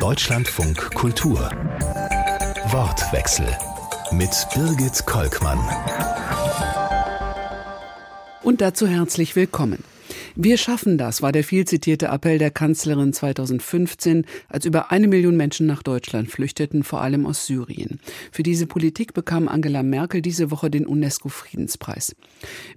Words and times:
Deutschlandfunk 0.00 0.94
Kultur. 0.94 1.50
Wortwechsel 2.70 3.46
mit 4.12 4.30
Birgit 4.54 5.04
Kolkmann. 5.04 5.60
Und 8.42 8.62
dazu 8.62 8.86
herzlich 8.86 9.36
willkommen. 9.36 9.84
Wir 10.36 10.58
schaffen 10.58 10.96
das, 10.96 11.22
war 11.22 11.32
der 11.32 11.42
viel 11.42 11.64
zitierte 11.64 12.06
Appell 12.06 12.38
der 12.38 12.52
Kanzlerin 12.52 13.12
2015, 13.12 14.24
als 14.48 14.64
über 14.64 14.92
eine 14.92 15.08
Million 15.08 15.36
Menschen 15.36 15.66
nach 15.66 15.82
Deutschland 15.82 16.30
flüchteten, 16.30 16.84
vor 16.84 17.00
allem 17.00 17.26
aus 17.26 17.46
Syrien. 17.46 17.98
Für 18.30 18.44
diese 18.44 18.66
Politik 18.66 19.12
bekam 19.12 19.48
Angela 19.48 19.82
Merkel 19.82 20.22
diese 20.22 20.50
Woche 20.52 20.70
den 20.70 20.86
UNESCO-Friedenspreis. 20.86 22.14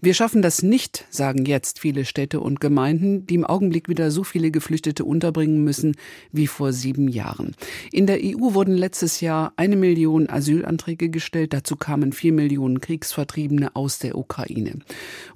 Wir 0.02 0.16
schaffen 0.16 0.42
das 0.42 0.64
nicht, 0.64 1.06
sagen 1.12 1.46
jetzt 1.46 1.80
viele 1.80 2.06
Städte 2.06 2.40
und 2.40 2.60
Gemeinden, 2.60 3.28
die 3.28 3.36
im 3.36 3.46
Augenblick 3.46 3.88
wieder 3.88 4.10
so 4.10 4.24
viele 4.24 4.50
Geflüchtete 4.50 5.06
unterbringen 5.06 5.64
müssen 5.64 5.96
wie 6.32 6.48
vor 6.48 6.74
sieben 6.74 7.08
Jahren. 7.08 7.56
In 7.92 8.08
der 8.08 8.18
EU 8.22 8.56
wurden 8.56 8.76
letztes 8.76 9.22
Jahr 9.22 9.54
eine 9.58 9.76
Million 9.76 10.28
Asylanträge 10.28 11.10
gestellt, 11.10 11.54
dazu 11.54 11.76
kamen 11.76 12.14
vier 12.14 12.34
Millionen 12.34 12.82
Kriegsvertriebene 12.82 13.76
aus 13.76 14.00
der 14.00 14.18
Ukraine. 14.18 14.80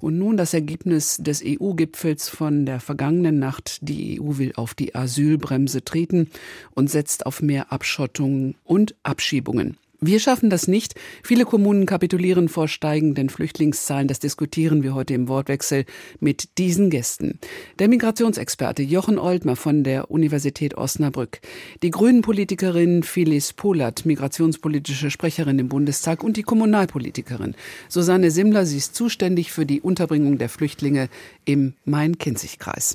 Und 0.00 0.18
nun 0.18 0.36
das 0.36 0.52
Ergebnis 0.52 1.18
des 1.18 1.42
EU-Gipfels 1.44 2.17
Gipfels 2.18 2.28
von 2.28 2.66
der 2.66 2.80
vergangenen 2.80 3.38
Nacht. 3.38 3.78
Die 3.80 4.20
EU 4.20 4.38
will 4.38 4.52
auf 4.56 4.74
die 4.74 4.94
Asylbremse 4.94 5.84
treten 5.84 6.28
und 6.74 6.90
setzt 6.90 7.26
auf 7.26 7.42
mehr 7.42 7.72
Abschottung 7.72 8.56
und 8.64 8.94
Abschiebungen. 9.04 9.76
Wir 10.00 10.20
schaffen 10.20 10.48
das 10.48 10.68
nicht. 10.68 10.94
Viele 11.24 11.44
Kommunen 11.44 11.84
kapitulieren 11.84 12.48
vor 12.48 12.68
steigenden 12.68 13.30
Flüchtlingszahlen. 13.30 14.06
Das 14.06 14.20
diskutieren 14.20 14.84
wir 14.84 14.94
heute 14.94 15.14
im 15.14 15.26
Wortwechsel 15.26 15.86
mit 16.20 16.56
diesen 16.56 16.88
Gästen. 16.88 17.40
Der 17.80 17.88
Migrationsexperte 17.88 18.84
Jochen 18.84 19.18
Oldmer 19.18 19.56
von 19.56 19.82
der 19.82 20.08
Universität 20.08 20.76
Osnabrück, 20.78 21.40
die 21.82 21.90
Grünen-Politikerin 21.90 23.02
Phyllis 23.02 23.52
Polat, 23.52 24.06
migrationspolitische 24.06 25.10
Sprecherin 25.10 25.58
im 25.58 25.68
Bundestag 25.68 26.22
und 26.22 26.36
die 26.36 26.44
Kommunalpolitikerin 26.44 27.56
Susanne 27.88 28.30
Simmler. 28.30 28.66
Sie 28.66 28.78
ist 28.78 28.94
zuständig 28.94 29.50
für 29.50 29.66
die 29.66 29.80
Unterbringung 29.80 30.38
der 30.38 30.48
Flüchtlinge 30.48 31.08
im 31.44 31.74
Main-Kinzig-Kreis. 31.86 32.94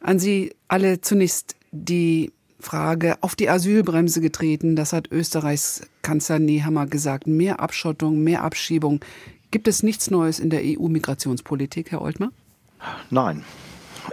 An 0.00 0.18
Sie 0.18 0.52
alle 0.66 1.00
zunächst 1.00 1.54
die 1.70 2.32
Frage 2.62 3.16
auf 3.20 3.34
die 3.34 3.50
Asylbremse 3.50 4.20
getreten. 4.20 4.76
Das 4.76 4.92
hat 4.92 5.10
Österreichs 5.10 5.82
Kanzler 6.02 6.38
Nehammer 6.38 6.86
gesagt. 6.86 7.26
Mehr 7.26 7.60
Abschottung, 7.60 8.22
mehr 8.22 8.42
Abschiebung. 8.42 9.00
Gibt 9.50 9.68
es 9.68 9.82
nichts 9.82 10.10
Neues 10.10 10.38
in 10.38 10.48
der 10.48 10.62
EU-Migrationspolitik, 10.64 11.90
Herr 11.90 12.00
Oltmer? 12.00 12.30
Nein, 13.10 13.44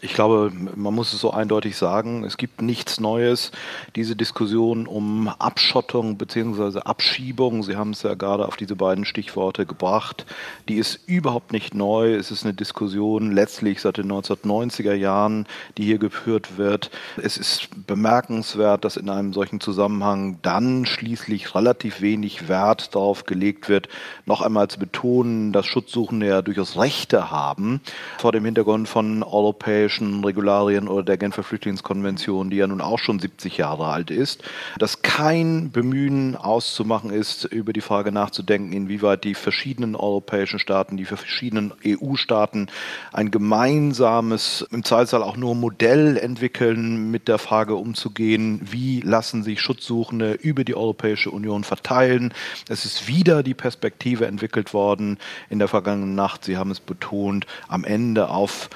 ich 0.01 0.13
glaube, 0.13 0.51
man 0.75 0.93
muss 0.93 1.13
es 1.13 1.21
so 1.21 1.31
eindeutig 1.31 1.75
sagen, 1.75 2.23
es 2.23 2.37
gibt 2.37 2.61
nichts 2.61 2.99
Neues. 2.99 3.51
Diese 3.95 4.15
Diskussion 4.15 4.87
um 4.87 5.27
Abschottung 5.27 6.17
bzw. 6.17 6.79
Abschiebung, 6.79 7.63
Sie 7.63 7.75
haben 7.75 7.91
es 7.91 8.03
ja 8.03 8.13
gerade 8.13 8.47
auf 8.47 8.55
diese 8.55 8.75
beiden 8.75 9.05
Stichworte 9.05 9.65
gebracht, 9.65 10.25
die 10.67 10.75
ist 10.75 10.99
überhaupt 11.07 11.51
nicht 11.51 11.73
neu. 11.73 12.13
Es 12.13 12.31
ist 12.31 12.43
eine 12.43 12.53
Diskussion 12.53 13.31
letztlich 13.31 13.81
seit 13.81 13.97
den 13.97 14.11
1990er 14.11 14.93
Jahren, 14.93 15.47
die 15.77 15.85
hier 15.85 15.97
geführt 15.97 16.57
wird. 16.57 16.91
Es 17.17 17.37
ist 17.37 17.69
bemerkenswert, 17.87 18.85
dass 18.85 18.97
in 18.97 19.09
einem 19.09 19.33
solchen 19.33 19.59
Zusammenhang 19.59 20.37
dann 20.41 20.85
schließlich 20.85 21.55
relativ 21.55 22.01
wenig 22.01 22.47
Wert 22.47 22.95
darauf 22.95 23.25
gelegt 23.25 23.69
wird, 23.69 23.89
noch 24.25 24.41
einmal 24.41 24.67
zu 24.67 24.79
betonen, 24.79 25.51
dass 25.51 25.65
Schutzsuchende 25.65 26.27
ja 26.27 26.41
durchaus 26.41 26.77
Rechte 26.77 27.31
haben 27.31 27.81
vor 28.19 28.31
dem 28.31 28.45
Hintergrund 28.45 28.87
von 28.87 29.23
europäischen 29.23 29.78
europäischen 29.79 30.25
Regularien 30.25 30.87
oder 30.89 31.03
der 31.03 31.17
Genfer 31.17 31.43
Flüchtlingskonvention, 31.43 32.49
die 32.49 32.57
ja 32.57 32.67
nun 32.67 32.81
auch 32.81 32.99
schon 32.99 33.19
70 33.19 33.57
Jahre 33.57 33.87
alt 33.87 34.11
ist, 34.11 34.43
dass 34.77 35.01
kein 35.01 35.71
Bemühen 35.71 36.35
auszumachen 36.35 37.11
ist, 37.11 37.45
über 37.45 37.71
die 37.71 37.81
Frage 37.81 38.11
nachzudenken, 38.11 38.73
inwieweit 38.73 39.23
die 39.23 39.35
verschiedenen 39.35 39.95
europäischen 39.95 40.59
Staaten, 40.59 40.97
die 40.97 41.05
verschiedenen 41.05 41.73
EU-Staaten 41.85 42.67
ein 43.13 43.31
gemeinsames, 43.31 44.67
im 44.71 44.83
Zweifelsfall 44.83 45.23
auch 45.23 45.37
nur 45.37 45.55
Modell 45.55 46.17
entwickeln, 46.17 47.09
mit 47.09 47.29
der 47.29 47.37
Frage 47.37 47.75
umzugehen, 47.75 48.59
wie 48.69 48.99
lassen 48.99 49.43
sich 49.43 49.61
Schutzsuchende 49.61 50.33
über 50.33 50.65
die 50.65 50.75
Europäische 50.75 51.31
Union 51.31 51.63
verteilen. 51.63 52.33
Es 52.67 52.83
ist 52.83 53.07
wieder 53.07 53.43
die 53.43 53.53
Perspektive 53.53 54.27
entwickelt 54.27 54.73
worden 54.73 55.17
in 55.49 55.59
der 55.59 55.69
vergangenen 55.69 56.15
Nacht, 56.15 56.43
Sie 56.43 56.57
haben 56.57 56.71
es 56.71 56.81
betont, 56.81 57.45
am 57.69 57.85
Ende 57.85 58.29
auf 58.29 58.69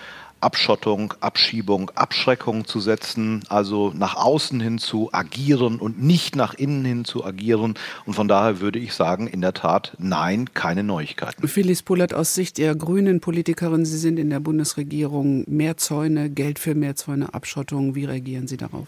Abschottung, 0.43 1.13
Abschiebung, 1.21 1.89
Abschreckung 1.95 2.65
zu 2.65 2.79
setzen, 2.79 3.43
also 3.49 3.91
nach 3.95 4.15
außen 4.15 4.59
hin 4.59 4.77
zu 4.77 5.09
agieren 5.11 5.79
und 5.79 6.03
nicht 6.03 6.35
nach 6.35 6.53
innen 6.53 6.85
hin 6.85 7.05
zu 7.05 7.25
agieren. 7.25 7.75
Und 8.05 8.13
von 8.13 8.27
daher 8.27 8.59
würde 8.59 8.79
ich 8.79 8.93
sagen, 8.93 9.27
in 9.27 9.41
der 9.41 9.53
Tat, 9.53 9.95
nein, 9.97 10.53
keine 10.53 10.83
Neuigkeiten. 10.83 11.47
Phyllis 11.47 11.81
Pullert, 11.81 12.13
aus 12.13 12.35
Sicht 12.35 12.57
der 12.57 12.75
grünen 12.75 13.19
Politikerin, 13.21 13.85
Sie 13.85 13.97
sind 13.97 14.19
in 14.19 14.29
der 14.29 14.39
Bundesregierung, 14.39 15.45
mehr 15.47 15.77
Zäune, 15.77 16.29
Geld 16.29 16.59
für 16.59 16.75
mehr 16.75 16.95
Zäune, 16.95 17.33
Abschottung, 17.33 17.95
wie 17.95 18.05
reagieren 18.05 18.47
Sie 18.47 18.57
darauf? 18.57 18.87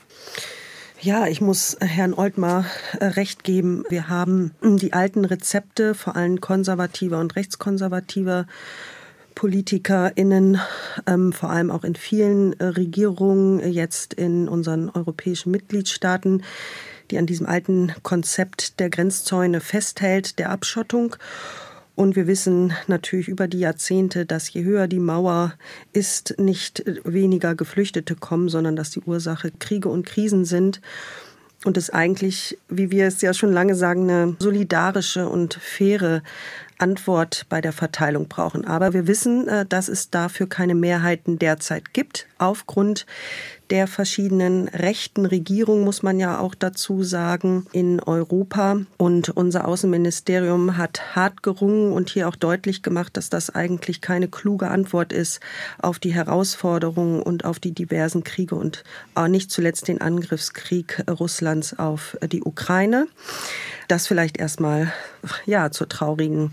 Ja, 1.02 1.28
ich 1.28 1.42
muss 1.42 1.78
Herrn 1.82 2.14
Oltmar 2.14 2.66
äh, 3.00 3.06
recht 3.06 3.44
geben. 3.44 3.84
Wir 3.90 4.10
haben 4.10 4.52
die 4.62 4.94
alten 4.94 5.26
Rezepte, 5.26 5.94
vor 5.94 6.16
allem 6.16 6.42
konservativer 6.42 7.20
und 7.20 7.36
rechtskonservativer 7.36 8.48
PolitikerInnen, 9.36 10.60
ähm, 11.06 11.34
vor 11.34 11.50
allem 11.50 11.70
auch 11.70 11.84
in 11.84 11.96
vielen 11.96 12.60
äh, 12.60 12.66
Regierungen, 12.66 13.60
äh, 13.60 13.68
jetzt 13.68 14.14
in 14.14 14.48
unseren 14.48 14.90
europäischen 14.90 15.52
Mitgliedstaaten, 15.52 16.44
die 17.12 17.18
an 17.18 17.28
diesem 17.28 17.46
alten 17.46 17.94
Konzept 18.02 18.80
der 18.80 18.90
Grenzzäune 18.90 19.60
festhält, 19.60 20.40
der 20.40 20.50
Abschottung. 20.50 21.16
Und 21.94 22.16
wir 22.16 22.28
wissen 22.28 22.74
natürlich 22.88 23.28
über 23.28 23.48
die 23.48 23.60
Jahrzehnte, 23.60 24.26
dass 24.26 24.52
je 24.52 24.64
höher 24.64 24.88
die 24.88 25.00
Mauer 25.00 25.54
ist, 25.94 26.36
nicht 26.38 26.84
weniger 27.06 27.56
Geflüchtete 27.56 28.16
kommen, 28.16 28.50
sondern 28.50 28.76
dass 28.76 28.92
die 28.92 29.02
Ursache 29.02 29.52
Kriege 29.60 29.88
und 29.88 30.06
Krisen 30.06 30.44
sind. 30.44 30.82
Und 31.64 31.78
es 31.78 31.90
eigentlich, 31.90 32.58
wie 32.70 32.92
wir 32.92 33.08
es 33.08 33.22
ja 33.22 33.34
schon 33.34 33.52
lange 33.52 33.76
sagen, 33.76 34.10
eine 34.10 34.36
solidarische 34.40 35.28
und 35.28 35.56
faire 35.56 36.22
Antwort 36.78 37.46
bei 37.50 37.62
der 37.62 37.74
Verteilung 37.74 38.28
brauchen. 38.28 38.66
Aber 38.66 38.94
wir 38.94 39.08
wissen, 39.08 39.48
äh, 39.48 39.66
dass 39.66 39.88
es 39.88 40.10
dafür 40.10 40.48
keine 40.48 40.76
Mehrheiten 40.76 41.40
derzeit 41.40 41.94
gibt, 41.94 42.28
aufgrund 42.38 43.06
der 43.70 43.88
verschiedenen 43.88 44.68
rechten 44.68 45.26
Regierungen, 45.26 45.84
muss 45.84 46.04
man 46.04 46.20
ja 46.20 46.40
auch 46.40 46.56
dazu 46.56 47.04
sagen, 47.04 47.66
in 47.72 48.00
Europa. 48.00 48.78
Und 48.98 49.30
unser 49.30 49.68
Außenministerium 49.68 50.78
hat 50.78 51.16
hart 51.16 51.44
gerungen 51.44 51.92
und 51.92 52.10
hier 52.10 52.28
auch 52.28 52.36
deutlich 52.36 52.84
gemacht, 52.84 53.18
dass 53.18 53.30
das 53.30 53.54
eigentlich 53.54 54.02
keine 54.02 54.28
kluge 54.28 54.70
Antwort 54.70 55.14
ist 55.14 55.40
auf 55.82 56.00
die 56.00 56.14
Herausforderungen 56.14 57.22
und 57.22 57.46
auf 57.46 57.60
die 57.60 57.72
diversen 57.72 58.24
Kriege 58.24 58.56
und 58.56 58.84
auch 59.16 59.28
nicht 59.28 59.52
zuletzt 59.52 59.88
den 59.88 60.02
Angriffskrieg 60.02 61.04
Russlands 61.10 61.78
auf 61.78 62.18
die 62.32 62.44
Ukraine. 62.44 63.08
Das 63.88 64.08
vielleicht 64.08 64.38
erstmal 64.38 64.92
ja 65.46 65.72
zur 65.72 65.90
traurigen 65.90 66.52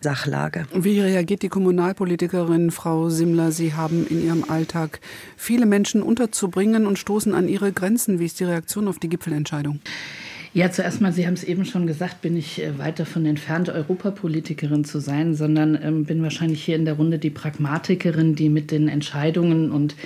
Sachlage. 0.00 0.66
Wie 0.74 1.00
reagiert 1.00 1.42
die 1.42 1.48
Kommunalpolitikerin 1.48 2.70
Frau 2.70 3.08
Simmler? 3.08 3.52
Sie 3.52 3.74
haben 3.74 4.06
in 4.06 4.24
Ihrem 4.24 4.44
Alltag 4.48 5.00
viele 5.36 5.66
Menschen 5.66 6.02
unterzubringen 6.02 6.86
und 6.86 6.98
stoßen 6.98 7.34
an 7.34 7.48
ihre 7.48 7.72
Grenzen. 7.72 8.18
Wie 8.18 8.26
ist 8.26 8.40
die 8.40 8.44
Reaktion 8.44 8.88
auf 8.88 8.98
die 8.98 9.08
Gipfelentscheidung? 9.08 9.80
Ja, 10.56 10.70
zuerst 10.70 11.02
mal, 11.02 11.12
Sie 11.12 11.26
haben 11.26 11.34
es 11.34 11.44
eben 11.44 11.66
schon 11.66 11.86
gesagt, 11.86 12.22
bin 12.22 12.34
ich 12.34 12.62
äh, 12.62 12.78
weit 12.78 12.98
davon 12.98 13.26
entfernt, 13.26 13.68
Europapolitikerin 13.68 14.86
zu 14.86 15.00
sein, 15.00 15.34
sondern 15.34 15.78
ähm, 15.82 16.04
bin 16.06 16.22
wahrscheinlich 16.22 16.64
hier 16.64 16.76
in 16.76 16.86
der 16.86 16.94
Runde 16.94 17.18
die 17.18 17.28
Pragmatikerin, 17.28 18.34
die 18.34 18.48
mit 18.48 18.70
den 18.70 18.88
Entscheidungen 18.88 19.70
und 19.70 19.96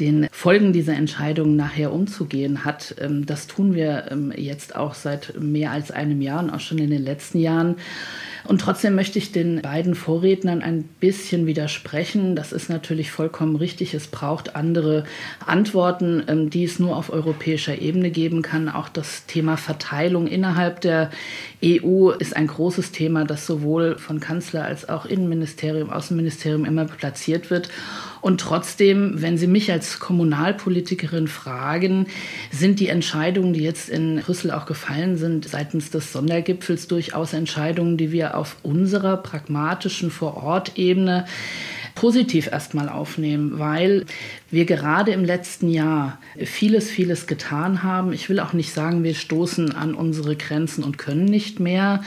den 0.00 0.26
Folgen 0.32 0.72
dieser 0.72 0.94
Entscheidung 0.94 1.54
nachher 1.54 1.92
umzugehen 1.92 2.64
hat. 2.64 2.96
Ähm, 3.00 3.24
das 3.24 3.46
tun 3.46 3.74
wir 3.74 4.10
ähm, 4.10 4.32
jetzt 4.36 4.74
auch 4.74 4.94
seit 4.94 5.40
mehr 5.40 5.70
als 5.70 5.92
einem 5.92 6.20
Jahr 6.20 6.42
und 6.42 6.50
auch 6.50 6.58
schon 6.58 6.78
in 6.78 6.90
den 6.90 7.04
letzten 7.04 7.38
Jahren. 7.38 7.76
Und 8.46 8.60
trotzdem 8.60 8.94
möchte 8.94 9.18
ich 9.18 9.32
den 9.32 9.62
beiden 9.62 9.94
Vorrednern 9.94 10.60
ein 10.60 10.82
bisschen 10.82 11.46
widersprechen. 11.46 12.36
Das 12.36 12.52
ist 12.52 12.68
natürlich 12.68 13.10
vollkommen 13.10 13.56
richtig. 13.56 13.94
Es 13.94 14.06
braucht 14.06 14.54
andere 14.54 15.04
Antworten, 15.46 16.22
ähm, 16.28 16.50
die 16.50 16.64
es 16.64 16.78
nur 16.78 16.96
auf 16.96 17.10
europäischer 17.10 17.80
Ebene 17.80 18.10
geben 18.10 18.42
kann. 18.42 18.68
Auch 18.68 18.88
das 18.88 19.24
Thema 19.26 19.56
Verteilung 19.56 20.26
innerhalb 20.26 20.82
der 20.82 21.10
EU 21.64 22.10
ist 22.10 22.36
ein 22.36 22.46
großes 22.46 22.92
Thema, 22.92 23.24
das 23.24 23.46
sowohl 23.46 23.96
von 23.98 24.20
Kanzler 24.20 24.64
als 24.64 24.88
auch 24.88 25.06
Innenministerium, 25.06 25.90
Außenministerium 25.90 26.66
immer 26.66 26.84
platziert 26.84 27.50
wird. 27.50 27.70
Und 28.24 28.40
trotzdem, 28.40 29.20
wenn 29.20 29.36
Sie 29.36 29.46
mich 29.46 29.70
als 29.70 30.00
Kommunalpolitikerin 30.00 31.28
fragen, 31.28 32.06
sind 32.50 32.80
die 32.80 32.88
Entscheidungen, 32.88 33.52
die 33.52 33.60
jetzt 33.60 33.90
in 33.90 34.16
Brüssel 34.20 34.50
auch 34.50 34.64
gefallen 34.64 35.18
sind, 35.18 35.46
seitens 35.46 35.90
des 35.90 36.10
Sondergipfels 36.10 36.88
durchaus 36.88 37.34
Entscheidungen, 37.34 37.98
die 37.98 38.12
wir 38.12 38.38
auf 38.38 38.56
unserer 38.62 39.18
pragmatischen 39.18 40.10
Vorortebene 40.10 41.26
positiv 41.94 42.46
erstmal 42.46 42.88
aufnehmen, 42.88 43.58
weil 43.58 44.06
wir 44.54 44.64
gerade 44.64 45.12
im 45.12 45.24
letzten 45.24 45.68
Jahr 45.68 46.18
vieles, 46.42 46.90
vieles 46.90 47.26
getan 47.26 47.82
haben. 47.82 48.12
Ich 48.12 48.28
will 48.28 48.40
auch 48.40 48.52
nicht 48.52 48.72
sagen, 48.72 49.04
wir 49.04 49.14
stoßen 49.14 49.74
an 49.74 49.94
unsere 49.94 50.36
Grenzen 50.36 50.84
und 50.84 50.96
können 50.98 51.26
nicht 51.26 51.60
mehr 51.60 52.00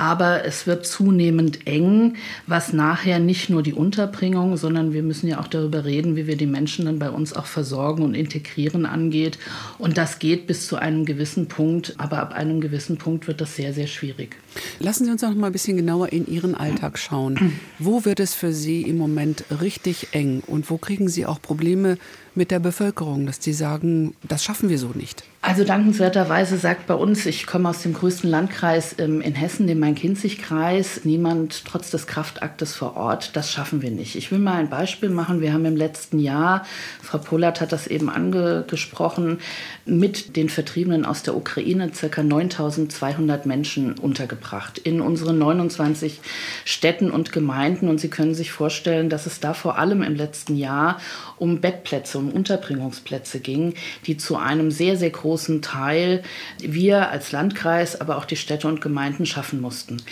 aber 0.00 0.46
es 0.46 0.66
wird 0.66 0.86
zunehmend 0.86 1.66
eng, 1.66 2.14
was 2.46 2.72
nachher 2.72 3.18
nicht 3.18 3.50
nur 3.50 3.62
die 3.62 3.74
Unterbringung, 3.74 4.56
sondern 4.56 4.94
wir 4.94 5.02
müssen 5.02 5.28
ja 5.28 5.38
auch 5.38 5.46
darüber 5.46 5.84
reden, 5.84 6.16
wie 6.16 6.26
wir 6.26 6.38
die 6.38 6.46
Menschen 6.46 6.86
dann 6.86 6.98
bei 6.98 7.10
uns 7.10 7.34
auch 7.34 7.44
versorgen 7.44 8.02
und 8.02 8.14
integrieren 8.14 8.86
angeht. 8.86 9.38
Und 9.76 9.98
das 9.98 10.18
geht 10.18 10.46
bis 10.46 10.66
zu 10.66 10.76
einem 10.76 11.04
gewissen 11.04 11.48
Punkt, 11.48 11.96
aber 11.98 12.18
ab 12.20 12.32
einem 12.32 12.62
gewissen 12.62 12.96
Punkt 12.96 13.28
wird 13.28 13.42
das 13.42 13.56
sehr, 13.56 13.74
sehr 13.74 13.88
schwierig. 13.88 14.36
Lassen 14.78 15.04
Sie 15.04 15.10
uns 15.10 15.20
noch 15.20 15.34
mal 15.34 15.48
ein 15.48 15.52
bisschen 15.52 15.76
genauer 15.76 16.10
in 16.14 16.26
Ihren 16.26 16.54
Alltag 16.54 16.98
schauen. 16.98 17.60
Wo 17.78 18.06
wird 18.06 18.20
es 18.20 18.32
für 18.32 18.54
Sie 18.54 18.80
im 18.80 18.96
Moment 18.96 19.44
richtig 19.60 20.08
eng 20.12 20.42
und 20.46 20.70
wo 20.70 20.78
kriegen 20.78 21.10
Sie 21.10 21.26
auch 21.26 21.42
Probleme 21.42 21.79
Stimme 21.80 21.96
mit 22.34 22.50
der 22.50 22.60
Bevölkerung, 22.60 23.26
dass 23.26 23.38
die 23.38 23.52
sagen, 23.52 24.14
das 24.22 24.44
schaffen 24.44 24.68
wir 24.68 24.78
so 24.78 24.88
nicht? 24.94 25.24
Also 25.42 25.64
dankenswerterweise 25.64 26.58
sagt 26.58 26.86
bei 26.86 26.92
uns, 26.92 27.24
ich 27.24 27.46
komme 27.46 27.70
aus 27.70 27.80
dem 27.80 27.94
größten 27.94 28.28
Landkreis 28.28 28.96
ähm, 28.98 29.22
in 29.22 29.34
Hessen, 29.34 29.66
dem 29.66 29.78
Main-Kinzig-Kreis, 29.78 31.00
niemand 31.04 31.64
trotz 31.64 31.90
des 31.90 32.06
Kraftaktes 32.06 32.74
vor 32.74 32.94
Ort, 32.98 33.36
das 33.36 33.50
schaffen 33.50 33.80
wir 33.80 33.90
nicht. 33.90 34.16
Ich 34.16 34.30
will 34.30 34.38
mal 34.38 34.56
ein 34.56 34.68
Beispiel 34.68 35.08
machen. 35.08 35.40
Wir 35.40 35.54
haben 35.54 35.64
im 35.64 35.76
letzten 35.76 36.18
Jahr, 36.18 36.66
Frau 37.02 37.16
Pollert 37.16 37.62
hat 37.62 37.72
das 37.72 37.86
eben 37.86 38.10
angesprochen, 38.10 39.38
mit 39.86 40.36
den 40.36 40.50
Vertriebenen 40.50 41.06
aus 41.06 41.22
der 41.22 41.34
Ukraine 41.34 41.90
ca. 41.90 42.22
9200 42.22 43.46
Menschen 43.46 43.94
untergebracht 43.94 44.76
in 44.76 45.00
unseren 45.00 45.38
29 45.38 46.20
Städten 46.66 47.10
und 47.10 47.32
Gemeinden. 47.32 47.88
Und 47.88 47.98
Sie 47.98 48.10
können 48.10 48.34
sich 48.34 48.52
vorstellen, 48.52 49.08
dass 49.08 49.24
es 49.24 49.40
da 49.40 49.54
vor 49.54 49.78
allem 49.78 50.02
im 50.02 50.16
letzten 50.16 50.54
Jahr 50.54 51.00
um 51.38 51.62
Bettplätze, 51.62 52.19
um 52.20 52.30
Unterbringungsplätze 52.30 53.40
ging, 53.40 53.74
die 54.06 54.16
zu 54.16 54.36
einem 54.36 54.70
sehr, 54.70 54.96
sehr 54.96 55.10
großen 55.10 55.62
Teil 55.62 56.22
wir 56.60 57.10
als 57.10 57.32
Landkreis, 57.32 58.00
aber 58.00 58.16
auch 58.16 58.24
die 58.24 58.36
Städte 58.36 58.68
und 58.68 58.80
Gemeinden 58.80 59.26
schaffen 59.26 59.60
mussten. 59.60 60.02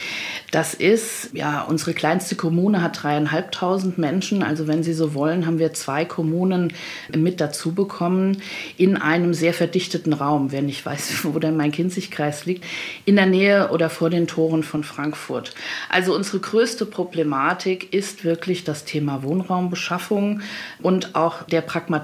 Das 0.50 0.74
ist, 0.74 1.30
ja, 1.34 1.62
unsere 1.62 1.94
kleinste 1.94 2.34
Kommune 2.34 2.82
hat 2.82 3.02
dreieinhalbtausend 3.02 3.98
Menschen. 3.98 4.42
Also 4.42 4.66
wenn 4.66 4.82
Sie 4.82 4.94
so 4.94 5.14
wollen, 5.14 5.46
haben 5.46 5.58
wir 5.58 5.74
zwei 5.74 6.04
Kommunen 6.04 6.72
mit 7.14 7.40
dazu 7.40 7.72
bekommen 7.72 8.42
in 8.76 8.96
einem 8.96 9.34
sehr 9.34 9.52
verdichteten 9.52 10.12
Raum. 10.12 10.50
Wer 10.50 10.62
nicht 10.62 10.84
weiß, 10.84 11.18
wo 11.24 11.38
der 11.38 11.52
Main-Kinzig-Kreis 11.52 12.46
liegt, 12.46 12.64
in 13.04 13.16
der 13.16 13.26
Nähe 13.26 13.70
oder 13.70 13.90
vor 13.90 14.10
den 14.10 14.26
Toren 14.26 14.62
von 14.62 14.84
Frankfurt. 14.84 15.54
Also 15.88 16.14
unsere 16.14 16.38
größte 16.40 16.86
Problematik 16.86 17.92
ist 17.92 18.24
wirklich 18.24 18.64
das 18.64 18.84
Thema 18.84 19.22
Wohnraumbeschaffung 19.22 20.40
und 20.82 21.14
auch 21.14 21.42
der 21.44 21.60
Pragmatismus, 21.60 21.97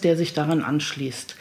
der 0.00 0.16
sich 0.16 0.34
daran 0.34 0.62
anschließt. 0.62 1.36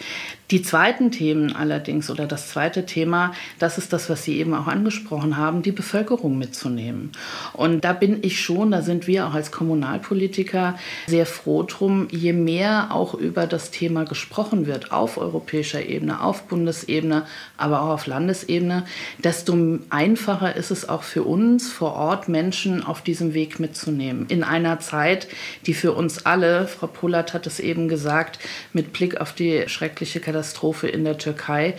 Die 0.51 0.63
zweiten 0.63 1.12
Themen 1.12 1.56
allerdings 1.56 2.10
oder 2.10 2.25
das 2.25 2.50
zweite 2.50 2.88
Thema, 2.88 3.34
das 3.60 3.78
ist 3.78 3.94
das, 3.94 4.10
was 4.10 4.24
Sie 4.24 4.40
eben 4.40 4.56
auch 4.56 4.66
angesprochen 4.66 5.38
haben, 5.38 5.62
die 5.62 5.72
Bevölkerung 5.72 6.40
mitzunehmen. 6.40 7.12
Und 7.54 7.86
da 7.86 7.94
bin 7.94 8.19
ich 8.24 8.42
schon, 8.42 8.72
da 8.72 8.81
sind 8.81 9.06
wir 9.06 9.28
auch 9.28 9.36
als 9.36 9.51
Kommunalpolitiker 9.51 10.75
sehr 11.06 11.28
froh 11.28 11.62
drum, 11.62 12.07
je 12.10 12.34
mehr 12.34 12.88
auch 12.90 13.13
über 13.13 13.46
das 13.46 13.69
Thema 13.69 14.06
gesprochen 14.06 14.66
wird 14.66 14.92
auf 14.92 15.19
europäischer 15.19 15.86
Ebene, 15.86 16.22
auf 16.22 16.44
Bundesebene, 16.48 17.28
aber 17.57 17.84
auch 17.84 17.90
auf 17.90 18.07
Landesebene, 18.07 18.86
desto 19.24 19.80
einfacher 19.92 20.56
ist 20.56 20.72
es 20.72 20.90
auch 20.90 21.04
für 21.04 21.24
uns 21.24 21.72
vor 21.72 21.94
Ort 21.94 22.28
Menschen 22.28 22.84
auf 22.84 23.04
diesem 23.04 23.36
Weg 23.36 23.60
mitzunehmen. 23.60 24.25
In 24.30 24.44
einer 24.44 24.80
Zeit, 24.80 25.28
die 25.68 25.75
für 25.75 25.92
uns 25.92 26.25
alle, 26.25 26.68
Frau 26.68 26.88
Polat 26.88 27.36
hat 27.36 27.45
es 27.45 27.60
eben 27.60 27.88
gesagt, 27.88 28.40
mit 28.74 28.94
Blick 28.94 29.22
auf 29.22 29.34
die 29.34 29.66
schreckliche 29.68 30.19
Katastrophe, 30.19 30.38
Katastrophe 30.39 30.88
in 30.88 31.03
der 31.03 31.18
Türkei. 31.18 31.75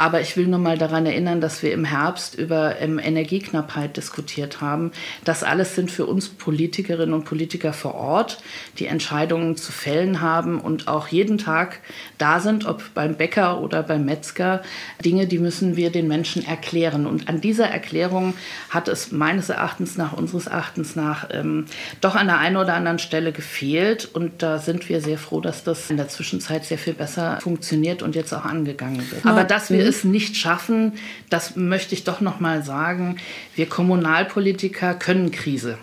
Aber 0.00 0.22
ich 0.22 0.34
will 0.38 0.46
nur 0.46 0.58
mal 0.58 0.78
daran 0.78 1.04
erinnern, 1.04 1.42
dass 1.42 1.62
wir 1.62 1.74
im 1.74 1.84
Herbst 1.84 2.34
über 2.34 2.80
ähm, 2.80 2.98
Energieknappheit 2.98 3.98
diskutiert 3.98 4.62
haben. 4.62 4.92
Das 5.26 5.44
alles 5.44 5.74
sind 5.74 5.90
für 5.90 6.06
uns 6.06 6.30
Politikerinnen 6.30 7.12
und 7.12 7.26
Politiker 7.26 7.74
vor 7.74 7.96
Ort, 7.96 8.38
die 8.78 8.86
Entscheidungen 8.86 9.58
zu 9.58 9.72
fällen 9.72 10.22
haben 10.22 10.58
und 10.58 10.88
auch 10.88 11.08
jeden 11.08 11.36
Tag 11.36 11.80
da 12.16 12.40
sind, 12.40 12.64
ob 12.64 12.94
beim 12.94 13.16
Bäcker 13.16 13.60
oder 13.60 13.82
beim 13.82 14.06
Metzger. 14.06 14.62
Dinge, 15.04 15.26
die 15.26 15.38
müssen 15.38 15.76
wir 15.76 15.90
den 15.90 16.08
Menschen 16.08 16.46
erklären. 16.46 17.06
Und 17.06 17.28
an 17.28 17.42
dieser 17.42 17.66
Erklärung 17.66 18.32
hat 18.70 18.88
es 18.88 19.12
meines 19.12 19.50
Erachtens 19.50 19.98
nach, 19.98 20.14
unseres 20.14 20.46
Erachtens 20.46 20.96
nach, 20.96 21.28
ähm, 21.30 21.66
doch 22.00 22.14
an 22.14 22.28
der 22.28 22.38
einen 22.38 22.56
oder 22.56 22.72
anderen 22.72 23.00
Stelle 23.00 23.32
gefehlt. 23.32 24.08
Und 24.10 24.42
da 24.42 24.56
sind 24.56 24.88
wir 24.88 25.02
sehr 25.02 25.18
froh, 25.18 25.42
dass 25.42 25.62
das 25.62 25.90
in 25.90 25.98
der 25.98 26.08
Zwischenzeit 26.08 26.64
sehr 26.64 26.78
viel 26.78 26.94
besser 26.94 27.38
funktioniert 27.42 28.02
und 28.02 28.14
jetzt 28.14 28.32
auch 28.32 28.46
angegangen 28.46 29.04
wird. 29.10 29.26
Aber 29.26 29.44
dass 29.44 29.68
wir 29.68 29.89
es 29.90 30.04
nicht 30.04 30.36
schaffen, 30.36 30.94
das 31.28 31.56
möchte 31.56 31.94
ich 31.94 32.04
doch 32.04 32.20
noch 32.20 32.40
mal 32.40 32.62
sagen. 32.64 33.18
Wir 33.54 33.68
Kommunalpolitiker 33.68 34.94
können 34.94 35.30
Krise. 35.30 35.78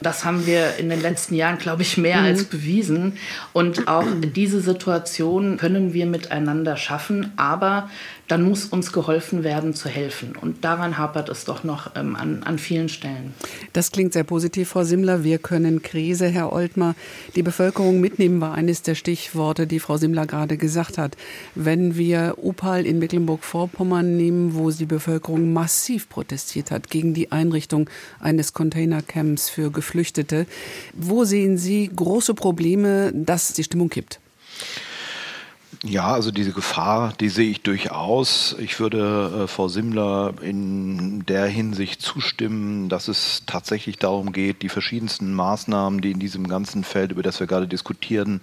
Das 0.00 0.24
haben 0.24 0.46
wir 0.46 0.76
in 0.76 0.88
den 0.88 1.00
letzten 1.00 1.34
Jahren, 1.34 1.58
glaube 1.58 1.82
ich, 1.82 1.96
mehr 1.96 2.18
mhm. 2.18 2.24
als 2.26 2.44
bewiesen. 2.44 3.18
Und 3.52 3.88
auch 3.88 4.06
diese 4.34 4.60
Situation 4.60 5.56
können 5.56 5.92
wir 5.92 6.06
miteinander 6.06 6.76
schaffen. 6.76 7.32
Aber 7.36 7.88
dann 8.30 8.42
muss 8.42 8.66
uns 8.66 8.92
geholfen 8.92 9.42
werden 9.42 9.74
zu 9.74 9.88
helfen. 9.88 10.36
Und 10.36 10.64
daran 10.64 10.98
hapert 10.98 11.28
es 11.28 11.44
doch 11.44 11.64
noch 11.64 11.90
ähm, 11.96 12.14
an, 12.14 12.44
an 12.44 12.58
vielen 12.58 12.88
Stellen. 12.88 13.34
Das 13.72 13.90
klingt 13.90 14.12
sehr 14.12 14.22
positiv, 14.22 14.68
Frau 14.68 14.84
Simmler. 14.84 15.24
Wir 15.24 15.38
können 15.38 15.82
Krise, 15.82 16.28
Herr 16.28 16.52
Oltmar. 16.52 16.94
Die 17.34 17.42
Bevölkerung 17.42 18.00
mitnehmen 18.00 18.40
war 18.40 18.54
eines 18.54 18.82
der 18.82 18.94
Stichworte, 18.94 19.66
die 19.66 19.80
Frau 19.80 19.96
Simmler 19.96 20.26
gerade 20.26 20.56
gesagt 20.56 20.96
hat. 20.96 21.16
Wenn 21.56 21.96
wir 21.96 22.36
Opal 22.40 22.86
in 22.86 23.00
Mecklenburg-Vorpommern 23.00 24.16
nehmen, 24.16 24.54
wo 24.54 24.70
die 24.70 24.86
Bevölkerung 24.86 25.52
massiv 25.52 26.08
protestiert 26.08 26.70
hat 26.70 26.88
gegen 26.88 27.14
die 27.14 27.32
Einrichtung 27.32 27.90
eines 28.20 28.52
Containercamps 28.52 29.48
für 29.48 29.72
Geflüchtete, 29.72 30.46
wo 30.94 31.24
sehen 31.24 31.58
Sie 31.58 31.90
große 31.94 32.34
Probleme, 32.34 33.12
dass 33.12 33.54
die 33.54 33.64
Stimmung 33.64 33.88
kippt? 33.88 34.20
Ja, 35.82 36.12
also 36.12 36.30
diese 36.30 36.52
Gefahr, 36.52 37.14
die 37.20 37.30
sehe 37.30 37.50
ich 37.50 37.62
durchaus. 37.62 38.54
Ich 38.58 38.78
würde 38.80 39.44
äh, 39.44 39.46
Frau 39.46 39.68
Simmler 39.68 40.34
in 40.42 41.24
der 41.24 41.46
Hinsicht 41.46 42.02
zustimmen, 42.02 42.90
dass 42.90 43.08
es 43.08 43.44
tatsächlich 43.46 43.96
darum 43.96 44.32
geht, 44.32 44.60
die 44.60 44.68
verschiedensten 44.68 45.32
Maßnahmen, 45.32 46.02
die 46.02 46.10
in 46.10 46.18
diesem 46.18 46.48
ganzen 46.48 46.84
Feld, 46.84 47.12
über 47.12 47.22
das 47.22 47.40
wir 47.40 47.46
gerade 47.46 47.66
diskutieren, 47.66 48.42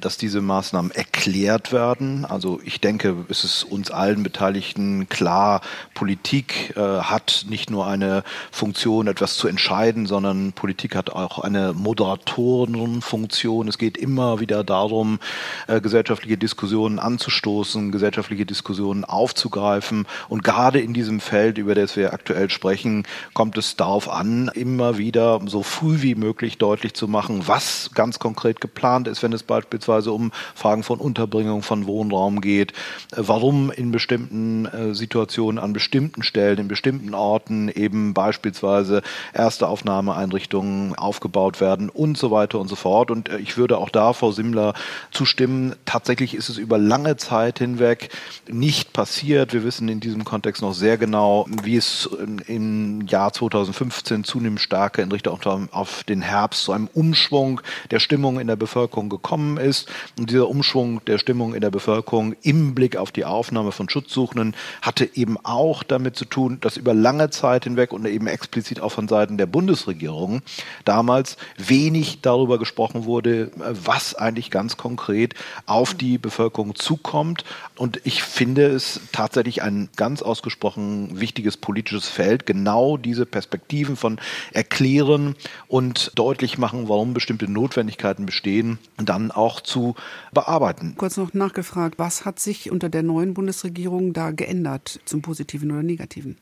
dass 0.00 0.18
diese 0.18 0.40
Maßnahmen 0.40 0.92
erklärt 0.92 1.72
werden. 1.72 2.24
Also 2.24 2.60
ich 2.64 2.80
denke, 2.80 3.26
es 3.28 3.42
ist 3.42 3.64
uns 3.64 3.90
allen 3.90 4.22
Beteiligten 4.22 5.08
klar, 5.08 5.62
Politik 5.94 6.76
äh, 6.76 6.80
hat 6.80 7.46
nicht 7.48 7.70
nur 7.70 7.88
eine 7.88 8.22
Funktion, 8.52 9.08
etwas 9.08 9.34
zu 9.34 9.48
entscheiden, 9.48 10.06
sondern 10.06 10.52
Politik 10.52 10.94
hat 10.94 11.10
auch 11.10 11.40
eine 11.40 11.72
Moderatorenfunktion. 11.72 13.66
Es 13.66 13.78
geht 13.78 13.96
immer 13.96 14.38
wieder 14.38 14.62
darum, 14.62 15.18
äh, 15.66 15.80
gesellschaftliche 15.80 16.38
Diskussionen 16.38 16.67
Diskussionen 16.68 16.98
anzustoßen, 16.98 17.92
gesellschaftliche 17.92 18.44
Diskussionen 18.44 19.04
aufzugreifen. 19.04 20.06
Und 20.28 20.44
gerade 20.44 20.80
in 20.80 20.92
diesem 20.92 21.18
Feld, 21.18 21.56
über 21.56 21.74
das 21.74 21.96
wir 21.96 22.12
aktuell 22.12 22.50
sprechen, 22.50 23.06
kommt 23.32 23.56
es 23.56 23.76
darauf 23.76 24.10
an, 24.10 24.50
immer 24.52 24.98
wieder 24.98 25.40
so 25.46 25.62
früh 25.62 26.02
wie 26.02 26.14
möglich 26.14 26.58
deutlich 26.58 26.92
zu 26.92 27.08
machen, 27.08 27.48
was 27.48 27.90
ganz 27.94 28.18
konkret 28.18 28.60
geplant 28.60 29.08
ist, 29.08 29.22
wenn 29.22 29.32
es 29.32 29.42
beispielsweise 29.42 30.12
um 30.12 30.30
Fragen 30.54 30.82
von 30.82 31.00
Unterbringung 31.00 31.62
von 31.62 31.86
Wohnraum 31.86 32.42
geht, 32.42 32.74
warum 33.16 33.70
in 33.70 33.90
bestimmten 33.90 34.66
äh, 34.66 34.94
Situationen 34.94 35.58
an 35.58 35.72
bestimmten 35.72 36.22
Stellen, 36.22 36.58
in 36.58 36.68
bestimmten 36.68 37.14
Orten 37.14 37.70
eben 37.70 38.12
beispielsweise 38.12 39.00
erste 39.32 39.68
Aufnahmeeinrichtungen 39.68 40.94
aufgebaut 40.96 41.62
werden 41.62 41.88
und 41.88 42.18
so 42.18 42.30
weiter 42.30 42.58
und 42.58 42.68
so 42.68 42.76
fort. 42.76 43.10
Und 43.10 43.30
äh, 43.30 43.38
ich 43.38 43.56
würde 43.56 43.78
auch 43.78 43.88
da, 43.88 44.12
Frau 44.12 44.32
Simmler, 44.32 44.74
zustimmen. 45.10 45.74
Tatsächlich 45.86 46.34
ist 46.34 46.50
es 46.50 46.57
über 46.58 46.78
lange 46.78 47.16
Zeit 47.16 47.58
hinweg 47.58 48.10
nicht 48.50 48.92
passiert. 48.92 49.52
Wir 49.52 49.64
wissen 49.64 49.88
in 49.88 50.00
diesem 50.00 50.24
Kontext 50.24 50.62
noch 50.62 50.74
sehr 50.74 50.98
genau, 50.98 51.46
wie 51.62 51.76
es 51.76 52.08
im 52.46 53.06
Jahr 53.06 53.32
2015 53.32 54.24
zunehmend 54.24 54.60
stärker 54.60 55.02
in 55.02 55.12
Richtung 55.12 55.38
auf 55.70 56.04
den 56.04 56.22
Herbst 56.22 56.64
zu 56.64 56.72
einem 56.72 56.88
Umschwung 56.92 57.60
der 57.90 58.00
Stimmung 58.00 58.40
in 58.40 58.46
der 58.46 58.56
Bevölkerung 58.56 59.08
gekommen 59.08 59.56
ist. 59.56 59.88
Und 60.18 60.30
dieser 60.30 60.48
Umschwung 60.48 61.04
der 61.06 61.18
Stimmung 61.18 61.54
in 61.54 61.60
der 61.60 61.70
Bevölkerung 61.70 62.34
im 62.42 62.74
Blick 62.74 62.96
auf 62.96 63.12
die 63.12 63.24
Aufnahme 63.24 63.72
von 63.72 63.88
Schutzsuchenden 63.88 64.54
hatte 64.82 65.08
eben 65.14 65.36
auch 65.44 65.82
damit 65.82 66.16
zu 66.16 66.24
tun, 66.24 66.58
dass 66.60 66.76
über 66.76 66.94
lange 66.94 67.30
Zeit 67.30 67.64
hinweg 67.64 67.92
und 67.92 68.06
eben 68.06 68.26
explizit 68.26 68.80
auch 68.80 68.90
von 68.90 69.08
Seiten 69.08 69.38
der 69.38 69.46
Bundesregierung 69.46 70.42
damals 70.84 71.36
wenig 71.56 72.20
darüber 72.22 72.58
gesprochen 72.58 73.04
wurde, 73.04 73.50
was 73.56 74.14
eigentlich 74.14 74.50
ganz 74.50 74.76
konkret 74.76 75.34
auf 75.66 75.94
die 75.94 76.18
Bevölkerung 76.18 76.47
Bevölkerung 76.48 76.74
zukommt. 76.74 77.44
Und 77.76 78.00
ich 78.04 78.22
finde 78.22 78.66
es 78.66 79.00
tatsächlich 79.12 79.62
ein 79.62 79.88
ganz 79.96 80.22
ausgesprochen 80.22 81.20
wichtiges 81.20 81.56
politisches 81.56 82.08
Feld, 82.08 82.46
genau 82.46 82.96
diese 82.96 83.26
Perspektiven 83.26 83.96
von 83.96 84.18
erklären 84.52 85.36
und 85.68 86.12
deutlich 86.14 86.58
machen, 86.58 86.88
warum 86.88 87.14
bestimmte 87.14 87.50
Notwendigkeiten 87.50 88.26
bestehen, 88.26 88.78
dann 88.96 89.30
auch 89.30 89.60
zu 89.60 89.94
bearbeiten. 90.32 90.94
Kurz 90.96 91.16
noch 91.16 91.34
nachgefragt, 91.34 91.98
was 91.98 92.24
hat 92.24 92.40
sich 92.40 92.70
unter 92.70 92.88
der 92.88 93.02
neuen 93.02 93.34
Bundesregierung 93.34 94.12
da 94.12 94.30
geändert, 94.30 95.00
zum 95.04 95.22
Positiven 95.22 95.70
oder 95.70 95.82
Negativen? 95.82 96.36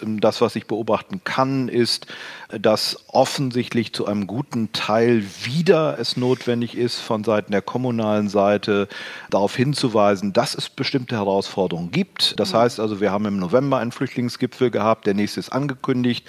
Das, 0.00 0.40
was 0.40 0.56
ich 0.56 0.66
beobachten 0.66 1.22
kann, 1.24 1.68
ist, 1.68 2.06
dass 2.60 3.04
offensichtlich 3.08 3.92
zu 3.92 4.06
einem 4.06 4.26
guten 4.26 4.72
Teil 4.72 5.24
wieder 5.44 5.98
es 5.98 6.16
notwendig 6.16 6.76
ist, 6.76 6.98
von 6.98 7.24
Seiten 7.24 7.52
der 7.52 7.62
kommunalen 7.62 8.28
Seite 8.28 8.88
darauf 9.30 9.54
hinzuweisen, 9.54 10.32
dass 10.32 10.54
es 10.54 10.68
bestimmte 10.68 11.16
Herausforderungen 11.16 11.90
gibt. 11.90 12.38
Das 12.38 12.54
heißt 12.54 12.80
also, 12.80 13.00
wir 13.00 13.12
haben 13.12 13.26
im 13.26 13.38
November 13.38 13.78
einen 13.78 13.92
Flüchtlingsgipfel 13.92 14.70
gehabt, 14.70 15.06
der 15.06 15.14
nächste 15.14 15.40
ist 15.40 15.52
angekündigt. 15.52 16.26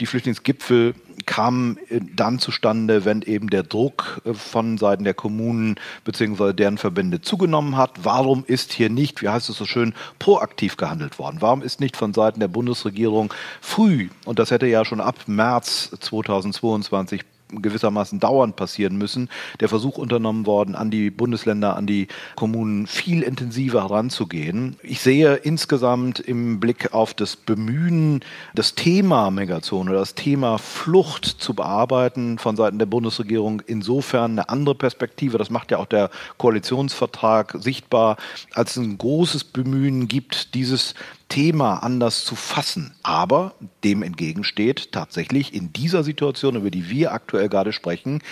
Die 0.00 0.06
Flüchtlingsgipfel 0.06 0.94
kam 1.28 1.76
dann 2.16 2.38
zustande, 2.38 3.04
wenn 3.04 3.20
eben 3.20 3.50
der 3.50 3.62
Druck 3.62 4.22
äh, 4.24 4.32
von 4.32 4.78
Seiten 4.78 5.04
der 5.04 5.12
Kommunen 5.12 5.76
bzw. 6.04 6.54
deren 6.54 6.78
Verbände 6.78 7.20
zugenommen 7.20 7.76
hat. 7.76 7.90
Warum 8.02 8.44
ist 8.46 8.72
hier 8.72 8.88
nicht, 8.88 9.20
wie 9.20 9.28
heißt 9.28 9.50
es 9.50 9.56
so 9.58 9.66
schön, 9.66 9.92
proaktiv 10.18 10.78
gehandelt 10.78 11.18
worden? 11.18 11.36
Warum 11.40 11.60
ist 11.60 11.80
nicht 11.80 11.98
von 11.98 12.14
Seiten 12.14 12.40
der 12.40 12.48
Bundesregierung 12.48 13.32
früh, 13.60 14.08
und 14.24 14.38
das 14.38 14.50
hätte 14.50 14.66
ja 14.66 14.86
schon 14.86 15.02
ab 15.02 15.16
März 15.26 15.90
2022 16.00 17.20
gewissermaßen 17.50 18.20
dauernd 18.20 18.56
passieren 18.56 18.96
müssen, 18.96 19.28
der 19.60 19.68
Versuch 19.68 19.98
unternommen 19.98 20.46
worden, 20.46 20.74
an 20.74 20.90
die 20.90 21.10
Bundesländer, 21.10 21.76
an 21.76 21.86
die 21.86 22.08
Kommunen 22.36 22.86
viel 22.86 23.22
intensiver 23.22 23.82
heranzugehen. 23.82 24.76
Ich 24.82 25.00
sehe 25.00 25.34
insgesamt 25.36 26.20
im 26.20 26.60
Blick 26.60 26.92
auf 26.92 27.14
das 27.14 27.36
Bemühen, 27.36 28.20
das 28.54 28.74
Thema 28.74 29.28
oder 29.28 29.92
das 29.92 30.14
Thema 30.14 30.58
Flucht 30.58 31.24
zu 31.24 31.54
bearbeiten 31.54 32.38
von 32.38 32.56
Seiten 32.56 32.78
der 32.78 32.86
Bundesregierung 32.86 33.62
insofern 33.66 34.32
eine 34.32 34.48
andere 34.48 34.74
Perspektive. 34.74 35.38
Das 35.38 35.50
macht 35.50 35.70
ja 35.70 35.78
auch 35.78 35.86
der 35.86 36.10
Koalitionsvertrag 36.38 37.56
sichtbar, 37.60 38.16
als 38.54 38.76
ein 38.76 38.98
großes 38.98 39.44
Bemühen 39.44 40.08
gibt, 40.08 40.54
dieses 40.54 40.94
Thema 41.28 41.82
anders 41.82 42.24
zu 42.24 42.34
fassen. 42.36 42.94
Aber 43.02 43.54
dem 43.84 44.02
entgegensteht 44.02 44.92
tatsächlich 44.92 45.54
in 45.54 45.72
dieser 45.72 46.04
Situation, 46.04 46.56
über 46.56 46.70
die 46.70 46.88
wir 46.88 47.12
aktuell 47.12 47.48
gerade 47.48 47.72
sprechen, 47.72 48.22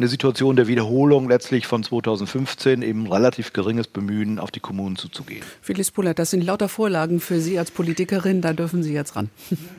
eine 0.00 0.08
Situation 0.08 0.56
der 0.56 0.66
Wiederholung 0.66 1.28
letztlich 1.28 1.66
von 1.66 1.82
2015, 1.82 2.80
eben 2.80 3.06
relativ 3.06 3.52
geringes 3.52 3.86
Bemühen, 3.86 4.38
auf 4.38 4.50
die 4.50 4.60
Kommunen 4.60 4.96
zuzugehen. 4.96 5.42
Phyllis 5.60 5.90
Pullert, 5.90 6.18
das 6.18 6.30
sind 6.30 6.42
lauter 6.42 6.70
Vorlagen 6.70 7.20
für 7.20 7.38
Sie 7.38 7.58
als 7.58 7.70
Politikerin, 7.70 8.40
da 8.40 8.54
dürfen 8.54 8.82
Sie 8.82 8.94
jetzt 8.94 9.16
ran. 9.16 9.28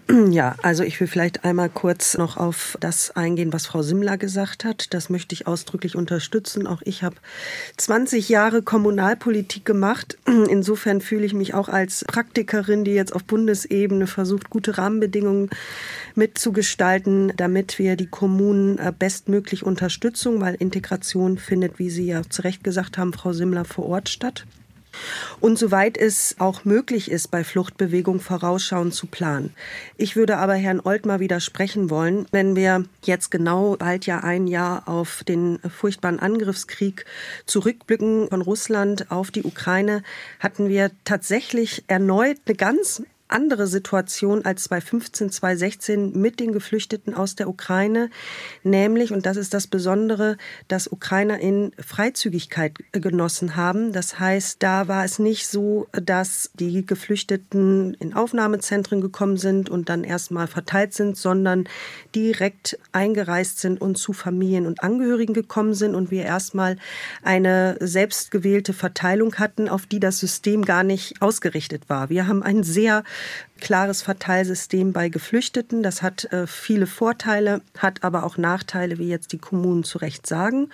Ja, 0.29 0.55
also 0.61 0.83
ich 0.83 0.99
will 0.99 1.07
vielleicht 1.07 1.45
einmal 1.45 1.69
kurz 1.69 2.17
noch 2.17 2.37
auf 2.37 2.77
das 2.79 3.11
eingehen, 3.11 3.51
was 3.53 3.65
Frau 3.65 3.81
Simmler 3.81 4.17
gesagt 4.17 4.65
hat. 4.65 4.93
Das 4.93 5.09
möchte 5.09 5.33
ich 5.33 5.47
ausdrücklich 5.47 5.95
unterstützen. 5.95 6.67
Auch 6.67 6.81
ich 6.83 7.01
habe 7.03 7.15
20 7.77 8.29
Jahre 8.29 8.61
Kommunalpolitik 8.61 9.65
gemacht. 9.65 10.17
Insofern 10.49 11.01
fühle 11.01 11.25
ich 11.25 11.33
mich 11.33 11.53
auch 11.53 11.69
als 11.69 12.05
Praktikerin, 12.05 12.83
die 12.83 12.91
jetzt 12.91 13.15
auf 13.15 13.23
Bundesebene 13.23 14.05
versucht, 14.05 14.49
gute 14.49 14.77
Rahmenbedingungen 14.77 15.49
mitzugestalten, 16.15 17.33
damit 17.37 17.79
wir 17.79 17.95
die 17.95 18.07
Kommunen 18.07 18.77
äh, 18.77 18.93
bestmöglich 18.97 19.63
unterstützen, 19.63 20.41
weil 20.41 20.55
Integration 20.55 21.37
findet, 21.37 21.79
wie 21.79 21.89
Sie 21.89 22.07
ja 22.07 22.21
zu 22.27 22.41
Recht 22.43 22.63
gesagt 22.63 22.97
haben, 22.97 23.13
Frau 23.13 23.33
Simmler, 23.33 23.65
vor 23.65 23.85
Ort 23.87 24.09
statt. 24.09 24.45
Und 25.39 25.57
soweit 25.57 25.97
es 25.97 26.35
auch 26.39 26.65
möglich 26.65 27.09
ist, 27.09 27.31
bei 27.31 27.43
Fluchtbewegung 27.43 28.19
vorausschauend 28.19 28.93
zu 28.93 29.07
planen. 29.07 29.53
Ich 29.97 30.15
würde 30.15 30.37
aber 30.37 30.53
Herrn 30.53 30.81
Oltmar 30.81 31.19
widersprechen 31.19 31.89
wollen, 31.89 32.25
wenn 32.31 32.55
wir 32.55 32.85
jetzt 33.03 33.31
genau 33.31 33.77
bald 33.77 34.05
ja 34.05 34.19
ein 34.19 34.47
Jahr 34.47 34.87
auf 34.87 35.23
den 35.23 35.59
furchtbaren 35.59 36.19
Angriffskrieg 36.19 37.05
zurückblicken 37.45 38.27
von 38.29 38.41
Russland 38.41 39.11
auf 39.11 39.31
die 39.31 39.43
Ukraine, 39.43 40.03
hatten 40.39 40.69
wir 40.69 40.91
tatsächlich 41.05 41.83
erneut 41.87 42.37
eine 42.45 42.55
ganz 42.55 43.03
andere 43.31 43.67
Situation 43.67 44.45
als 44.45 44.65
2015, 44.65 45.31
2016 45.31 46.19
mit 46.19 46.39
den 46.39 46.51
Geflüchteten 46.51 47.13
aus 47.13 47.35
der 47.35 47.47
Ukraine, 47.47 48.09
nämlich, 48.63 49.11
und 49.11 49.25
das 49.25 49.37
ist 49.37 49.53
das 49.53 49.67
Besondere, 49.67 50.37
dass 50.67 50.91
Ukrainer 50.91 51.39
in 51.39 51.71
Freizügigkeit 51.79 52.77
genossen 52.91 53.55
haben. 53.55 53.93
Das 53.93 54.19
heißt, 54.19 54.61
da 54.61 54.87
war 54.87 55.05
es 55.05 55.19
nicht 55.19 55.47
so, 55.47 55.87
dass 55.91 56.51
die 56.53 56.85
Geflüchteten 56.85 57.93
in 57.95 58.13
Aufnahmezentren 58.13 59.01
gekommen 59.01 59.37
sind 59.37 59.69
und 59.69 59.89
dann 59.89 60.03
erstmal 60.03 60.47
verteilt 60.47 60.93
sind, 60.93 61.17
sondern 61.17 61.67
direkt 62.15 62.77
eingereist 62.91 63.59
sind 63.59 63.81
und 63.81 63.97
zu 63.97 64.13
Familien 64.13 64.67
und 64.67 64.83
Angehörigen 64.83 65.33
gekommen 65.33 65.73
sind 65.73 65.95
und 65.95 66.11
wir 66.11 66.23
erstmal 66.23 66.77
eine 67.23 67.77
selbstgewählte 67.79 68.73
Verteilung 68.73 69.35
hatten, 69.35 69.69
auf 69.69 69.85
die 69.85 69.99
das 69.99 70.19
System 70.19 70.63
gar 70.65 70.83
nicht 70.83 71.21
ausgerichtet 71.21 71.89
war. 71.89 72.09
Wir 72.09 72.27
haben 72.27 72.43
ein 72.43 72.63
sehr 72.63 73.03
klares 73.59 74.01
Verteilsystem 74.01 74.93
bei 74.93 75.09
Geflüchteten. 75.09 75.83
Das 75.83 76.01
hat 76.01 76.25
äh, 76.31 76.47
viele 76.47 76.87
Vorteile, 76.87 77.61
hat 77.77 78.03
aber 78.03 78.25
auch 78.25 78.37
Nachteile, 78.37 78.97
wie 78.97 79.07
jetzt 79.07 79.31
die 79.31 79.37
Kommunen 79.37 79.83
zu 79.83 79.99
Recht 79.99 80.27
sagen. 80.27 80.69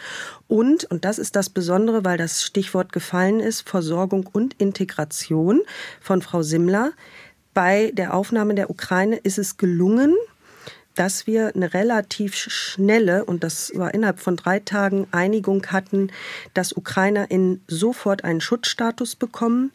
Und, 0.48 0.86
und 0.86 1.06
das 1.06 1.20
ist 1.20 1.36
das 1.36 1.50
Besondere, 1.50 2.06
weil 2.06 2.18
das 2.18 2.44
Stichwort 2.44 2.92
gefallen 2.92 3.40
ist, 3.40 3.68
Versorgung 3.68 4.28
und 4.32 4.54
Integration 4.56 5.62
von 6.02 6.22
Frau 6.22 6.42
Simmler. 6.42 6.92
Bei 7.54 7.92
der 7.94 8.14
Aufnahme 8.14 8.56
der 8.56 8.70
Ukraine 8.70 9.18
ist 9.18 9.38
es 9.38 9.58
gelungen, 9.58 10.16
dass 10.98 11.28
wir 11.28 11.54
eine 11.56 11.74
relativ 11.74 12.36
schnelle, 12.36 13.24
und 13.24 13.44
das 13.44 13.72
war 13.76 13.94
innerhalb 13.94 14.20
von 14.20 14.36
drei 14.36 14.60
Tagen, 14.60 15.08
Einigung 15.12 15.66
hatten, 15.68 16.12
dass 16.54 16.76
Ukrainer 16.76 17.30
in 17.30 17.62
sofort 17.68 18.24
einen 18.24 18.42
Schutzstatus 18.42 19.16
bekommen 19.16 19.72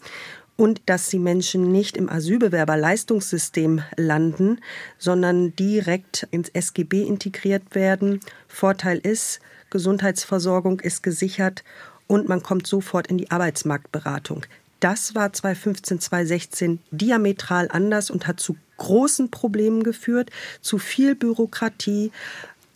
und 0.63 0.81
dass 0.87 1.09
die 1.09 1.19
Menschen 1.19 1.73
nicht 1.73 1.97
im 1.97 2.09
Asylbewerberleistungssystem 2.09 3.83
landen, 3.97 4.61
sondern 4.97 5.57
direkt 5.57 6.29
ins 6.31 6.51
SGB 6.51 7.03
integriert 7.03 7.75
werden. 7.75 8.21
Vorteil 8.47 8.99
ist, 8.99 9.41
Gesundheitsversorgung 9.71 10.79
ist 10.79 11.03
gesichert 11.03 11.65
und 12.07 12.29
man 12.29 12.45
kommt 12.45 12.69
sofort 12.69 13.09
in 13.09 13.19
die 13.19 13.33
Arbeitsmarktberatung. 13.33 14.47
Das 14.79 15.17
war 15.17 15.33
2015, 15.33 15.99
2016 15.99 16.79
diametral 16.93 17.67
anders 17.69 18.09
und 18.09 18.29
hat 18.29 18.39
zu 18.39 18.55
großen 18.77 19.33
Problemen 19.33 19.83
geführt, 19.83 20.31
zu 20.61 20.79
viel 20.79 21.17
Bürokratie, 21.17 22.13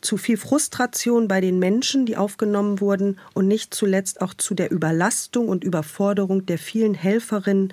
zu 0.07 0.17
viel 0.17 0.37
Frustration 0.37 1.27
bei 1.27 1.41
den 1.41 1.59
Menschen, 1.59 2.07
die 2.07 2.17
aufgenommen 2.17 2.81
wurden 2.81 3.19
und 3.35 3.49
nicht 3.49 3.75
zuletzt 3.75 4.21
auch 4.23 4.35
zu 4.35 4.55
der 4.55 4.71
Überlastung 4.71 5.49
und 5.49 5.65
Überforderung 5.65 6.47
der 6.47 6.59
vielen 6.59 6.95
Helferinnen 6.95 7.73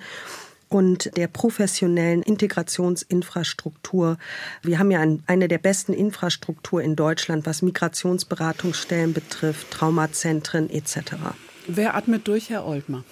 und 0.68 1.16
der 1.16 1.28
professionellen 1.28 2.22
Integrationsinfrastruktur. 2.22 4.18
Wir 4.62 4.80
haben 4.80 4.90
ja 4.90 4.98
ein, 4.98 5.22
eine 5.28 5.46
der 5.46 5.58
besten 5.58 5.92
Infrastruktur 5.92 6.82
in 6.82 6.96
Deutschland, 6.96 7.46
was 7.46 7.62
Migrationsberatungsstellen 7.62 9.12
betrifft, 9.12 9.70
Traumazentren 9.70 10.68
etc. 10.70 10.98
Wer 11.68 11.94
atmet 11.94 12.26
durch, 12.26 12.50
Herr 12.50 12.66
Oltmer? 12.66 13.04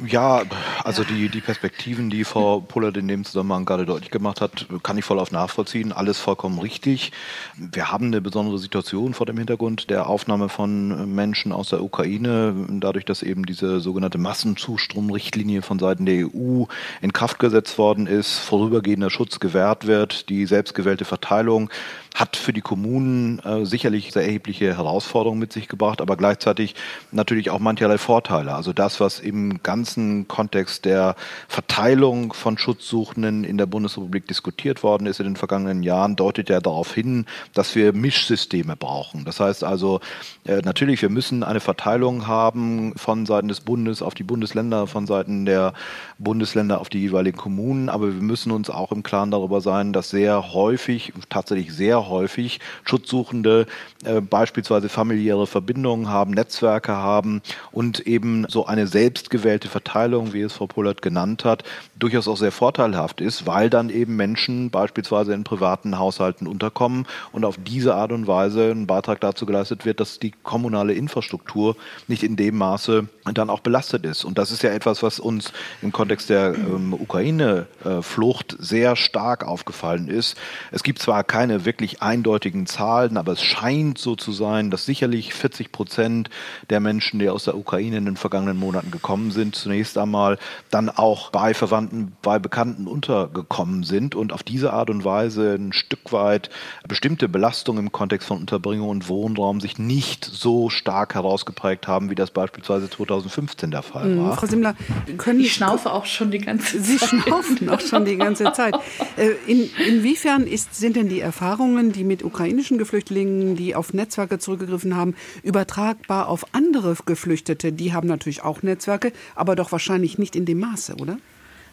Ja, 0.00 0.42
also 0.84 1.04
die, 1.04 1.28
die 1.28 1.42
Perspektiven, 1.42 2.08
die 2.08 2.24
Frau 2.24 2.60
Pullert 2.60 2.96
in 2.96 3.08
dem 3.08 3.26
Zusammenhang 3.26 3.66
gerade 3.66 3.84
deutlich 3.84 4.10
gemacht 4.10 4.40
hat, 4.40 4.66
kann 4.82 4.96
ich 4.96 5.04
voll 5.04 5.18
auf 5.18 5.32
nachvollziehen. 5.32 5.92
Alles 5.92 6.18
vollkommen 6.18 6.58
richtig. 6.58 7.12
Wir 7.58 7.92
haben 7.92 8.06
eine 8.06 8.22
besondere 8.22 8.58
Situation 8.58 9.12
vor 9.12 9.26
dem 9.26 9.36
Hintergrund 9.36 9.90
der 9.90 10.06
Aufnahme 10.06 10.48
von 10.48 11.14
Menschen 11.14 11.52
aus 11.52 11.68
der 11.68 11.82
Ukraine, 11.82 12.54
dadurch, 12.70 13.04
dass 13.04 13.22
eben 13.22 13.44
diese 13.44 13.80
sogenannte 13.80 14.16
Massenzustromrichtlinie 14.16 15.60
von 15.60 15.78
Seiten 15.78 16.06
der 16.06 16.26
EU 16.26 16.64
in 17.02 17.12
Kraft 17.12 17.38
gesetzt 17.38 17.76
worden 17.76 18.06
ist, 18.06 18.38
vorübergehender 18.38 19.10
Schutz 19.10 19.40
gewährt 19.40 19.86
wird, 19.86 20.30
die 20.30 20.46
selbstgewählte 20.46 21.04
Verteilung 21.04 21.68
hat 22.14 22.36
für 22.36 22.52
die 22.52 22.60
Kommunen 22.60 23.38
äh, 23.40 23.64
sicherlich 23.64 24.12
sehr 24.12 24.24
erhebliche 24.24 24.76
Herausforderungen 24.76 25.40
mit 25.40 25.52
sich 25.52 25.68
gebracht, 25.68 26.00
aber 26.00 26.16
gleichzeitig 26.16 26.74
natürlich 27.10 27.50
auch 27.50 27.58
mancherlei 27.58 27.98
Vorteile. 27.98 28.54
Also 28.54 28.72
das, 28.72 29.00
was 29.00 29.20
eben 29.20 29.62
ganz 29.62 29.81
ganzen 29.82 30.28
Kontext 30.28 30.84
der 30.84 31.16
Verteilung 31.48 32.32
von 32.34 32.56
Schutzsuchenden 32.56 33.42
in 33.42 33.58
der 33.58 33.66
Bundesrepublik 33.66 34.28
diskutiert 34.28 34.84
worden 34.84 35.08
ist 35.08 35.18
in 35.18 35.26
den 35.26 35.34
vergangenen 35.34 35.82
Jahren, 35.82 36.14
deutet 36.14 36.48
ja 36.48 36.60
darauf 36.60 36.94
hin, 36.94 37.26
dass 37.52 37.74
wir 37.74 37.92
Mischsysteme 37.92 38.76
brauchen. 38.76 39.24
Das 39.24 39.40
heißt 39.40 39.64
also, 39.64 39.98
äh, 40.44 40.58
natürlich, 40.58 41.02
wir 41.02 41.08
müssen 41.08 41.42
eine 41.42 41.58
Verteilung 41.58 42.28
haben 42.28 42.94
von 42.96 43.26
Seiten 43.26 43.48
des 43.48 43.60
Bundes 43.60 44.02
auf 44.02 44.14
die 44.14 44.22
Bundesländer, 44.22 44.86
von 44.86 45.08
Seiten 45.08 45.46
der 45.46 45.72
Bundesländer 46.18 46.80
auf 46.80 46.88
die 46.88 47.00
jeweiligen 47.00 47.36
Kommunen, 47.36 47.88
aber 47.88 48.14
wir 48.14 48.22
müssen 48.22 48.52
uns 48.52 48.70
auch 48.70 48.92
im 48.92 49.02
Klaren 49.02 49.32
darüber 49.32 49.60
sein, 49.60 49.92
dass 49.92 50.10
sehr 50.10 50.52
häufig, 50.52 51.12
tatsächlich 51.28 51.74
sehr 51.74 52.08
häufig 52.08 52.60
Schutzsuchende 52.84 53.66
äh, 54.04 54.20
beispielsweise 54.20 54.88
familiäre 54.88 55.48
Verbindungen 55.48 56.08
haben, 56.08 56.30
Netzwerke 56.30 56.92
haben 56.92 57.42
und 57.72 57.98
eben 58.06 58.46
so 58.48 58.66
eine 58.66 58.86
selbstgewählte 58.86 59.71
Verteilung, 59.72 60.32
wie 60.32 60.42
es 60.42 60.52
Frau 60.52 60.66
Pollert 60.68 61.02
genannt 61.02 61.44
hat, 61.44 61.64
durchaus 62.02 62.26
auch 62.26 62.36
sehr 62.36 62.52
vorteilhaft 62.52 63.20
ist, 63.20 63.46
weil 63.46 63.70
dann 63.70 63.88
eben 63.88 64.16
Menschen 64.16 64.70
beispielsweise 64.70 65.32
in 65.32 65.44
privaten 65.44 65.98
Haushalten 65.98 66.46
unterkommen 66.46 67.06
und 67.30 67.44
auf 67.44 67.56
diese 67.62 67.94
Art 67.94 68.12
und 68.12 68.26
Weise 68.26 68.70
ein 68.70 68.86
Beitrag 68.86 69.20
dazu 69.20 69.46
geleistet 69.46 69.84
wird, 69.84 70.00
dass 70.00 70.18
die 70.18 70.32
kommunale 70.42 70.94
Infrastruktur 70.94 71.76
nicht 72.08 72.22
in 72.22 72.36
dem 72.36 72.58
Maße 72.58 73.06
dann 73.32 73.50
auch 73.50 73.60
belastet 73.60 74.04
ist. 74.04 74.24
Und 74.24 74.38
das 74.38 74.50
ist 74.50 74.62
ja 74.62 74.70
etwas, 74.70 75.02
was 75.02 75.20
uns 75.20 75.52
im 75.80 75.92
Kontext 75.92 76.28
der 76.28 76.54
ähm, 76.54 76.92
Ukraine-Flucht 76.92 78.56
sehr 78.58 78.96
stark 78.96 79.44
aufgefallen 79.46 80.08
ist. 80.08 80.36
Es 80.72 80.82
gibt 80.82 80.98
zwar 80.98 81.22
keine 81.22 81.64
wirklich 81.64 82.02
eindeutigen 82.02 82.66
Zahlen, 82.66 83.16
aber 83.16 83.32
es 83.32 83.42
scheint 83.42 83.98
so 83.98 84.16
zu 84.16 84.32
sein, 84.32 84.70
dass 84.70 84.86
sicherlich 84.86 85.34
40 85.34 85.70
Prozent 85.70 86.30
der 86.68 86.80
Menschen, 86.80 87.20
die 87.20 87.28
aus 87.28 87.44
der 87.44 87.56
Ukraine 87.56 87.98
in 87.98 88.06
den 88.06 88.16
vergangenen 88.16 88.56
Monaten 88.56 88.90
gekommen 88.90 89.30
sind, 89.30 89.54
zunächst 89.54 89.96
einmal 89.98 90.38
dann 90.70 90.90
auch 90.90 91.30
bei 91.30 91.54
Verwandten, 91.54 91.91
bei 92.22 92.38
Bekannten 92.38 92.86
untergekommen 92.86 93.82
sind 93.82 94.14
und 94.14 94.32
auf 94.32 94.42
diese 94.42 94.72
Art 94.72 94.90
und 94.90 95.04
Weise 95.04 95.54
ein 95.54 95.72
Stück 95.72 96.12
weit 96.12 96.50
bestimmte 96.88 97.28
Belastungen 97.28 97.86
im 97.86 97.92
Kontext 97.92 98.28
von 98.28 98.38
Unterbringung 98.38 98.88
und 98.88 99.08
Wohnraum 99.08 99.60
sich 99.60 99.78
nicht 99.78 100.24
so 100.24 100.70
stark 100.70 101.14
herausgeprägt 101.14 101.86
haben, 101.86 102.10
wie 102.10 102.14
das 102.14 102.30
beispielsweise 102.30 102.88
2015 102.88 103.70
der 103.70 103.82
Fall 103.82 104.08
mhm, 104.08 104.24
war. 104.24 104.36
Frau 104.36 104.46
Simmler, 104.46 104.74
können 105.18 105.40
ich 105.40 105.52
schnaufe 105.52 105.92
auch 105.92 106.06
schon 106.06 106.30
die 106.30 106.38
ganze 106.38 106.76
Zeit. 106.76 106.84
Sie 106.84 106.98
schnaufen 106.98 107.68
auch 107.68 107.80
schon 107.80 108.04
die 108.04 108.16
ganze 108.16 108.52
Zeit. 108.52 108.74
Äh, 109.16 109.30
in, 109.46 109.68
inwiefern 109.86 110.46
ist, 110.46 110.74
sind 110.74 110.96
denn 110.96 111.08
die 111.08 111.20
Erfahrungen, 111.20 111.92
die 111.92 112.04
mit 112.04 112.24
ukrainischen 112.24 112.78
Geflüchtlingen, 112.78 113.56
die 113.56 113.74
auf 113.74 113.92
Netzwerke 113.92 114.38
zurückgegriffen 114.38 114.96
haben, 114.96 115.14
übertragbar 115.42 116.28
auf 116.28 116.46
andere 116.52 116.96
Geflüchtete? 117.04 117.72
Die 117.72 117.92
haben 117.92 118.08
natürlich 118.08 118.42
auch 118.42 118.62
Netzwerke, 118.62 119.12
aber 119.34 119.56
doch 119.56 119.72
wahrscheinlich 119.72 120.18
nicht 120.18 120.36
in 120.36 120.44
dem 120.44 120.60
Maße, 120.60 120.96
oder? 120.96 121.18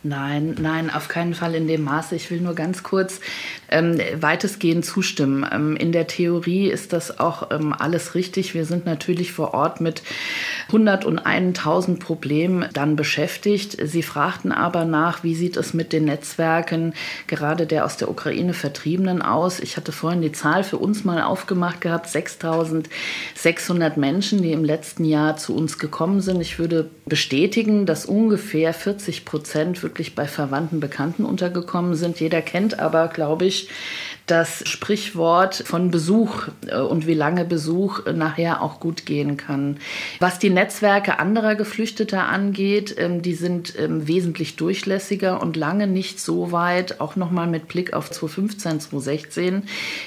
Nein, 0.01 0.55
nein, 0.61 0.89
auf 0.89 1.09
keinen 1.09 1.33
Fall 1.33 1.55
in 1.55 1.67
dem 1.67 1.83
Maße. 1.83 2.15
Ich 2.15 2.31
will 2.31 2.39
nur 2.39 2.55
ganz 2.55 2.83
kurz 2.83 3.19
ähm, 3.67 3.99
weitestgehend 4.15 4.85
zustimmen. 4.85 5.45
Ähm, 5.51 5.75
in 5.75 5.91
der 5.91 6.07
Theorie 6.07 6.69
ist 6.69 6.93
das 6.93 7.19
auch 7.19 7.51
ähm, 7.51 7.73
alles 7.77 8.15
richtig. 8.15 8.53
Wir 8.53 8.63
sind 8.63 8.85
natürlich 8.85 9.33
vor 9.33 9.53
Ort 9.53 9.81
mit 9.81 10.01
101.000 10.71 11.99
Problemen 11.99 12.69
dann 12.71 12.95
beschäftigt. 12.95 13.75
Sie 13.83 14.01
fragten 14.01 14.53
aber 14.53 14.85
nach, 14.85 15.25
wie 15.25 15.35
sieht 15.35 15.57
es 15.57 15.73
mit 15.73 15.91
den 15.91 16.05
Netzwerken 16.05 16.93
gerade 17.27 17.65
der 17.65 17.83
aus 17.83 17.97
der 17.97 18.09
Ukraine 18.09 18.53
Vertriebenen 18.53 19.21
aus? 19.21 19.59
Ich 19.59 19.75
hatte 19.75 19.91
vorhin 19.91 20.21
die 20.21 20.31
Zahl 20.31 20.63
für 20.63 20.77
uns 20.77 21.03
mal 21.03 21.21
aufgemacht 21.21 21.81
gehabt, 21.81 22.07
6.600 22.07 23.99
Menschen, 23.99 24.41
die 24.41 24.53
im 24.53 24.63
letzten 24.63 25.03
Jahr 25.03 25.35
zu 25.35 25.57
uns 25.57 25.77
gekommen 25.77 26.21
sind. 26.21 26.39
Ich 26.39 26.57
würde 26.57 26.89
bestätigen, 27.05 27.85
dass 27.85 28.05
ungefähr 28.05 28.73
40 28.73 29.25
Prozent 29.25 29.88
wirklich 29.89 30.13
bei 30.13 30.27
Verwandten, 30.27 30.79
Bekannten 30.79 31.25
untergekommen 31.25 31.95
sind. 31.95 32.19
Jeder 32.19 32.41
kennt 32.41 32.79
aber, 32.79 33.07
glaube 33.07 33.45
ich, 33.45 33.69
das 34.29 34.67
Sprichwort 34.67 35.55
von 35.65 35.91
Besuch 35.91 36.47
äh, 36.67 36.77
und 36.77 37.07
wie 37.07 37.13
lange 37.13 37.45
Besuch 37.45 38.05
nachher 38.05 38.61
auch 38.61 38.79
gut 38.79 39.05
gehen 39.05 39.37
kann. 39.37 39.77
Was 40.19 40.39
die 40.39 40.49
Netzwerke 40.49 41.19
anderer 41.19 41.55
Geflüchteter 41.55 42.27
angeht, 42.27 42.95
ähm, 42.97 43.21
die 43.21 43.33
sind 43.33 43.73
ähm, 43.77 44.07
wesentlich 44.07 44.55
durchlässiger 44.55 45.41
und 45.41 45.55
lange 45.55 45.87
nicht 45.87 46.19
so 46.19 46.51
weit, 46.51 47.01
auch 47.01 47.15
nochmal 47.15 47.47
mit 47.47 47.67
Blick 47.67 47.93
auf 47.93 48.11
2015, 48.11 48.79
2016, 48.81 49.63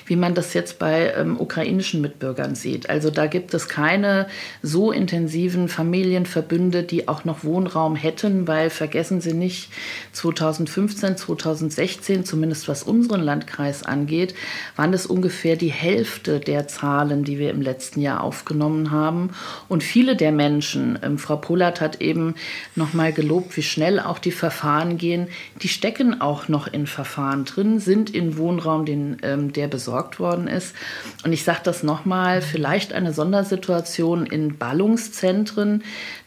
wie 0.07 0.17
man 0.17 0.35
das 0.35 0.55
jetzt 0.55 0.79
bei 0.79 1.13
ähm, 1.17 1.41
ukrainischen 1.41 2.01
Mitbürgern 2.01 2.55
sieht. 2.55 2.89
Also 2.89 3.11
da 3.11 3.27
gibt 3.27 3.55
es 3.55 3.69
keine 3.69 4.29
so 4.63 4.93
intensiven 4.93 5.69
Familienverbünde, 5.69 6.83
die 6.83 7.09
auch 7.09 7.25
noch 7.25 7.45
Wohnraum 7.45 7.97
hätten, 7.97 8.47
weil 8.47 8.71
vergessen 8.71 9.21
Sie 9.21 9.35
nicht, 9.35 9.71
2015, 10.13 11.17
2016, 11.17 12.25
zumindest 12.25 12.69
was 12.69 12.83
unseren 12.83 13.21
Landkreis 13.21 13.83
angeht, 13.83 14.12
waren 14.77 14.93
es 14.93 15.07
ungefähr 15.07 15.57
die 15.57 15.71
Hälfte 15.71 16.41
der 16.41 16.69
Zahlen, 16.69 17.25
die 17.25 17.39
wir 17.39 17.51
im 17.51 17.63
letzten 17.63 18.01
Jahr 18.01 18.23
aufgenommen 18.23 18.91
haben. 18.91 19.31
Und 19.69 19.83
viele 19.83 20.17
der 20.17 20.33
Menschen, 20.33 20.99
ähm, 21.03 21.19
Frau 21.19 21.37
Pollert 21.37 21.81
hat 21.81 22.01
eben 22.01 22.35
noch 22.77 22.93
mal 22.93 23.13
gelobt, 23.13 23.57
wie 23.57 23.63
schnell 23.63 23.99
auch 23.99 24.19
die 24.19 24.33
Verfahren 24.33 24.99
gehen, 24.99 25.29
die 25.63 25.69
stecken 25.69 26.21
auch 26.21 26.49
noch 26.49 26.67
in 26.67 26.87
Verfahren 26.87 27.45
drin, 27.45 27.81
sind 27.81 28.11
in 28.11 28.37
Wohnraum, 28.37 28.85
den, 28.85 29.17
ähm, 29.23 29.53
der 29.53 29.69
besorgt 29.69 30.21
worden 30.21 30.47
ist. 30.47 30.75
Und 31.25 31.33
ich 31.33 31.45
sage 31.45 31.61
das 31.65 31.83
noch 31.83 32.05
mal, 32.05 32.43
vielleicht 32.43 32.93
eine 32.93 33.13
Sondersituation 33.13 34.27
in 34.27 34.59
Ballungszentren. 34.59 35.83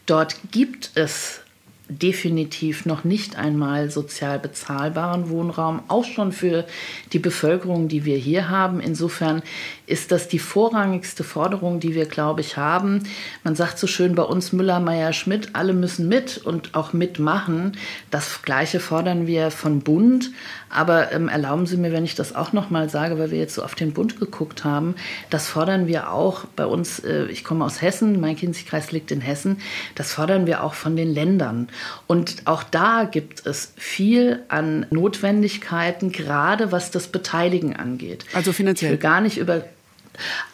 Dort 0.06 0.36
gibt 0.50 0.90
es 0.94 1.40
definitiv 1.88 2.84
noch 2.84 3.04
nicht 3.04 3.36
einmal 3.36 3.90
sozial 3.90 4.38
bezahlbaren 4.38 5.30
Wohnraum, 5.30 5.82
auch 5.88 6.04
schon 6.04 6.32
für 6.32 6.66
die 7.12 7.18
Bevölkerung, 7.18 7.88
die 7.88 8.04
wir 8.04 8.16
hier 8.16 8.48
haben. 8.48 8.80
Insofern 8.80 9.42
ist 9.86 10.12
das 10.12 10.28
die 10.28 10.38
vorrangigste 10.38 11.24
Forderung, 11.24 11.80
die 11.80 11.94
wir, 11.94 12.06
glaube 12.06 12.40
ich, 12.40 12.56
haben. 12.56 13.04
Man 13.44 13.54
sagt 13.54 13.78
so 13.78 13.86
schön 13.86 14.14
bei 14.14 14.24
uns 14.24 14.52
Müller, 14.52 14.80
Meier, 14.80 15.12
Schmidt, 15.12 15.50
alle 15.52 15.72
müssen 15.72 16.08
mit 16.08 16.38
und 16.38 16.74
auch 16.74 16.92
mitmachen. 16.92 17.76
Das 18.10 18.42
Gleiche 18.42 18.80
fordern 18.80 19.26
wir 19.26 19.50
von 19.50 19.80
Bund. 19.80 20.30
Aber 20.68 21.12
ähm, 21.12 21.28
erlauben 21.28 21.66
Sie 21.66 21.76
mir, 21.76 21.92
wenn 21.92 22.04
ich 22.04 22.16
das 22.16 22.34
auch 22.34 22.52
noch 22.52 22.70
mal 22.70 22.90
sage, 22.90 23.18
weil 23.18 23.30
wir 23.30 23.38
jetzt 23.38 23.54
so 23.54 23.62
auf 23.62 23.76
den 23.76 23.92
Bund 23.92 24.18
geguckt 24.18 24.64
haben, 24.64 24.96
das 25.30 25.46
fordern 25.46 25.86
wir 25.86 26.10
auch 26.10 26.44
bei 26.56 26.66
uns, 26.66 26.98
äh, 26.98 27.26
ich 27.26 27.44
komme 27.44 27.64
aus 27.64 27.80
Hessen, 27.80 28.20
mein 28.20 28.36
Kinzigkreis 28.36 28.90
liegt 28.90 29.12
in 29.12 29.20
Hessen, 29.20 29.58
das 29.94 30.12
fordern 30.12 30.46
wir 30.46 30.64
auch 30.64 30.74
von 30.74 30.96
den 30.96 31.14
Ländern. 31.14 31.68
Und 32.08 32.42
auch 32.46 32.64
da 32.64 33.04
gibt 33.04 33.46
es 33.46 33.72
viel 33.76 34.42
an 34.48 34.86
Notwendigkeiten, 34.90 36.10
gerade 36.10 36.72
was 36.72 36.90
das 36.90 37.06
Beteiligen 37.06 37.76
angeht. 37.76 38.24
Also 38.32 38.52
finanziell. 38.52 38.94
Ich 38.94 38.98
will 38.98 39.02
gar 39.02 39.20
nicht 39.20 39.38
über 39.38 39.64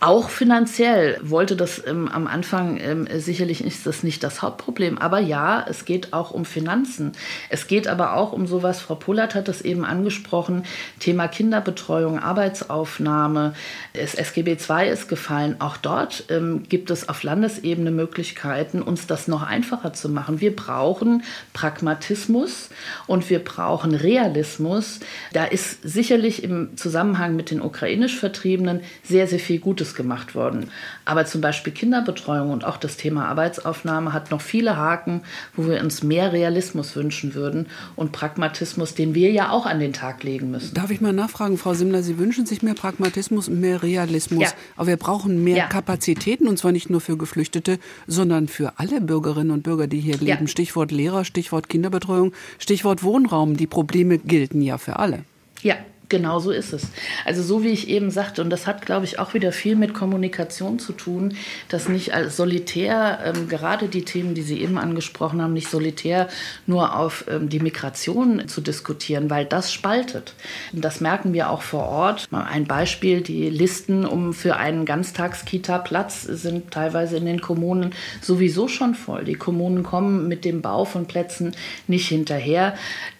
auch 0.00 0.28
finanziell 0.28 1.18
wollte 1.22 1.56
das 1.56 1.82
ähm, 1.86 2.08
am 2.08 2.26
Anfang 2.26 2.78
ähm, 2.80 3.08
sicherlich 3.14 3.64
ist 3.64 3.86
das 3.86 4.02
nicht 4.02 4.22
das 4.22 4.42
Hauptproblem, 4.42 4.98
aber 4.98 5.18
ja, 5.18 5.64
es 5.68 5.84
geht 5.84 6.12
auch 6.12 6.30
um 6.30 6.44
Finanzen. 6.44 7.12
Es 7.48 7.66
geht 7.66 7.88
aber 7.88 8.14
auch 8.16 8.32
um 8.32 8.46
sowas, 8.46 8.80
Frau 8.80 8.94
Pullert 8.94 9.34
hat 9.34 9.48
das 9.48 9.62
eben 9.62 9.84
angesprochen, 9.84 10.64
Thema 10.98 11.28
Kinderbetreuung, 11.28 12.18
Arbeitsaufnahme, 12.18 13.54
das 13.92 14.14
SGB 14.14 14.56
II 14.68 14.88
ist 14.90 15.08
gefallen. 15.08 15.56
Auch 15.60 15.76
dort 15.76 16.24
ähm, 16.28 16.64
gibt 16.68 16.90
es 16.90 17.08
auf 17.08 17.22
Landesebene 17.22 17.90
Möglichkeiten, 17.90 18.82
uns 18.82 19.06
das 19.06 19.28
noch 19.28 19.42
einfacher 19.42 19.92
zu 19.92 20.08
machen. 20.08 20.40
Wir 20.40 20.54
brauchen 20.54 21.22
Pragmatismus 21.52 22.70
und 23.06 23.28
wir 23.30 23.38
brauchen 23.38 23.94
Realismus. 23.94 25.00
Da 25.32 25.44
ist 25.44 25.78
sicherlich 25.82 26.42
im 26.42 26.76
Zusammenhang 26.76 27.36
mit 27.36 27.50
den 27.50 27.60
ukrainisch 27.60 28.18
Vertriebenen 28.18 28.80
sehr, 29.02 29.26
sehr 29.26 29.38
viel 29.38 29.51
viel 29.52 29.60
Gutes 29.60 29.94
gemacht 29.94 30.34
worden. 30.34 30.70
Aber 31.04 31.26
zum 31.26 31.42
Beispiel 31.42 31.74
Kinderbetreuung 31.74 32.50
und 32.50 32.64
auch 32.64 32.78
das 32.78 32.96
Thema 32.96 33.28
Arbeitsaufnahme 33.28 34.14
hat 34.14 34.30
noch 34.30 34.40
viele 34.40 34.78
Haken, 34.78 35.20
wo 35.54 35.68
wir 35.68 35.82
uns 35.82 36.02
mehr 36.02 36.32
Realismus 36.32 36.96
wünschen 36.96 37.34
würden 37.34 37.66
und 37.94 38.12
Pragmatismus, 38.12 38.94
den 38.94 39.14
wir 39.14 39.30
ja 39.30 39.50
auch 39.50 39.66
an 39.66 39.78
den 39.78 39.92
Tag 39.92 40.22
legen 40.22 40.50
müssen. 40.50 40.72
Darf 40.72 40.90
ich 40.90 41.02
mal 41.02 41.12
nachfragen, 41.12 41.58
Frau 41.58 41.74
Simmler, 41.74 42.02
Sie 42.02 42.18
wünschen 42.18 42.46
sich 42.46 42.62
mehr 42.62 42.72
Pragmatismus 42.72 43.48
und 43.48 43.60
mehr 43.60 43.82
Realismus. 43.82 44.42
Ja. 44.42 44.48
Aber 44.76 44.86
wir 44.86 44.96
brauchen 44.96 45.44
mehr 45.44 45.58
ja. 45.58 45.66
Kapazitäten 45.66 46.48
und 46.48 46.58
zwar 46.58 46.72
nicht 46.72 46.88
nur 46.88 47.02
für 47.02 47.18
Geflüchtete, 47.18 47.78
sondern 48.06 48.48
für 48.48 48.78
alle 48.78 49.02
Bürgerinnen 49.02 49.50
und 49.50 49.64
Bürger, 49.64 49.86
die 49.86 50.00
hier 50.00 50.16
leben. 50.16 50.46
Ja. 50.46 50.46
Stichwort 50.46 50.92
Lehrer, 50.92 51.26
Stichwort 51.26 51.68
Kinderbetreuung, 51.68 52.32
Stichwort 52.58 53.02
Wohnraum. 53.02 53.58
Die 53.58 53.66
Probleme 53.66 54.16
gelten 54.16 54.62
ja 54.62 54.78
für 54.78 54.98
alle. 54.98 55.24
Ja, 55.62 55.76
Genau 56.12 56.40
so 56.40 56.50
ist 56.50 56.74
es. 56.74 56.88
Also 57.24 57.42
so 57.42 57.64
wie 57.64 57.70
ich 57.70 57.88
eben 57.88 58.10
sagte, 58.10 58.42
und 58.42 58.50
das 58.50 58.66
hat, 58.66 58.84
glaube 58.84 59.06
ich, 59.06 59.18
auch 59.18 59.32
wieder 59.32 59.50
viel 59.50 59.76
mit 59.76 59.94
Kommunikation 59.94 60.78
zu 60.78 60.92
tun, 60.92 61.38
dass 61.70 61.88
nicht 61.88 62.12
als 62.12 62.36
solitär, 62.36 63.20
ähm, 63.24 63.48
gerade 63.48 63.88
die 63.88 64.04
Themen, 64.04 64.34
die 64.34 64.42
Sie 64.42 64.60
eben 64.60 64.76
angesprochen 64.76 65.40
haben, 65.40 65.54
nicht 65.54 65.70
solitär 65.70 66.28
nur 66.66 66.98
auf 66.98 67.24
ähm, 67.30 67.48
die 67.48 67.60
Migration 67.60 68.46
zu 68.46 68.60
diskutieren, 68.60 69.30
weil 69.30 69.46
das 69.46 69.72
spaltet. 69.72 70.34
Und 70.74 70.84
das 70.84 71.00
merken 71.00 71.32
wir 71.32 71.48
auch 71.48 71.62
vor 71.62 71.84
Ort. 71.84 72.30
Mal 72.30 72.44
ein 72.44 72.66
Beispiel, 72.66 73.22
die 73.22 73.48
Listen 73.48 74.04
um 74.04 74.34
für 74.34 74.56
einen 74.56 74.84
Ganztagskita-Platz 74.84 76.24
sind 76.24 76.72
teilweise 76.72 77.16
in 77.16 77.24
den 77.24 77.40
Kommunen 77.40 77.94
sowieso 78.20 78.68
schon 78.68 78.94
voll. 78.94 79.24
Die 79.24 79.32
Kommunen 79.32 79.82
kommen 79.82 80.28
mit 80.28 80.44
dem 80.44 80.60
Bau 80.60 80.84
von 80.84 81.06
Plätzen 81.06 81.56
nicht 81.86 82.08
hinterher 82.08 82.74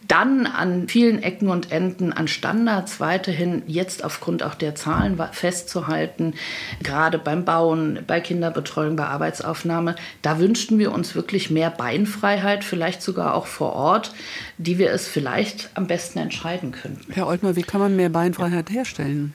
dann 0.08 0.46
an 0.46 0.88
vielen 0.88 1.22
Ecken 1.22 1.48
und 1.48 1.72
Enden 1.72 2.12
an 2.12 2.28
Standards 2.28 3.00
weiterhin 3.00 3.62
jetzt 3.66 4.04
aufgrund 4.04 4.42
auch 4.42 4.54
der 4.54 4.74
Zahlen 4.74 5.20
festzuhalten, 5.32 6.34
gerade 6.82 7.18
beim 7.18 7.44
Bauen, 7.44 8.00
bei 8.06 8.20
Kinderbetreuung, 8.20 8.96
bei 8.96 9.06
Arbeitsaufnahme. 9.06 9.96
Da 10.22 10.38
wünschten 10.38 10.78
wir 10.78 10.92
uns 10.92 11.14
wirklich 11.14 11.50
mehr 11.50 11.70
Beinfreiheit, 11.70 12.64
vielleicht 12.64 13.02
sogar 13.02 13.34
auch 13.34 13.46
vor 13.46 13.72
Ort, 13.72 14.12
die 14.58 14.78
wir 14.78 14.90
es 14.90 15.08
vielleicht 15.08 15.70
am 15.74 15.86
besten 15.86 16.18
entscheiden 16.18 16.72
können. 16.72 17.00
Herr 17.10 17.26
Oltmer, 17.26 17.56
wie 17.56 17.62
kann 17.62 17.80
man 17.80 17.96
mehr 17.96 18.08
Beinfreiheit 18.08 18.70
herstellen? 18.70 19.34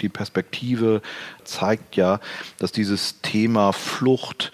Die 0.00 0.08
Perspektive 0.08 1.02
zeigt 1.44 1.96
ja, 1.96 2.20
dass 2.58 2.72
dieses 2.72 3.20
Thema 3.22 3.72
Flucht 3.72 4.52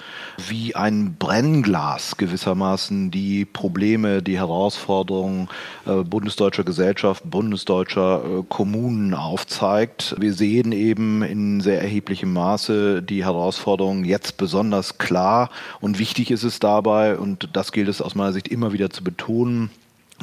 wie 0.48 0.74
ein 0.74 1.16
Brennglas 1.18 2.16
gewissermaßen 2.16 3.10
die 3.10 3.44
Probleme, 3.44 4.22
die 4.22 4.38
Herausforderungen 4.38 5.48
äh, 5.86 6.02
bundesdeutscher 6.02 6.64
Gesellschaft, 6.64 7.22
bundesdeutscher 7.24 8.22
äh, 8.24 8.42
Kommunen 8.48 9.14
aufzeigt. 9.14 10.14
Wir 10.18 10.32
sehen 10.32 10.72
eben 10.72 11.22
in 11.22 11.60
sehr 11.60 11.80
erheblichem 11.80 12.32
Maße 12.32 13.02
die 13.02 13.24
Herausforderungen 13.24 14.04
jetzt 14.04 14.36
besonders 14.36 14.98
klar 14.98 15.50
und 15.80 15.98
wichtig 15.98 16.30
ist 16.30 16.42
es 16.42 16.58
dabei, 16.58 17.16
und 17.16 17.48
das 17.52 17.72
gilt 17.72 17.88
es 17.88 18.02
aus 18.02 18.14
meiner 18.14 18.32
Sicht 18.32 18.48
immer 18.48 18.72
wieder 18.72 18.90
zu 18.90 19.04
betonen, 19.04 19.70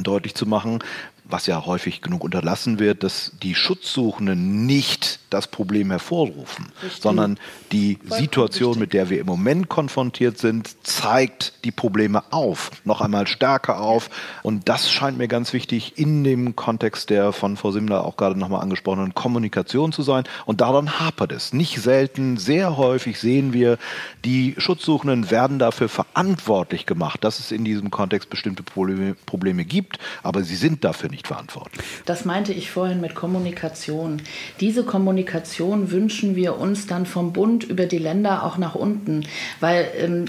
deutlich 0.01 0.35
zu 0.35 0.45
machen, 0.45 0.79
was 1.25 1.47
ja 1.47 1.65
häufig 1.65 2.01
genug 2.01 2.23
unterlassen 2.23 2.79
wird, 2.79 3.03
dass 3.03 3.31
die 3.41 3.55
Schutzsuchenden 3.55 4.65
nicht 4.65 5.19
das 5.29 5.47
Problem 5.47 5.89
hervorrufen, 5.89 6.67
richtig. 6.83 7.01
sondern 7.01 7.39
die 7.71 7.97
Voll 8.07 8.19
Situation, 8.19 8.69
richtig. 8.73 8.81
mit 8.81 8.93
der 8.93 9.09
wir 9.09 9.19
im 9.19 9.25
Moment 9.25 9.69
konfrontiert 9.69 10.37
sind, 10.37 10.69
zeigt 10.85 11.53
die 11.63 11.71
Probleme 11.71 12.23
auf, 12.31 12.71
noch 12.83 13.01
einmal 13.01 13.25
stärker 13.27 13.81
auf. 13.81 14.09
Und 14.43 14.69
das 14.69 14.91
scheint 14.91 15.17
mir 15.17 15.27
ganz 15.27 15.53
wichtig 15.53 15.97
in 15.97 16.23
dem 16.23 16.55
Kontext 16.55 17.09
der 17.09 17.31
von 17.31 17.57
Frau 17.57 17.71
Simmler 17.71 18.05
auch 18.05 18.17
gerade 18.17 18.37
nochmal 18.37 18.61
angesprochenen 18.61 19.15
Kommunikation 19.15 19.91
zu 19.91 20.03
sein. 20.03 20.25
Und 20.45 20.61
daran 20.61 20.99
hapert 20.99 21.31
es. 21.31 21.53
Nicht 21.53 21.81
selten, 21.81 22.37
sehr 22.37 22.77
häufig 22.77 23.19
sehen 23.19 23.53
wir, 23.53 23.77
die 24.25 24.55
Schutzsuchenden 24.57 25.31
werden 25.31 25.57
dafür 25.57 25.89
verantwortlich 25.89 26.85
gemacht, 26.85 27.23
dass 27.23 27.39
es 27.39 27.51
in 27.51 27.63
diesem 27.63 27.89
Kontext 27.89 28.29
bestimmte 28.29 28.61
Probleme, 28.61 29.15
Probleme 29.25 29.65
gibt, 29.65 29.97
aber 30.21 30.43
sie 30.43 30.55
sind 30.55 30.83
dafür 30.83 31.09
nicht 31.13 31.27
verantwortlich. 31.27 31.85
Das 32.05 32.25
meinte 32.25 32.51
ich 32.51 32.69
vorhin 32.71 32.99
mit 32.99 33.15
Kommunikation. 33.15 34.21
Diese 34.59 34.83
Kommunikation 34.83 35.91
wünschen 35.91 36.35
wir 36.35 36.57
uns 36.57 36.87
dann 36.87 37.05
vom 37.05 37.31
Bund 37.31 37.63
über 37.63 37.85
die 37.85 37.99
Länder 37.99 38.43
auch 38.43 38.57
nach 38.57 38.75
unten, 38.75 39.25
weil 39.59 39.87
ähm, 39.97 40.25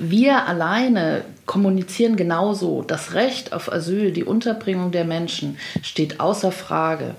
wir 0.00 0.46
alleine 0.46 1.24
kommunizieren 1.46 2.16
genauso. 2.16 2.82
Das 2.82 3.14
Recht 3.14 3.52
auf 3.52 3.70
Asyl, 3.70 4.12
die 4.12 4.24
Unterbringung 4.24 4.90
der 4.90 5.04
Menschen 5.04 5.58
steht 5.82 6.20
außer 6.20 6.52
Frage. 6.52 7.14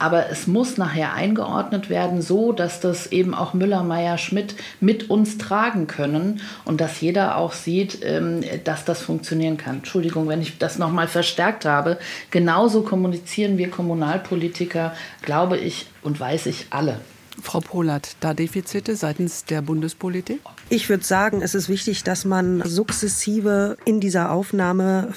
Aber 0.00 0.30
es 0.30 0.46
muss 0.46 0.78
nachher 0.78 1.12
eingeordnet 1.12 1.90
werden, 1.90 2.22
so 2.22 2.52
dass 2.52 2.80
das 2.80 3.06
eben 3.08 3.34
auch 3.34 3.52
Müller, 3.52 3.82
Meier, 3.82 4.16
Schmidt 4.16 4.54
mit 4.80 5.10
uns 5.10 5.36
tragen 5.36 5.86
können 5.86 6.40
und 6.64 6.80
dass 6.80 7.00
jeder 7.02 7.36
auch 7.36 7.52
sieht, 7.52 7.98
ähm, 8.02 8.40
dass 8.64 8.86
das 8.86 9.02
funktionieren 9.02 9.58
kann. 9.58 9.76
Entschuldigung, 9.76 10.26
wenn 10.26 10.40
ich 10.40 10.56
das 10.58 10.78
nochmal 10.78 11.06
verstärkt 11.06 11.66
habe. 11.66 11.98
Genauso 12.30 12.82
kommunizieren 12.82 13.58
wir 13.58 13.70
Kommunalpolitiker, 13.70 14.94
glaube 15.20 15.58
ich 15.58 15.86
und 16.02 16.18
weiß 16.18 16.46
ich 16.46 16.68
alle. 16.70 16.98
Frau 17.42 17.60
Polat, 17.60 18.16
da 18.20 18.34
Defizite 18.34 18.96
seitens 18.96 19.44
der 19.44 19.62
Bundespolitik? 19.62 20.40
Ich 20.68 20.88
würde 20.88 21.04
sagen, 21.04 21.42
es 21.42 21.54
ist 21.54 21.68
wichtig, 21.68 22.04
dass 22.04 22.24
man 22.24 22.62
sukzessive 22.64 23.76
in 23.84 24.00
dieser 24.00 24.32
Aufnahme 24.32 25.12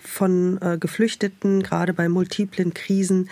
von 0.00 0.60
äh, 0.60 0.78
Geflüchteten, 0.78 1.62
gerade 1.62 1.92
bei 1.92 2.08
multiplen 2.08 2.74
Krisen, 2.74 3.28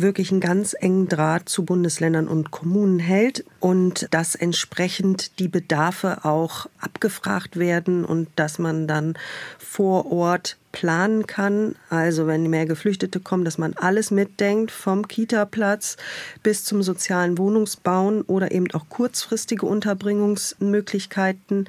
wirklich 0.00 0.30
einen 0.30 0.40
ganz 0.40 0.74
engen 0.78 1.08
Draht 1.08 1.48
zu 1.48 1.64
Bundesländern 1.64 2.28
und 2.28 2.50
Kommunen 2.50 2.98
hält 2.98 3.44
und 3.58 4.06
dass 4.10 4.34
entsprechend 4.34 5.38
die 5.38 5.48
Bedarfe 5.48 6.24
auch 6.24 6.66
abgefragt 6.80 7.58
werden 7.58 8.04
und 8.04 8.28
dass 8.36 8.58
man 8.58 8.86
dann 8.86 9.14
vor 9.58 10.10
Ort 10.10 10.56
planen 10.72 11.26
kann. 11.26 11.74
Also 11.88 12.26
wenn 12.26 12.48
mehr 12.48 12.66
Geflüchtete 12.66 13.20
kommen, 13.20 13.44
dass 13.44 13.58
man 13.58 13.74
alles 13.74 14.10
mitdenkt, 14.10 14.70
vom 14.70 15.08
Kita-Platz 15.08 15.96
bis 16.42 16.64
zum 16.64 16.82
sozialen 16.82 17.38
Wohnungsbauen 17.38 18.22
oder 18.22 18.52
eben 18.52 18.70
auch 18.72 18.88
kurzfristige 18.88 19.66
Unterbringungsmöglichkeiten 19.66 21.68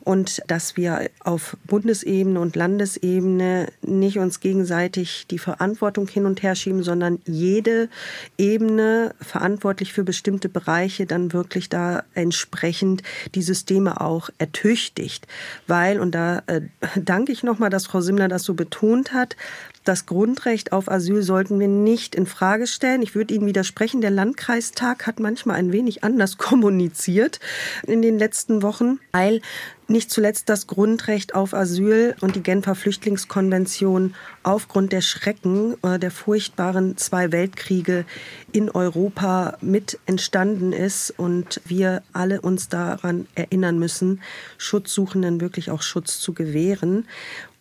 und 0.00 0.42
dass 0.48 0.76
wir 0.76 1.10
auf 1.20 1.56
Bundesebene 1.66 2.40
und 2.40 2.56
Landesebene 2.56 3.68
nicht 3.82 4.18
uns 4.18 4.40
gegenseitig 4.40 5.26
die 5.30 5.38
Verantwortung 5.38 6.08
hin 6.08 6.26
und 6.26 6.42
her 6.42 6.54
schieben, 6.54 6.82
sondern 6.82 7.20
jede 7.26 7.88
Ebene 8.36 9.14
verantwortlich 9.20 9.92
für 9.92 10.04
bestimmte 10.04 10.48
Bereiche 10.48 11.06
dann 11.06 11.32
wirklich 11.32 11.68
da 11.68 12.02
entsprechend 12.14 13.02
die 13.34 13.42
Systeme 13.42 14.00
auch 14.00 14.30
ertüchtigt. 14.38 15.26
Weil, 15.66 16.00
und 16.00 16.14
da 16.14 16.42
äh, 16.46 16.62
danke 16.96 17.32
ich 17.32 17.42
nochmal, 17.42 17.70
dass 17.70 17.86
Frau 17.86 18.00
Simmler 18.00 18.28
das 18.28 18.39
das 18.40 18.46
so 18.46 18.54
betont 18.54 19.12
hat. 19.12 19.36
Das 19.84 20.06
Grundrecht 20.06 20.72
auf 20.72 20.90
Asyl 20.90 21.22
sollten 21.22 21.58
wir 21.58 21.68
nicht 21.68 22.14
in 22.14 22.26
Frage 22.26 22.66
stellen. 22.66 23.02
Ich 23.02 23.14
würde 23.14 23.34
Ihnen 23.34 23.46
widersprechen. 23.46 24.00
Der 24.00 24.10
Landkreistag 24.10 25.06
hat 25.06 25.20
manchmal 25.20 25.56
ein 25.56 25.72
wenig 25.72 26.04
anders 26.04 26.38
kommuniziert 26.38 27.40
in 27.86 28.02
den 28.02 28.18
letzten 28.18 28.62
Wochen, 28.62 28.98
weil 29.12 29.40
nicht 29.88 30.10
zuletzt 30.12 30.48
das 30.48 30.68
Grundrecht 30.68 31.34
auf 31.34 31.52
Asyl 31.52 32.14
und 32.20 32.36
die 32.36 32.42
Genfer 32.42 32.76
Flüchtlingskonvention 32.76 34.14
aufgrund 34.44 34.92
der 34.92 35.00
Schrecken 35.00 35.74
äh, 35.82 35.98
der 35.98 36.12
furchtbaren 36.12 36.96
zwei 36.96 37.32
Weltkriege 37.32 38.04
in 38.52 38.70
Europa 38.70 39.58
mit 39.60 39.98
entstanden 40.06 40.72
ist 40.72 41.12
und 41.16 41.60
wir 41.64 42.02
alle 42.12 42.40
uns 42.40 42.68
daran 42.68 43.26
erinnern 43.34 43.80
müssen, 43.80 44.22
Schutzsuchenden 44.58 45.40
wirklich 45.40 45.70
auch 45.72 45.82
Schutz 45.82 46.20
zu 46.20 46.34
gewähren. 46.34 47.06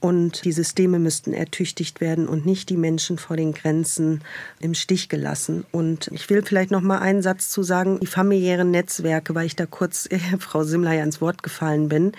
Und 0.02 0.46
die 0.46 0.54
Systeme 0.54 0.98
müssten 0.98 1.34
ertüchtigt 1.34 2.00
werden 2.00 2.28
und 2.28 2.46
nicht 2.46 2.70
die 2.70 2.78
Menschen 2.78 3.18
vor 3.18 3.36
den 3.36 3.54
Grenzen 3.54 4.22
im 4.62 4.74
Stich 4.74 5.10
gelassen. 5.10 5.66
Und 5.72 6.10
ich 6.14 6.30
will 6.30 6.42
vielleicht 6.42 6.72
noch 6.72 6.80
mal 6.82 7.00
einen 7.00 7.22
Satz 7.22 7.50
zu 7.50 7.64
sagen, 7.64 8.00
die 8.00 8.08
familiären 8.08 8.72
Netzwerke, 8.72 9.36
weil 9.36 9.46
ich 9.46 9.58
da 9.58 9.66
kurz 9.66 10.08
äh, 10.10 10.20
Frau 10.40 10.64
Simler 10.64 10.94
ja 10.94 11.04
ins 11.04 11.20
Wort 11.20 11.44
gefallen 11.44 11.90
bin. 11.90 12.14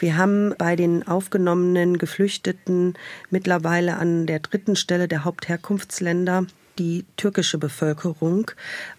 Wir 0.00 0.18
haben 0.18 0.54
bei 0.58 0.76
den 0.76 1.06
aufgenommenen 1.08 1.96
Geflüchteten 1.96 2.94
mittlerweile 3.30 3.96
an 3.96 4.26
der 4.26 4.40
dritten 4.40 4.76
Stelle 4.76 5.08
der 5.08 5.24
Hauptherkunftsländer 5.24 6.46
die 6.78 7.04
türkische 7.16 7.58
Bevölkerung 7.58 8.50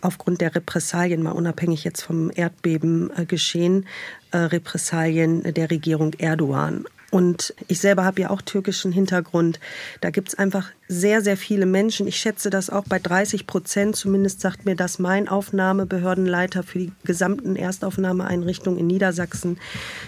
aufgrund 0.02 0.42
der 0.42 0.56
Repressalien, 0.56 1.22
mal 1.22 1.32
unabhängig 1.32 1.84
jetzt 1.84 2.02
vom 2.02 2.32
Erdbeben 2.34 3.12
äh, 3.16 3.26
geschehen, 3.26 3.86
äh, 4.32 4.38
Repressalien 4.38 5.44
der 5.44 5.70
Regierung 5.70 6.14
Erdogan. 6.14 6.86
Und 7.12 7.54
ich 7.68 7.80
selber 7.80 8.04
habe 8.04 8.22
ja 8.22 8.30
auch 8.30 8.42
türkischen 8.42 8.92
Hintergrund. 8.92 9.60
Da 10.02 10.10
gibt 10.10 10.30
es 10.30 10.36
einfach 10.36 10.72
sehr, 10.88 11.22
sehr 11.22 11.36
viele 11.36 11.66
Menschen. 11.66 12.08
Ich 12.08 12.18
schätze 12.18 12.50
das 12.50 12.70
auch 12.70 12.86
bei 12.88 13.00
30 13.00 13.48
Prozent. 13.48 13.96
Zumindest 13.96 14.42
sagt 14.42 14.66
mir 14.66 14.76
das 14.76 15.00
mein 15.00 15.28
Aufnahmebehördenleiter 15.28 16.64
für 16.64 16.80
die 16.80 16.92
gesamten 17.04 17.56
Erstaufnahmeeinrichtungen 17.56 18.80
in 18.80 18.88
Niedersachsen. 18.88 19.58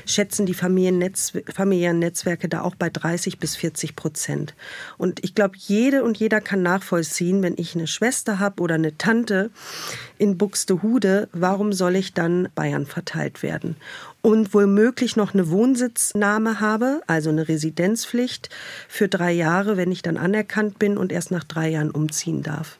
Schätzen 0.06 0.46
die 0.46 0.54
Familiennetz 0.54 1.34
familiären 1.52 2.00
Netzwerke 2.00 2.48
da 2.48 2.62
auch 2.62 2.76
bei 2.76 2.90
30 2.90 3.40
bis 3.40 3.56
40 3.56 3.96
Prozent. 3.96 4.54
Und 4.98 5.24
ich 5.24 5.34
glaube, 5.34 5.56
jede 5.58 6.04
und 6.04 6.18
jeder 6.18 6.42
kann 6.42 6.62
nachvollziehen, 6.62 7.42
wenn 7.42 7.56
ich 7.58 7.76
eine 7.76 7.88
Schwester 7.88 8.40
habe 8.40 8.62
oder 8.62 8.76
eine 8.76 8.98
Tante 8.98 9.50
in 10.20 10.38
Buxtehude, 10.38 11.30
warum 11.32 11.74
soll 11.74 11.96
ich 11.96 12.14
dann 12.14 12.50
Bayern 12.56 12.86
verteilt 12.86 13.42
werden? 13.42 13.76
und 14.28 14.54
womöglich 14.54 15.16
noch 15.16 15.34
eine 15.34 15.50
Wohnsitznahme 15.50 16.60
habe, 16.60 17.02
also 17.08 17.30
eine 17.30 17.48
Residenzpflicht 17.48 18.50
für 18.90 19.08
drei 19.08 19.32
Jahre, 19.32 19.78
wenn 19.78 19.90
ich 19.90 20.02
dann 20.02 20.18
anerkannt 20.18 20.67
bin 20.72 20.98
und 20.98 21.12
erst 21.12 21.32
nach 21.32 21.44
drei 21.44 21.70
Jahren 21.70 21.92
umziehen 21.92 22.44
darf. 22.44 22.78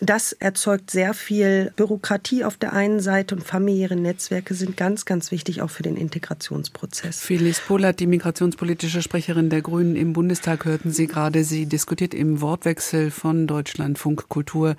Das 0.00 0.32
erzeugt 0.32 0.90
sehr 0.90 1.14
viel 1.14 1.72
Bürokratie 1.76 2.44
auf 2.44 2.58
der 2.58 2.74
einen 2.74 3.00
Seite 3.00 3.34
und 3.34 3.42
familiäre 3.42 3.96
Netzwerke 3.96 4.54
sind 4.54 4.76
ganz, 4.76 5.06
ganz 5.06 5.30
wichtig 5.30 5.62
auch 5.62 5.70
für 5.70 5.82
den 5.82 5.96
Integrationsprozess. 5.96 7.20
Felice 7.20 7.62
Polat, 7.66 8.00
die 8.00 8.06
migrationspolitische 8.06 9.00
Sprecherin 9.00 9.48
der 9.48 9.62
Grünen 9.62 9.96
im 9.96 10.12
Bundestag, 10.12 10.66
hörten 10.66 10.90
Sie 10.90 11.06
gerade. 11.06 11.44
Sie 11.44 11.64
diskutiert 11.64 12.12
im 12.12 12.42
Wortwechsel 12.42 13.10
von 13.10 13.46
Deutschlandfunk 13.46 14.28
Kultur 14.28 14.76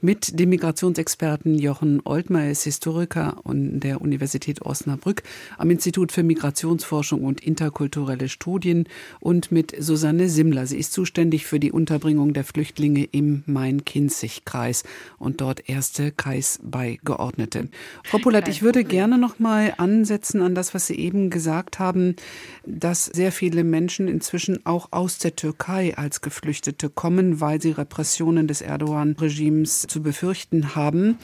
mit 0.00 0.38
dem 0.40 0.48
Migrationsexperten 0.48 1.56
Jochen 1.58 2.00
Oltmer. 2.04 2.42
Er 2.42 2.50
ist 2.50 2.64
Historiker 2.64 3.36
an 3.44 3.78
der 3.78 4.00
Universität 4.00 4.62
Osnabrück 4.62 5.22
am 5.58 5.70
Institut 5.70 6.10
für 6.10 6.24
Migrationsforschung 6.24 7.22
und 7.22 7.40
interkulturelle 7.40 8.28
Studien 8.28 8.88
und 9.20 9.52
mit 9.52 9.74
Susanne 9.78 10.28
Simmler. 10.28 10.66
Sie 10.66 10.78
ist 10.78 10.92
zuständig 10.92 11.46
für 11.46 11.60
die 11.60 11.70
Unterbringung 11.70 12.32
der 12.32 12.44
Flüchtlinge 12.44 13.04
im 13.04 13.44
Main-Kinzig-Kreis. 13.46 14.55
Kreis 14.56 14.84
und 15.18 15.42
dort 15.42 15.68
erste 15.68 16.12
Kreisbeigeordnete. 16.12 17.68
Frau 18.04 18.16
Polat, 18.16 18.48
ich 18.48 18.62
würde 18.62 18.84
gerne 18.84 19.18
noch 19.18 19.38
mal 19.38 19.74
ansetzen 19.76 20.40
an 20.40 20.54
das, 20.54 20.72
was 20.72 20.86
Sie 20.86 20.94
eben 20.94 21.28
gesagt 21.28 21.78
haben, 21.78 22.16
dass 22.64 23.04
sehr 23.04 23.32
viele 23.32 23.64
Menschen 23.64 24.08
inzwischen 24.08 24.64
auch 24.64 24.88
aus 24.92 25.18
der 25.18 25.36
Türkei 25.36 25.94
als 25.98 26.22
Geflüchtete 26.22 26.88
kommen, 26.88 27.42
weil 27.42 27.60
sie 27.60 27.72
Repressionen 27.72 28.48
des 28.48 28.62
Erdogan-Regimes 28.62 29.88
zu 29.88 30.02
befürchten 30.02 30.74
haben. 30.74 31.18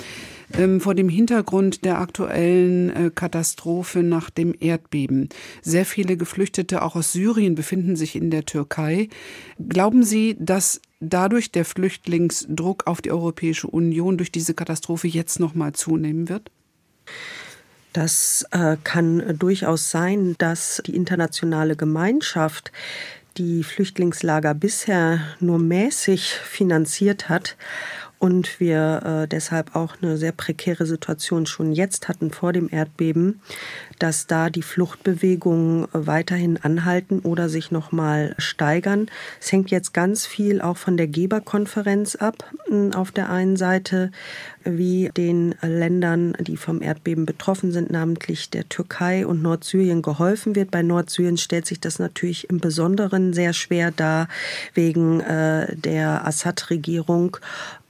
Ähm, 0.53 0.83
vor 0.83 0.95
dem 0.95 1.09
Hintergrund 1.09 1.87
der 1.87 2.01
aktuellen 2.01 2.91
äh, 2.91 3.11
Katastrophe 3.15 4.03
nach 4.03 4.29
dem 4.29 4.55
Erdbeben. 4.59 5.31
Sehr 5.63 5.87
viele 5.87 6.19
Geflüchtete 6.19 6.83
auch 6.83 6.97
aus 6.97 7.13
Syrien 7.13 7.55
befinden 7.55 7.97
sich 7.97 8.15
in 8.15 8.31
der 8.31 8.45
Türkei. 8.45 9.09
Glauben 9.59 10.03
Sie, 10.03 10.37
dass 10.39 10.83
dadurch 11.03 11.51
der 11.51 11.65
Flüchtlingsdruck 11.65 12.87
auf 12.87 13.03
die 13.03 13.11
Europäische 13.11 13.67
Union 13.67 14.17
durch 14.17 14.33
diese 14.33 14.55
Katastrophe 14.55 15.09
jetzt 15.09 15.41
noch 15.41 15.55
mal 15.55 15.73
zunehmen 15.73 16.29
wird? 16.29 16.51
Das 17.93 18.47
äh, 18.53 18.77
kann 18.83 19.37
durchaus 19.39 19.91
sein, 19.91 20.35
dass 20.39 20.83
die 20.87 20.97
internationale 20.97 21.77
Gemeinschaft 21.77 22.73
die 23.37 23.65
Flüchtlingslager 23.65 24.55
bisher 24.55 25.21
nur 25.41 25.59
mäßig 25.59 26.33
finanziert 26.33 27.29
hat 27.29 27.57
und 28.23 28.61
wir 28.61 29.03
äh, 29.25 29.27
deshalb 29.27 29.75
auch 29.75 29.97
eine 30.01 30.17
sehr 30.17 30.31
prekäre 30.31 30.87
Situation 30.87 31.45
schon 31.45 31.73
jetzt 31.73 32.09
hatten 32.09 32.31
vor 32.31 32.53
dem 32.53 32.69
Erdbeben, 32.71 33.41
dass 33.99 34.29
da 34.29 34.49
die 34.49 34.63
Fluchtbewegungen 34.63 35.89
weiterhin 35.91 36.57
anhalten 36.57 37.19
oder 37.19 37.49
sich 37.49 37.73
noch 37.73 37.91
mal 37.91 38.37
steigern. 38.39 39.11
Es 39.41 39.51
hängt 39.51 39.73
jetzt 39.73 39.93
ganz 39.93 40.25
viel 40.25 40.61
auch 40.61 40.77
von 40.77 40.97
der 40.97 41.09
Geberkonferenz 41.09 42.15
ab. 42.15 42.49
Hm, 42.69 42.95
auf 42.95 43.11
der 43.11 43.29
einen 43.29 43.57
Seite, 43.57 44.13
wie 44.63 45.11
den 45.17 45.57
Ländern, 45.61 46.35
die 46.39 46.57
vom 46.57 46.81
Erdbeben 46.81 47.27
betroffen 47.27 47.73
sind, 47.73 47.91
namentlich 47.91 48.51
der 48.51 48.69
Türkei 48.69 49.27
und 49.27 49.43
Nordsyrien 49.43 50.01
geholfen 50.01 50.55
wird. 50.55 50.71
Bei 50.71 50.83
Nordsyrien 50.83 51.39
stellt 51.39 51.67
sich 51.67 51.81
das 51.81 51.99
natürlich 51.99 52.49
im 52.49 52.61
Besonderen 52.61 53.33
sehr 53.33 53.53
schwer 53.53 53.91
dar 53.91 54.29
wegen 54.75 55.19
äh, 55.23 55.75
der 55.75 56.25
Assad-Regierung 56.25 57.39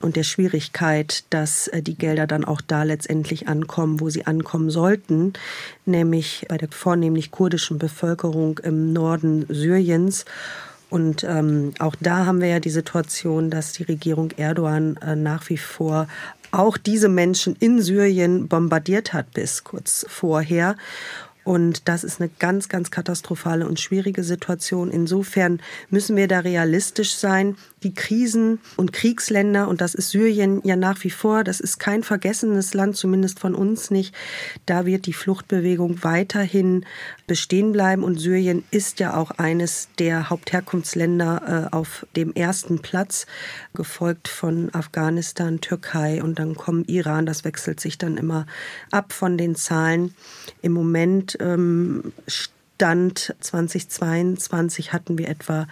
und 0.03 0.17
der 0.17 0.23
Schwierigkeit, 0.23 1.25
dass 1.31 1.69
äh, 1.69 1.83
die 1.83 1.97
Gelder 1.97 2.27
dann 2.27 2.45
auch 2.45 2.61
da 2.61 2.83
letztendlich 2.83 3.49
ankommen, 3.49 4.01
wo 4.01 4.11
sie 4.11 4.27
ankommen 4.27 4.71
sollten, 4.71 5.33
nämlich 5.87 6.47
bei 6.49 6.59
der 6.59 6.69
vornehmlich 6.71 7.31
kurdischen 7.31 7.79
Bevölkerung 7.79 8.59
im 8.59 8.93
Norden 8.93 9.47
Syriens. 9.49 10.25
Und 10.91 11.25
ähm, 11.25 11.73
auch 11.79 11.97
da 12.01 12.27
haben 12.27 12.41
wir 12.41 12.49
ja 12.49 12.61
die 12.61 12.71
Situation, 12.71 13.49
dass 13.49 13.73
die 13.73 13.85
Regierung 13.85 14.31
Erdogan 14.33 14.99
äh, 14.99 15.17
nach 15.17 15.49
wie 15.49 15.57
vor 15.57 16.07
auch 16.51 16.77
diese 16.77 17.09
Menschen 17.09 17.57
in 17.59 17.81
Syrien 17.81 18.47
bombardiert 18.47 19.13
hat 19.15 19.33
bis 19.33 19.65
kurz 19.65 20.05
vorher. 20.09 20.77
Und 21.45 21.89
das 21.89 22.05
ist 22.05 22.21
eine 22.21 22.31
ganz, 22.39 22.69
ganz 22.69 22.91
katastrophale 22.91 23.67
und 23.67 23.81
schwierige 23.81 24.23
Situation. 24.23 24.91
Insofern 24.91 25.61
müssen 25.91 26.17
wir 26.17 26.29
da 26.29 26.41
realistisch 26.41 27.15
sein. 27.15 27.57
Die 27.83 27.95
Krisen 27.95 28.61
und 28.77 28.93
Kriegsländer, 28.93 29.69
und 29.69 29.81
das 29.81 29.95
ist 29.95 30.11
Syrien 30.11 30.61
ja 30.65 30.77
nach 30.77 31.03
wie 31.05 31.11
vor, 31.11 31.45
das 31.45 31.61
ist 31.61 31.79
kein 31.79 32.03
vergessenes 32.03 32.75
Land, 32.75 32.97
zumindest 32.97 33.41
von 33.41 33.55
uns 33.55 33.91
nicht. 33.91 34.15
Da 34.67 34.87
wird 34.87 35.07
die 35.07 35.13
Fluchtbewegung 35.13 36.05
weiterhin 36.05 36.85
bestehen 37.27 37.73
bleiben. 37.73 38.05
Und 38.05 38.19
Syrien 38.19 38.65
ist 38.71 39.01
ja 39.01 39.17
auch 39.17 39.33
eines 39.33 39.89
der 39.99 40.31
Hauptherkunftsländer 40.31 41.69
äh, 41.73 41.75
auf 41.75 42.07
dem 42.17 42.33
ersten 42.35 42.81
Platz, 42.81 43.27
gefolgt 43.75 44.29
von 44.29 44.73
Afghanistan, 44.75 45.61
Türkei 45.61 46.23
und 46.23 46.39
dann 46.39 46.55
kommen 46.55 46.85
Iran. 46.85 47.27
Das 47.27 47.45
wechselt 47.45 47.81
sich 47.81 47.99
dann 47.99 48.17
immer 48.17 48.47
ab 48.91 49.13
von 49.13 49.39
den 49.39 49.57
Zahlen. 49.57 50.15
Im 50.61 50.73
Moment 50.73 51.37
ähm, 51.41 52.13
Stand 52.77 53.37
2022 53.39 54.93
hatten 54.93 55.17
wir 55.17 55.29
etwa 55.29 55.69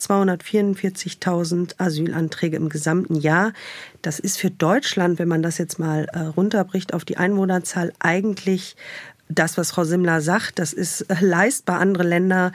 244.000 0.00 1.74
Asylanträge 1.76 2.56
im 2.56 2.70
gesamten 2.70 3.16
Jahr. 3.16 3.52
Das 4.00 4.18
ist 4.18 4.38
für 4.38 4.50
Deutschland, 4.50 5.18
wenn 5.18 5.28
man 5.28 5.42
das 5.42 5.58
jetzt 5.58 5.78
mal 5.78 6.06
äh, 6.12 6.20
runterbricht 6.20 6.94
auf 6.94 7.04
die 7.04 7.18
Einwohnerzahl, 7.18 7.92
eigentlich 7.98 8.76
das, 9.28 9.58
was 9.58 9.72
Frau 9.72 9.84
Simmler 9.84 10.22
sagt, 10.22 10.58
das 10.58 10.72
ist 10.72 11.04
leistbar. 11.20 11.80
Andere 11.80 12.04
Länder, 12.04 12.52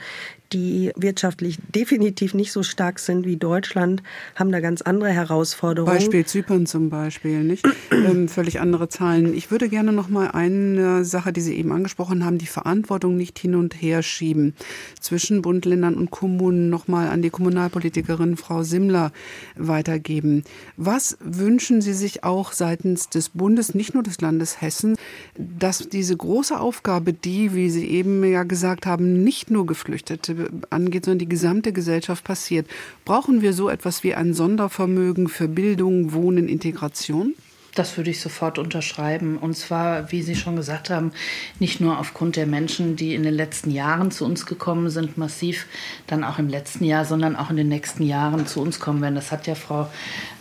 die 0.52 0.92
wirtschaftlich 0.96 1.58
definitiv 1.74 2.34
nicht 2.34 2.52
so 2.52 2.62
stark 2.62 2.98
sind 2.98 3.24
wie 3.24 3.36
Deutschland, 3.36 4.02
haben 4.34 4.50
da 4.50 4.60
ganz 4.60 4.82
andere 4.82 5.10
Herausforderungen. 5.10 5.92
Beispiel 5.92 6.24
Zypern 6.24 6.66
zum 6.66 6.90
Beispiel, 6.90 7.44
nicht? 7.44 7.66
ähm, 7.92 8.28
völlig 8.28 8.60
andere 8.60 8.88
Zahlen. 8.88 9.34
Ich 9.34 9.50
würde 9.50 9.68
gerne 9.68 9.92
noch 9.92 10.08
mal 10.08 10.30
eine 10.30 11.04
Sache, 11.04 11.32
die 11.32 11.40
Sie 11.40 11.56
eben 11.56 11.72
angesprochen 11.72 12.24
haben, 12.24 12.38
die 12.38 12.46
Verantwortung 12.46 13.16
nicht 13.16 13.38
hin 13.38 13.54
und 13.54 13.80
her 13.80 14.02
schieben 14.02 14.54
zwischen 15.00 15.42
Bund, 15.42 15.64
Ländern 15.64 15.94
und 15.94 16.10
Kommunen 16.10 16.70
noch 16.70 16.88
mal 16.88 17.08
an 17.08 17.22
die 17.22 17.30
Kommunalpolitikerin 17.30 18.36
Frau 18.36 18.62
Simmler 18.62 19.12
weitergeben. 19.56 20.44
Was 20.76 21.16
wünschen 21.20 21.80
Sie 21.80 21.94
sich 21.94 22.24
auch 22.24 22.52
seitens 22.52 23.08
des 23.08 23.28
Bundes, 23.30 23.74
nicht 23.74 23.94
nur 23.94 24.02
des 24.02 24.20
Landes 24.20 24.60
Hessen, 24.60 24.96
dass 25.38 25.88
diese 25.88 26.16
große 26.16 26.58
Aufgabe, 26.58 27.12
die, 27.12 27.54
wie 27.54 27.70
Sie 27.70 27.86
eben 27.86 28.24
ja 28.24 28.42
gesagt 28.42 28.86
haben, 28.86 29.22
nicht 29.22 29.50
nur 29.50 29.66
Geflüchtete 29.66 30.39
angeht, 30.70 31.04
sondern 31.04 31.18
die 31.18 31.28
gesamte 31.28 31.72
Gesellschaft 31.72 32.24
passiert. 32.24 32.66
Brauchen 33.04 33.42
wir 33.42 33.52
so 33.52 33.68
etwas 33.68 34.04
wie 34.04 34.14
ein 34.14 34.34
Sondervermögen 34.34 35.28
für 35.28 35.48
Bildung, 35.48 36.12
Wohnen, 36.12 36.48
Integration? 36.48 37.34
Das 37.74 37.96
würde 37.96 38.10
ich 38.10 38.20
sofort 38.20 38.58
unterschreiben. 38.58 39.38
Und 39.38 39.56
zwar, 39.56 40.10
wie 40.10 40.22
Sie 40.22 40.34
schon 40.34 40.56
gesagt 40.56 40.90
haben, 40.90 41.12
nicht 41.60 41.80
nur 41.80 41.98
aufgrund 41.98 42.36
der 42.36 42.46
Menschen, 42.46 42.96
die 42.96 43.14
in 43.14 43.22
den 43.22 43.34
letzten 43.34 43.70
Jahren 43.70 44.10
zu 44.10 44.24
uns 44.24 44.46
gekommen 44.46 44.90
sind, 44.90 45.16
massiv 45.16 45.66
dann 46.06 46.24
auch 46.24 46.38
im 46.38 46.48
letzten 46.48 46.84
Jahr, 46.84 47.04
sondern 47.04 47.36
auch 47.36 47.50
in 47.50 47.56
den 47.56 47.68
nächsten 47.68 48.02
Jahren 48.02 48.46
zu 48.46 48.60
uns 48.60 48.80
kommen 48.80 49.00
werden. 49.02 49.14
Das 49.14 49.30
hat 49.30 49.46
ja 49.46 49.54
Frau 49.54 49.88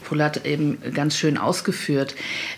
Polat 0.09 0.45
eben 0.47 0.79
ganz 0.95 1.17
schön 1.17 1.37
ausgeführt. 1.37 2.15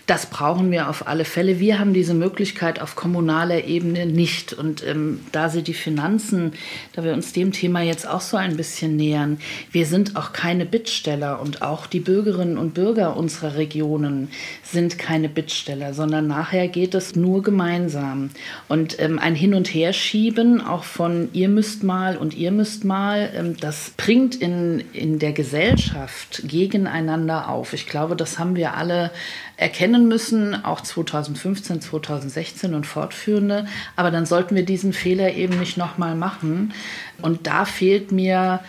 Das 0.07 0.27
brauchen 0.27 0.71
wir 0.71 0.89
auf 0.89 1.07
alle 1.07 1.25
Fälle. 1.25 1.59
Wir 1.59 1.79
haben 1.79 1.93
diese 1.93 2.13
Möglichkeit 2.13 2.81
auf 2.81 2.95
kommunaler 2.95 3.65
Ebene 3.65 4.05
nicht. 4.05 4.53
Und 4.53 4.87
ähm, 4.87 5.19
da 5.33 5.49
Sie 5.49 5.61
die 5.61 5.73
Finanzen, 5.73 6.53
da 6.93 7.03
wir 7.03 7.11
uns 7.11 7.33
dem 7.33 7.51
Thema 7.51 7.81
jetzt 7.81 8.07
auch 8.07 8.21
so 8.21 8.37
ein 8.37 8.55
bisschen 8.55 8.95
nähern, 8.95 9.37
wir 9.73 9.85
sind 9.85 10.15
auch 10.15 10.31
keine 10.31 10.65
Bittsteller 10.65 11.41
und 11.41 11.61
auch 11.61 11.87
die 11.87 11.99
Bürgerinnen 11.99 12.57
und 12.57 12.73
Bürger 12.73 13.17
unserer 13.17 13.57
Regionen 13.57 14.29
sind 14.63 14.97
keine 14.97 15.27
Bittsteller, 15.27 15.93
sondern 15.93 16.27
nachher 16.27 16.69
geht 16.69 16.95
es 16.95 17.17
nur 17.17 17.43
gemeinsam. 17.43 18.29
Und 18.69 18.97
ähm, 18.99 19.19
ein 19.19 19.35
Hin- 19.35 19.55
und 19.55 19.67
Herschieben 19.67 20.61
auch 20.61 20.85
von 20.85 21.27
ihr 21.33 21.49
müsst 21.49 21.83
mal 21.83 22.15
und 22.15 22.33
ihr 22.33 22.51
müsst 22.51 22.85
mal, 22.85 23.29
ähm, 23.35 23.57
das 23.59 23.91
bringt 23.97 24.35
in, 24.35 24.85
in 24.93 25.19
der 25.19 25.33
Gesellschaft 25.33 26.43
gegeneinander 26.47 27.40
auf. 27.47 27.73
Ich 27.73 27.87
glaube, 27.87 28.15
das 28.15 28.39
haben 28.39 28.55
wir 28.55 28.75
alle 28.75 29.11
erkennen 29.57 30.07
müssen, 30.07 30.63
auch 30.65 30.81
2015, 30.81 31.81
2016 31.81 32.73
und 32.73 32.85
fortführende. 32.85 33.67
Aber 33.95 34.11
dann 34.11 34.25
sollten 34.25 34.55
wir 34.55 34.65
diesen 34.65 34.93
Fehler 34.93 35.33
eben 35.33 35.59
nicht 35.59 35.77
nochmal 35.77 36.15
machen. 36.15 36.73
Und 37.21 37.47
da 37.47 37.65
fehlt 37.65 38.11
mir 38.11 38.61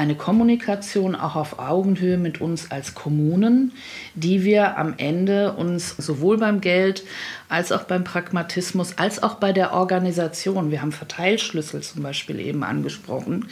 eine 0.00 0.14
Kommunikation 0.14 1.14
auch 1.14 1.36
auf 1.36 1.58
Augenhöhe 1.58 2.16
mit 2.16 2.40
uns 2.40 2.70
als 2.70 2.94
Kommunen, 2.94 3.72
die 4.14 4.44
wir 4.44 4.78
am 4.78 4.94
Ende 4.96 5.52
uns 5.52 5.94
sowohl 5.98 6.38
beim 6.38 6.62
Geld 6.62 7.04
als 7.50 7.70
auch 7.70 7.82
beim 7.82 8.04
Pragmatismus 8.04 8.96
als 8.96 9.22
auch 9.22 9.34
bei 9.34 9.52
der 9.52 9.74
Organisation, 9.74 10.70
wir 10.70 10.80
haben 10.80 10.92
Verteilschlüssel 10.92 11.82
zum 11.82 12.02
Beispiel 12.02 12.40
eben 12.40 12.62
angesprochen, 12.62 13.48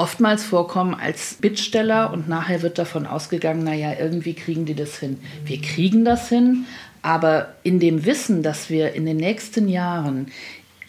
oftmals 0.00 0.44
vorkommen 0.44 0.94
als 0.94 1.34
Bittsteller 1.34 2.10
und 2.10 2.26
nachher 2.26 2.62
wird 2.62 2.78
davon 2.78 3.06
ausgegangen, 3.06 3.64
naja, 3.64 3.92
irgendwie 4.00 4.32
kriegen 4.32 4.64
die 4.64 4.74
das 4.74 4.98
hin. 4.98 5.20
Wir 5.44 5.60
kriegen 5.60 6.06
das 6.06 6.30
hin, 6.30 6.64
aber 7.02 7.54
in 7.64 7.80
dem 7.80 8.06
Wissen, 8.06 8.42
dass 8.42 8.70
wir 8.70 8.94
in 8.94 9.04
den 9.04 9.18
nächsten 9.18 9.68
Jahren 9.68 10.32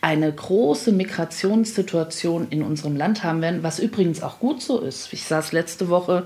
eine 0.02 0.34
große 0.34 0.92
Migrationssituation 0.92 2.48
in 2.50 2.64
unserem 2.64 2.96
Land 2.96 3.24
haben 3.24 3.44
werden, 3.44 3.62
was 3.62 3.78
übrigens 3.78 4.24
auch 4.24 4.40
gut 4.40 4.60
so 4.60 4.80
ist. 4.80 5.14
Ich 5.14 5.26
saß 5.26 5.52
letzte 5.52 5.90
Woche 5.90 6.24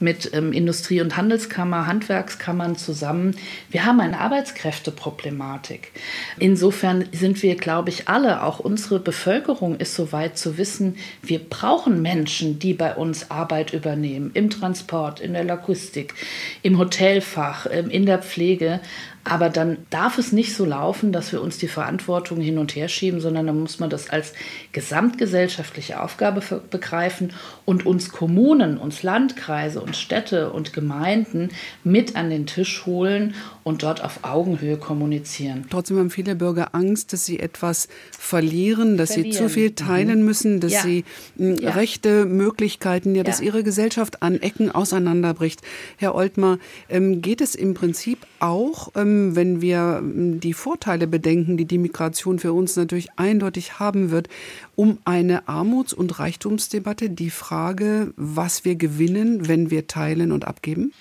mit 0.00 0.30
ähm, 0.32 0.54
Industrie- 0.54 1.02
und 1.02 1.14
Handelskammer, 1.18 1.86
Handwerkskammern 1.86 2.76
zusammen. 2.76 3.36
Wir 3.70 3.84
haben 3.84 4.00
eine 4.00 4.18
Arbeitskräfteproblematik. 4.18 5.92
Insofern 6.38 7.04
sind 7.12 7.42
wir, 7.42 7.56
glaube 7.56 7.90
ich, 7.90 8.08
alle, 8.08 8.42
auch 8.42 8.60
unsere 8.60 8.98
Bevölkerung 8.98 9.76
ist 9.76 9.94
so 9.94 10.10
weit 10.10 10.38
zu 10.38 10.56
wissen, 10.56 10.96
wir 11.20 11.38
brauchen 11.38 12.00
Menschen, 12.00 12.58
die 12.58 12.72
bei 12.72 12.94
uns 12.94 13.30
Arbeit 13.30 13.74
übernehmen, 13.74 14.30
im 14.32 14.48
Transport, 14.48 15.20
in 15.20 15.34
der 15.34 15.44
Logistik, 15.44 16.14
im 16.62 16.78
Hotelfach, 16.78 17.66
ähm, 17.70 17.90
in 17.90 18.06
der 18.06 18.20
Pflege. 18.20 18.80
Aber 19.28 19.50
dann 19.50 19.78
darf 19.90 20.18
es 20.18 20.32
nicht 20.32 20.54
so 20.54 20.64
laufen, 20.64 21.12
dass 21.12 21.32
wir 21.32 21.42
uns 21.42 21.58
die 21.58 21.68
Verantwortung 21.68 22.40
hin 22.40 22.58
und 22.58 22.74
her 22.74 22.88
schieben, 22.88 23.20
sondern 23.20 23.46
dann 23.46 23.60
muss 23.60 23.78
man 23.78 23.90
das 23.90 24.10
als 24.10 24.32
gesamtgesellschaftliche 24.72 26.02
Aufgabe 26.02 26.42
begreifen 26.70 27.32
und 27.64 27.86
uns 27.86 28.10
Kommunen, 28.10 28.78
uns 28.78 29.02
Landkreise, 29.02 29.80
uns 29.80 29.98
Städte 29.98 30.50
und 30.50 30.72
Gemeinden 30.72 31.50
mit 31.84 32.16
an 32.16 32.30
den 32.30 32.46
Tisch 32.46 32.86
holen 32.86 33.34
und 33.64 33.82
dort 33.82 34.02
auf 34.02 34.20
Augenhöhe 34.22 34.78
kommunizieren. 34.78 35.66
Trotzdem 35.70 35.98
haben 35.98 36.10
viele 36.10 36.34
Bürger 36.34 36.74
Angst, 36.74 37.12
dass 37.12 37.26
sie 37.26 37.38
etwas 37.38 37.88
verlieren, 38.10 38.96
dass 38.96 39.12
verlieren. 39.12 39.32
sie 39.32 39.38
zu 39.38 39.48
viel 39.48 39.74
teilen 39.74 40.20
mhm. 40.20 40.24
müssen, 40.24 40.60
dass 40.60 40.72
ja. 40.72 40.82
sie 40.82 41.04
hm, 41.36 41.56
ja. 41.56 41.70
Rechte, 41.70 42.24
Möglichkeiten, 42.24 43.14
ja, 43.14 43.22
dass 43.22 43.40
ja. 43.40 43.46
ihre 43.46 43.62
Gesellschaft 43.62 44.22
an 44.22 44.40
Ecken 44.40 44.70
auseinanderbricht. 44.70 45.60
Herr 45.96 46.14
Oltmar, 46.14 46.58
ähm, 46.88 47.20
geht 47.20 47.40
es 47.40 47.54
im 47.54 47.74
Prinzip 47.74 48.18
auch, 48.40 48.92
ähm, 48.96 49.17
wenn 49.36 49.60
wir 49.60 49.98
ähm, 50.00 50.40
die 50.40 50.52
Vorteile 50.52 51.06
bedenken, 51.06 51.56
die 51.56 51.64
die 51.64 51.78
Migration 51.78 52.38
für 52.38 52.52
uns 52.52 52.76
natürlich 52.76 53.08
eindeutig 53.16 53.78
haben 53.78 54.10
wird, 54.10 54.28
um 54.76 54.98
eine 55.04 55.48
Armuts- 55.48 55.92
und 55.92 56.18
Reichtumsdebatte, 56.18 57.10
die 57.10 57.30
Frage, 57.30 58.12
was 58.16 58.64
wir 58.64 58.76
gewinnen, 58.76 59.48
wenn 59.48 59.70
wir 59.70 59.86
teilen 59.86 60.32
und 60.32 60.46
abgeben? 60.46 60.92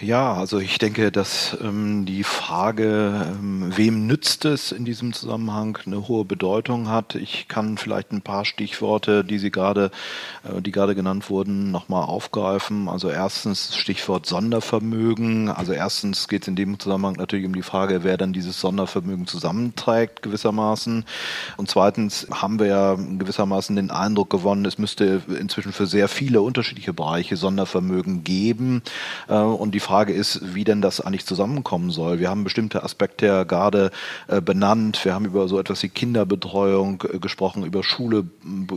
Ja, 0.00 0.34
also 0.34 0.60
ich 0.60 0.78
denke, 0.78 1.10
dass 1.10 1.58
ähm, 1.60 2.06
die 2.06 2.22
Frage, 2.22 3.26
ähm, 3.32 3.72
wem 3.76 4.06
nützt 4.06 4.44
es 4.44 4.70
in 4.70 4.84
diesem 4.84 5.12
Zusammenhang, 5.12 5.76
eine 5.86 6.06
hohe 6.06 6.24
Bedeutung 6.24 6.88
hat. 6.88 7.16
Ich 7.16 7.48
kann 7.48 7.78
vielleicht 7.78 8.12
ein 8.12 8.22
paar 8.22 8.44
Stichworte, 8.44 9.24
die 9.24 9.38
Sie 9.38 9.50
gerade, 9.50 9.90
äh, 10.44 10.62
die 10.62 10.70
gerade 10.70 10.94
genannt 10.94 11.30
wurden, 11.30 11.72
nochmal 11.72 12.04
aufgreifen. 12.04 12.88
Also 12.88 13.10
erstens 13.10 13.74
Stichwort 13.74 14.26
Sondervermögen. 14.26 15.48
Also 15.48 15.72
erstens 15.72 16.28
geht 16.28 16.42
es 16.42 16.48
in 16.48 16.54
dem 16.54 16.78
Zusammenhang 16.78 17.16
natürlich 17.16 17.46
um 17.46 17.54
die 17.54 17.62
Frage, 17.62 18.04
wer 18.04 18.16
dann 18.16 18.32
dieses 18.32 18.60
Sondervermögen 18.60 19.26
zusammenträgt 19.26 20.22
gewissermaßen. 20.22 21.06
Und 21.56 21.68
zweitens 21.68 22.28
haben 22.30 22.60
wir 22.60 22.66
ja 22.66 22.94
gewissermaßen 22.94 23.74
den 23.74 23.90
Eindruck 23.90 24.30
gewonnen, 24.30 24.64
es 24.64 24.78
müsste 24.78 25.22
inzwischen 25.40 25.72
für 25.72 25.86
sehr 25.86 26.06
viele 26.06 26.40
unterschiedliche 26.40 26.92
Bereiche 26.92 27.36
Sondervermögen 27.36 28.22
geben. 28.22 28.82
Äh, 29.26 29.34
und 29.34 29.74
die 29.74 29.87
Frage 29.88 30.12
ist, 30.12 30.54
wie 30.54 30.64
denn 30.64 30.82
das 30.82 31.00
eigentlich 31.00 31.24
zusammenkommen 31.24 31.90
soll. 31.90 32.20
Wir 32.20 32.28
haben 32.28 32.44
bestimmte 32.44 32.82
Aspekte 32.82 33.24
ja 33.24 33.44
gerade 33.44 33.90
äh, 34.26 34.42
benannt. 34.42 35.02
Wir 35.02 35.14
haben 35.14 35.24
über 35.24 35.48
so 35.48 35.58
etwas 35.58 35.82
wie 35.82 35.88
Kinderbetreuung 35.88 37.04
äh, 37.10 37.18
gesprochen, 37.18 37.64
über 37.64 37.82
Schule 37.82 38.26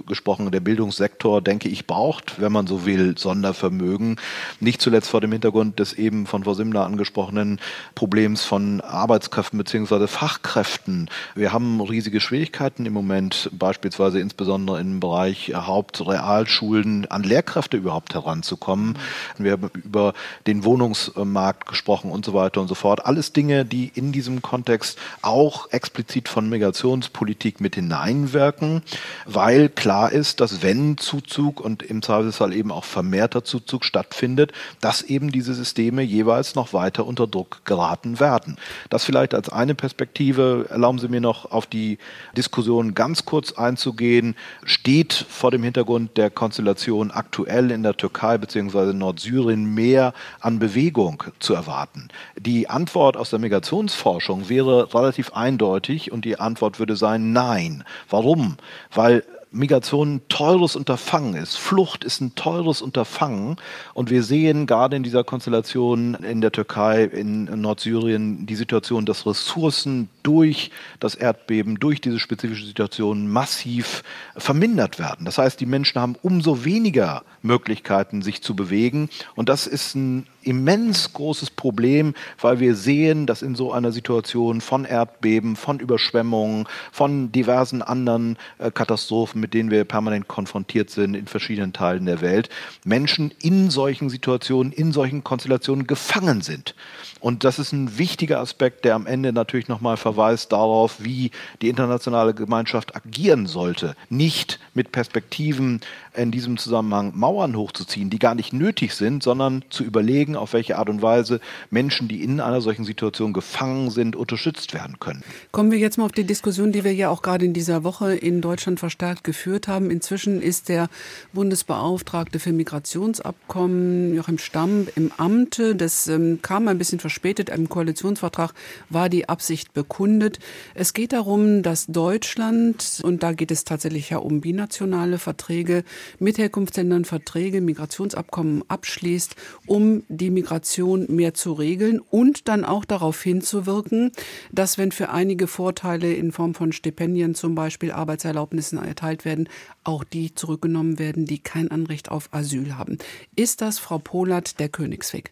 gesprochen. 0.07 0.49
Der 0.51 0.61
Bildungssektor, 0.61 1.41
denke 1.41 1.67
ich, 1.67 1.85
braucht, 1.85 2.39
wenn 2.39 2.53
man 2.53 2.65
so 2.65 2.85
will, 2.85 3.17
Sondervermögen. 3.17 4.21
Nicht 4.61 4.81
zuletzt 4.81 5.09
vor 5.09 5.19
dem 5.19 5.33
Hintergrund 5.33 5.79
des 5.79 5.91
eben 5.91 6.27
von 6.27 6.45
Frau 6.45 6.53
Simmler 6.53 6.85
angesprochenen 6.85 7.59
Problems 7.93 8.45
von 8.45 8.79
Arbeitskräften 8.79 9.57
bzw. 9.57 10.07
Fachkräften. 10.07 11.09
Wir 11.35 11.51
haben 11.51 11.81
riesige 11.81 12.21
Schwierigkeiten 12.21 12.85
im 12.85 12.93
Moment, 12.93 13.49
beispielsweise 13.51 14.21
insbesondere 14.21 14.79
im 14.79 15.01
Bereich 15.01 15.51
Hauptrealschulen, 15.53 17.11
an 17.11 17.23
Lehrkräfte 17.23 17.75
überhaupt 17.75 18.13
heranzukommen. 18.13 18.97
Wir 19.37 19.51
haben 19.51 19.69
über 19.83 20.13
den 20.47 20.63
Wohnungs 20.63 21.00
Wohnungsmarkt 21.09 21.67
gesprochen 21.67 22.11
und 22.11 22.25
so 22.25 22.33
weiter 22.33 22.61
und 22.61 22.67
so 22.67 22.75
fort. 22.75 23.05
Alles 23.05 23.33
Dinge, 23.33 23.65
die 23.65 23.91
in 23.95 24.11
diesem 24.11 24.41
Kontext 24.41 24.97
auch 25.21 25.71
explizit 25.71 26.29
von 26.29 26.49
Migrationspolitik 26.49 27.61
mit 27.61 27.75
hineinwirken, 27.75 28.83
weil 29.25 29.69
klar 29.69 30.11
ist, 30.11 30.39
dass 30.39 30.61
wenn 30.61 30.97
Zuzug 30.97 31.59
und 31.61 31.83
im 31.83 32.01
Zweifelsfall 32.01 32.53
eben 32.53 32.71
auch 32.71 32.83
vermehrter 32.83 33.43
Zuzug 33.43 33.85
stattfindet, 33.85 34.51
dass 34.81 35.01
eben 35.01 35.31
diese 35.31 35.53
Systeme 35.53 36.01
jeweils 36.01 36.55
noch 36.55 36.73
weiter 36.73 37.05
unter 37.05 37.27
Druck 37.27 37.61
geraten 37.65 38.19
werden. 38.19 38.57
Das 38.89 39.03
vielleicht 39.03 39.33
als 39.33 39.49
eine 39.49 39.75
Perspektive. 39.75 40.67
Erlauben 40.69 40.99
Sie 40.99 41.07
mir 41.07 41.21
noch 41.21 41.51
auf 41.51 41.65
die 41.65 41.97
Diskussion 42.37 42.93
ganz 42.93 43.25
kurz 43.25 43.53
einzugehen. 43.53 44.35
Steht 44.63 45.13
vor 45.13 45.51
dem 45.51 45.63
Hintergrund 45.63 46.17
der 46.17 46.29
Konstellation 46.29 47.11
aktuell 47.11 47.71
in 47.71 47.83
der 47.83 47.97
Türkei 47.97 48.37
bzw. 48.37 48.93
Nordsyrien 48.93 49.73
mehr 49.73 50.13
an 50.39 50.59
Bewegung 50.59 50.90
Bewegung 50.91 51.23
zu 51.39 51.53
erwarten? 51.53 52.09
Die 52.37 52.69
Antwort 52.69 53.15
aus 53.15 53.29
der 53.29 53.39
Migrationsforschung 53.39 54.49
wäre 54.49 54.93
relativ 54.93 55.33
eindeutig 55.33 56.11
und 56.11 56.25
die 56.25 56.39
Antwort 56.39 56.79
würde 56.79 56.95
sein 56.95 57.31
Nein. 57.31 57.83
Warum? 58.09 58.57
Weil 58.93 59.23
Migration 59.53 60.15
ein 60.15 60.21
teures 60.29 60.77
Unterfangen 60.77 61.35
ist. 61.35 61.57
Flucht 61.57 62.05
ist 62.05 62.21
ein 62.21 62.35
teures 62.35 62.81
Unterfangen. 62.81 63.57
Und 63.93 64.09
wir 64.09 64.23
sehen 64.23 64.65
gerade 64.65 64.95
in 64.95 65.03
dieser 65.03 65.25
Konstellation 65.25 66.13
in 66.15 66.39
der 66.39 66.53
Türkei, 66.53 67.03
in 67.03 67.43
Nordsyrien, 67.61 68.45
die 68.45 68.55
Situation, 68.55 69.05
dass 69.05 69.25
Ressourcen 69.25 70.09
durch 70.23 70.71
das 71.01 71.15
Erdbeben, 71.15 71.79
durch 71.79 71.99
diese 71.99 72.19
spezifische 72.19 72.65
Situation 72.65 73.27
massiv 73.27 74.03
vermindert 74.37 74.99
werden. 74.99 75.25
Das 75.25 75.37
heißt, 75.37 75.59
die 75.59 75.65
Menschen 75.65 75.99
haben 75.99 76.15
umso 76.21 76.63
weniger 76.63 77.23
Möglichkeiten, 77.41 78.21
sich 78.21 78.41
zu 78.41 78.55
bewegen. 78.55 79.09
Und 79.35 79.49
das 79.49 79.67
ist 79.67 79.95
ein 79.95 80.27
immens 80.43 81.13
großes 81.13 81.51
Problem, 81.51 82.13
weil 82.39 82.59
wir 82.59 82.75
sehen, 82.75 83.25
dass 83.25 83.41
in 83.41 83.55
so 83.55 83.71
einer 83.71 83.91
Situation 83.91 84.61
von 84.61 84.85
Erdbeben, 84.85 85.55
von 85.55 85.79
Überschwemmungen, 85.79 86.67
von 86.91 87.31
diversen 87.31 87.81
anderen 87.81 88.37
äh, 88.59 88.71
Katastrophen, 88.71 89.41
mit 89.41 89.53
denen 89.53 89.71
wir 89.71 89.83
permanent 89.83 90.27
konfrontiert 90.27 90.89
sind 90.89 91.15
in 91.15 91.27
verschiedenen 91.27 91.73
Teilen 91.73 92.05
der 92.05 92.21
Welt, 92.21 92.49
Menschen 92.83 93.33
in 93.41 93.69
solchen 93.69 94.09
Situationen, 94.09 94.71
in 94.71 94.91
solchen 94.91 95.23
Konstellationen 95.23 95.87
gefangen 95.87 96.41
sind. 96.41 96.75
Und 97.19 97.43
das 97.43 97.59
ist 97.59 97.71
ein 97.71 97.99
wichtiger 97.99 98.39
Aspekt, 98.39 98.83
der 98.83 98.95
am 98.95 99.05
Ende 99.05 99.31
natürlich 99.31 99.67
nochmal 99.67 99.95
verweist 99.95 100.51
darauf, 100.51 101.03
wie 101.03 101.29
die 101.61 101.69
internationale 101.69 102.33
Gemeinschaft 102.33 102.95
agieren 102.95 103.45
sollte. 103.45 103.95
Nicht 104.09 104.59
mit 104.73 104.91
Perspektiven 104.91 105.81
in 106.15 106.31
diesem 106.31 106.57
Zusammenhang 106.57 107.13
Mauern 107.15 107.55
hochzuziehen, 107.55 108.09
die 108.09 108.19
gar 108.19 108.33
nicht 108.35 108.53
nötig 108.53 108.95
sind, 108.95 109.21
sondern 109.21 109.63
zu 109.69 109.83
überlegen, 109.83 110.30
auf 110.35 110.53
welche 110.53 110.77
Art 110.77 110.89
und 110.89 111.01
Weise 111.01 111.39
Menschen, 111.69 112.07
die 112.07 112.23
in 112.23 112.39
einer 112.39 112.61
solchen 112.61 112.85
Situation 112.85 113.33
gefangen 113.33 113.89
sind, 113.89 114.15
unterstützt 114.15 114.73
werden 114.73 114.99
können. 114.99 115.23
Kommen 115.51 115.71
wir 115.71 115.79
jetzt 115.79 115.97
mal 115.97 116.05
auf 116.05 116.11
die 116.11 116.23
Diskussion, 116.23 116.71
die 116.71 116.83
wir 116.83 116.93
ja 116.93 117.09
auch 117.09 117.21
gerade 117.21 117.45
in 117.45 117.53
dieser 117.53 117.83
Woche 117.83 118.15
in 118.15 118.41
Deutschland 118.41 118.79
verstärkt 118.79 119.23
geführt 119.23 119.67
haben. 119.67 119.91
Inzwischen 119.91 120.41
ist 120.41 120.69
der 120.69 120.89
Bundesbeauftragte 121.33 122.39
für 122.39 122.53
Migrationsabkommen 122.53 124.15
Joachim 124.15 124.37
Stamm 124.37 124.87
im 124.95 125.11
Amte. 125.17 125.75
Das 125.75 126.07
ähm, 126.07 126.39
kam 126.41 126.67
ein 126.67 126.77
bisschen 126.77 126.99
verspätet. 126.99 127.49
Im 127.49 127.69
Koalitionsvertrag 127.69 128.53
war 128.89 129.09
die 129.09 129.29
Absicht 129.29 129.73
bekundet. 129.73 130.39
Es 130.73 130.93
geht 130.93 131.13
darum, 131.13 131.63
dass 131.63 131.87
Deutschland, 131.87 133.01
und 133.03 133.23
da 133.23 133.33
geht 133.33 133.51
es 133.51 133.63
tatsächlich 133.63 134.09
ja 134.09 134.17
um 134.17 134.41
binationale 134.41 135.17
Verträge, 135.17 135.83
mit 136.19 136.37
Herkunftsländern 136.37 137.05
Verträge, 137.05 137.61
Migrationsabkommen 137.61 138.63
abschließt, 138.67 139.35
um 139.65 140.03
die 140.09 140.20
Migration 140.29 141.05
mehr 141.09 141.33
zu 141.33 141.53
regeln 141.53 141.99
und 141.99 142.47
dann 142.47 142.65
auch 142.65 142.85
darauf 142.85 143.21
hinzuwirken, 143.21 144.11
dass 144.51 144.77
wenn 144.77 144.91
für 144.91 145.09
einige 145.09 145.47
Vorteile 145.47 146.13
in 146.13 146.31
Form 146.31 146.53
von 146.53 146.71
Stipendien 146.71 147.35
zum 147.35 147.55
Beispiel 147.55 147.91
Arbeitserlaubnissen 147.91 148.77
erteilt 148.77 149.25
werden, 149.25 149.49
auch 149.83 150.03
die 150.03 150.35
zurückgenommen 150.35 150.99
werden, 150.99 151.25
die 151.25 151.39
kein 151.39 151.71
Anrecht 151.71 152.11
auf 152.11 152.29
Asyl 152.31 152.77
haben. 152.77 152.97
Ist 153.35 153.61
das, 153.61 153.79
Frau 153.79 153.97
Polat, 153.97 154.59
der 154.59 154.69
Königsweg? 154.69 155.31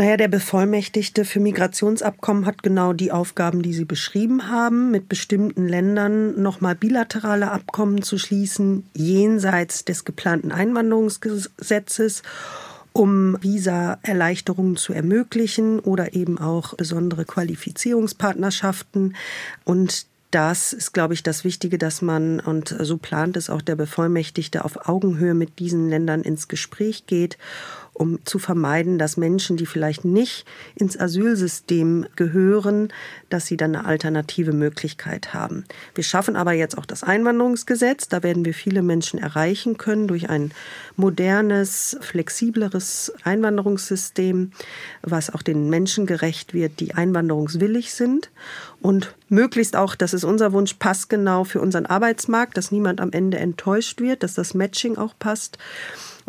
Naja, 0.00 0.16
der 0.16 0.28
Bevollmächtigte 0.28 1.26
für 1.26 1.40
Migrationsabkommen 1.40 2.46
hat 2.46 2.62
genau 2.62 2.94
die 2.94 3.12
Aufgaben, 3.12 3.60
die 3.60 3.74
Sie 3.74 3.84
beschrieben 3.84 4.48
haben, 4.48 4.90
mit 4.90 5.10
bestimmten 5.10 5.68
Ländern 5.68 6.40
nochmal 6.40 6.74
bilaterale 6.74 7.50
Abkommen 7.50 8.00
zu 8.00 8.16
schließen, 8.16 8.88
jenseits 8.94 9.84
des 9.84 10.06
geplanten 10.06 10.52
Einwanderungsgesetzes 10.52 12.22
um 12.92 13.36
Visa-Erleichterungen 13.40 14.76
zu 14.76 14.92
ermöglichen 14.92 15.80
oder 15.80 16.14
eben 16.14 16.38
auch 16.38 16.74
besondere 16.74 17.24
Qualifizierungspartnerschaften. 17.24 19.16
Und 19.64 20.06
das 20.30 20.72
ist, 20.72 20.92
glaube 20.92 21.14
ich, 21.14 21.22
das 21.22 21.44
Wichtige, 21.44 21.76
dass 21.76 22.02
man, 22.02 22.38
und 22.40 22.74
so 22.80 22.96
plant 22.96 23.36
es 23.36 23.50
auch 23.50 23.62
der 23.62 23.76
Bevollmächtigte, 23.76 24.64
auf 24.64 24.88
Augenhöhe 24.88 25.34
mit 25.34 25.58
diesen 25.58 25.88
Ländern 25.88 26.22
ins 26.22 26.46
Gespräch 26.46 27.06
geht 27.06 27.36
um 28.00 28.18
zu 28.24 28.38
vermeiden, 28.38 28.98
dass 28.98 29.18
Menschen, 29.18 29.58
die 29.58 29.66
vielleicht 29.66 30.06
nicht 30.06 30.46
ins 30.74 30.98
Asylsystem 30.98 32.06
gehören, 32.16 32.88
dass 33.28 33.44
sie 33.46 33.58
dann 33.58 33.76
eine 33.76 33.84
alternative 33.84 34.52
Möglichkeit 34.52 35.34
haben. 35.34 35.64
Wir 35.94 36.02
schaffen 36.02 36.34
aber 36.34 36.52
jetzt 36.52 36.78
auch 36.78 36.86
das 36.86 37.02
Einwanderungsgesetz. 37.02 38.08
Da 38.08 38.22
werden 38.22 38.46
wir 38.46 38.54
viele 38.54 38.80
Menschen 38.80 39.20
erreichen 39.20 39.76
können 39.76 40.08
durch 40.08 40.30
ein 40.30 40.52
modernes, 40.96 41.98
flexibleres 42.00 43.12
Einwanderungssystem, 43.22 44.52
was 45.02 45.28
auch 45.28 45.42
den 45.42 45.68
Menschen 45.68 46.06
gerecht 46.06 46.54
wird, 46.54 46.80
die 46.80 46.94
einwanderungswillig 46.94 47.92
sind 47.92 48.30
und 48.80 49.14
möglichst 49.28 49.76
auch, 49.76 49.94
das 49.94 50.14
ist 50.14 50.24
unser 50.24 50.52
Wunsch, 50.52 50.74
passgenau 50.74 51.44
für 51.44 51.60
unseren 51.60 51.84
Arbeitsmarkt, 51.84 52.56
dass 52.56 52.72
niemand 52.72 53.00
am 53.02 53.12
Ende 53.12 53.38
enttäuscht 53.38 54.00
wird, 54.00 54.22
dass 54.22 54.34
das 54.34 54.54
Matching 54.54 54.96
auch 54.96 55.14
passt. 55.18 55.58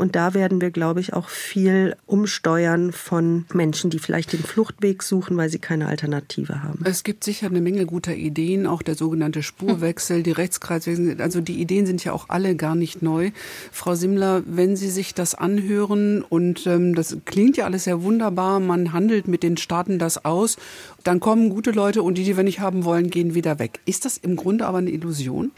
Und 0.01 0.15
da 0.15 0.33
werden 0.33 0.61
wir, 0.61 0.71
glaube 0.71 0.99
ich, 0.99 1.13
auch 1.13 1.29
viel 1.29 1.95
umsteuern 2.07 2.91
von 2.91 3.45
Menschen, 3.53 3.91
die 3.91 3.99
vielleicht 3.99 4.33
den 4.33 4.41
Fluchtweg 4.41 5.03
suchen, 5.03 5.37
weil 5.37 5.51
sie 5.51 5.59
keine 5.59 5.87
Alternative 5.87 6.63
haben. 6.63 6.79
Es 6.85 7.03
gibt 7.03 7.23
sicher 7.23 7.45
eine 7.45 7.61
Menge 7.61 7.85
guter 7.85 8.15
Ideen, 8.15 8.65
auch 8.65 8.81
der 8.81 8.95
sogenannte 8.95 9.43
Spurwechsel, 9.43 10.23
die 10.23 10.31
Rechtskreiswechsel. 10.31 11.21
Also 11.21 11.39
die 11.39 11.61
Ideen 11.61 11.85
sind 11.85 12.03
ja 12.03 12.13
auch 12.13 12.29
alle 12.29 12.55
gar 12.55 12.73
nicht 12.73 13.03
neu. 13.03 13.29
Frau 13.71 13.93
Simmler, 13.93 14.41
wenn 14.47 14.75
Sie 14.75 14.89
sich 14.89 15.13
das 15.13 15.35
anhören 15.35 16.23
und 16.23 16.65
ähm, 16.65 16.95
das 16.95 17.17
klingt 17.25 17.55
ja 17.57 17.65
alles 17.65 17.83
sehr 17.83 18.01
wunderbar, 18.01 18.59
man 18.59 18.93
handelt 18.93 19.27
mit 19.27 19.43
den 19.43 19.55
Staaten 19.57 19.99
das 19.99 20.25
aus, 20.25 20.57
dann 21.03 21.19
kommen 21.19 21.49
gute 21.49 21.69
Leute 21.69 22.01
und 22.01 22.17
die, 22.17 22.23
die 22.23 22.35
wir 22.35 22.43
nicht 22.43 22.59
haben 22.59 22.85
wollen, 22.85 23.12
gehen 23.12 23.35
wieder 23.35 23.60
weg. 23.60 23.79
Ist 23.85 24.06
das 24.06 24.17
im 24.17 24.35
Grunde 24.35 24.65
aber 24.65 24.79
eine 24.79 24.89
Illusion? 24.89 25.52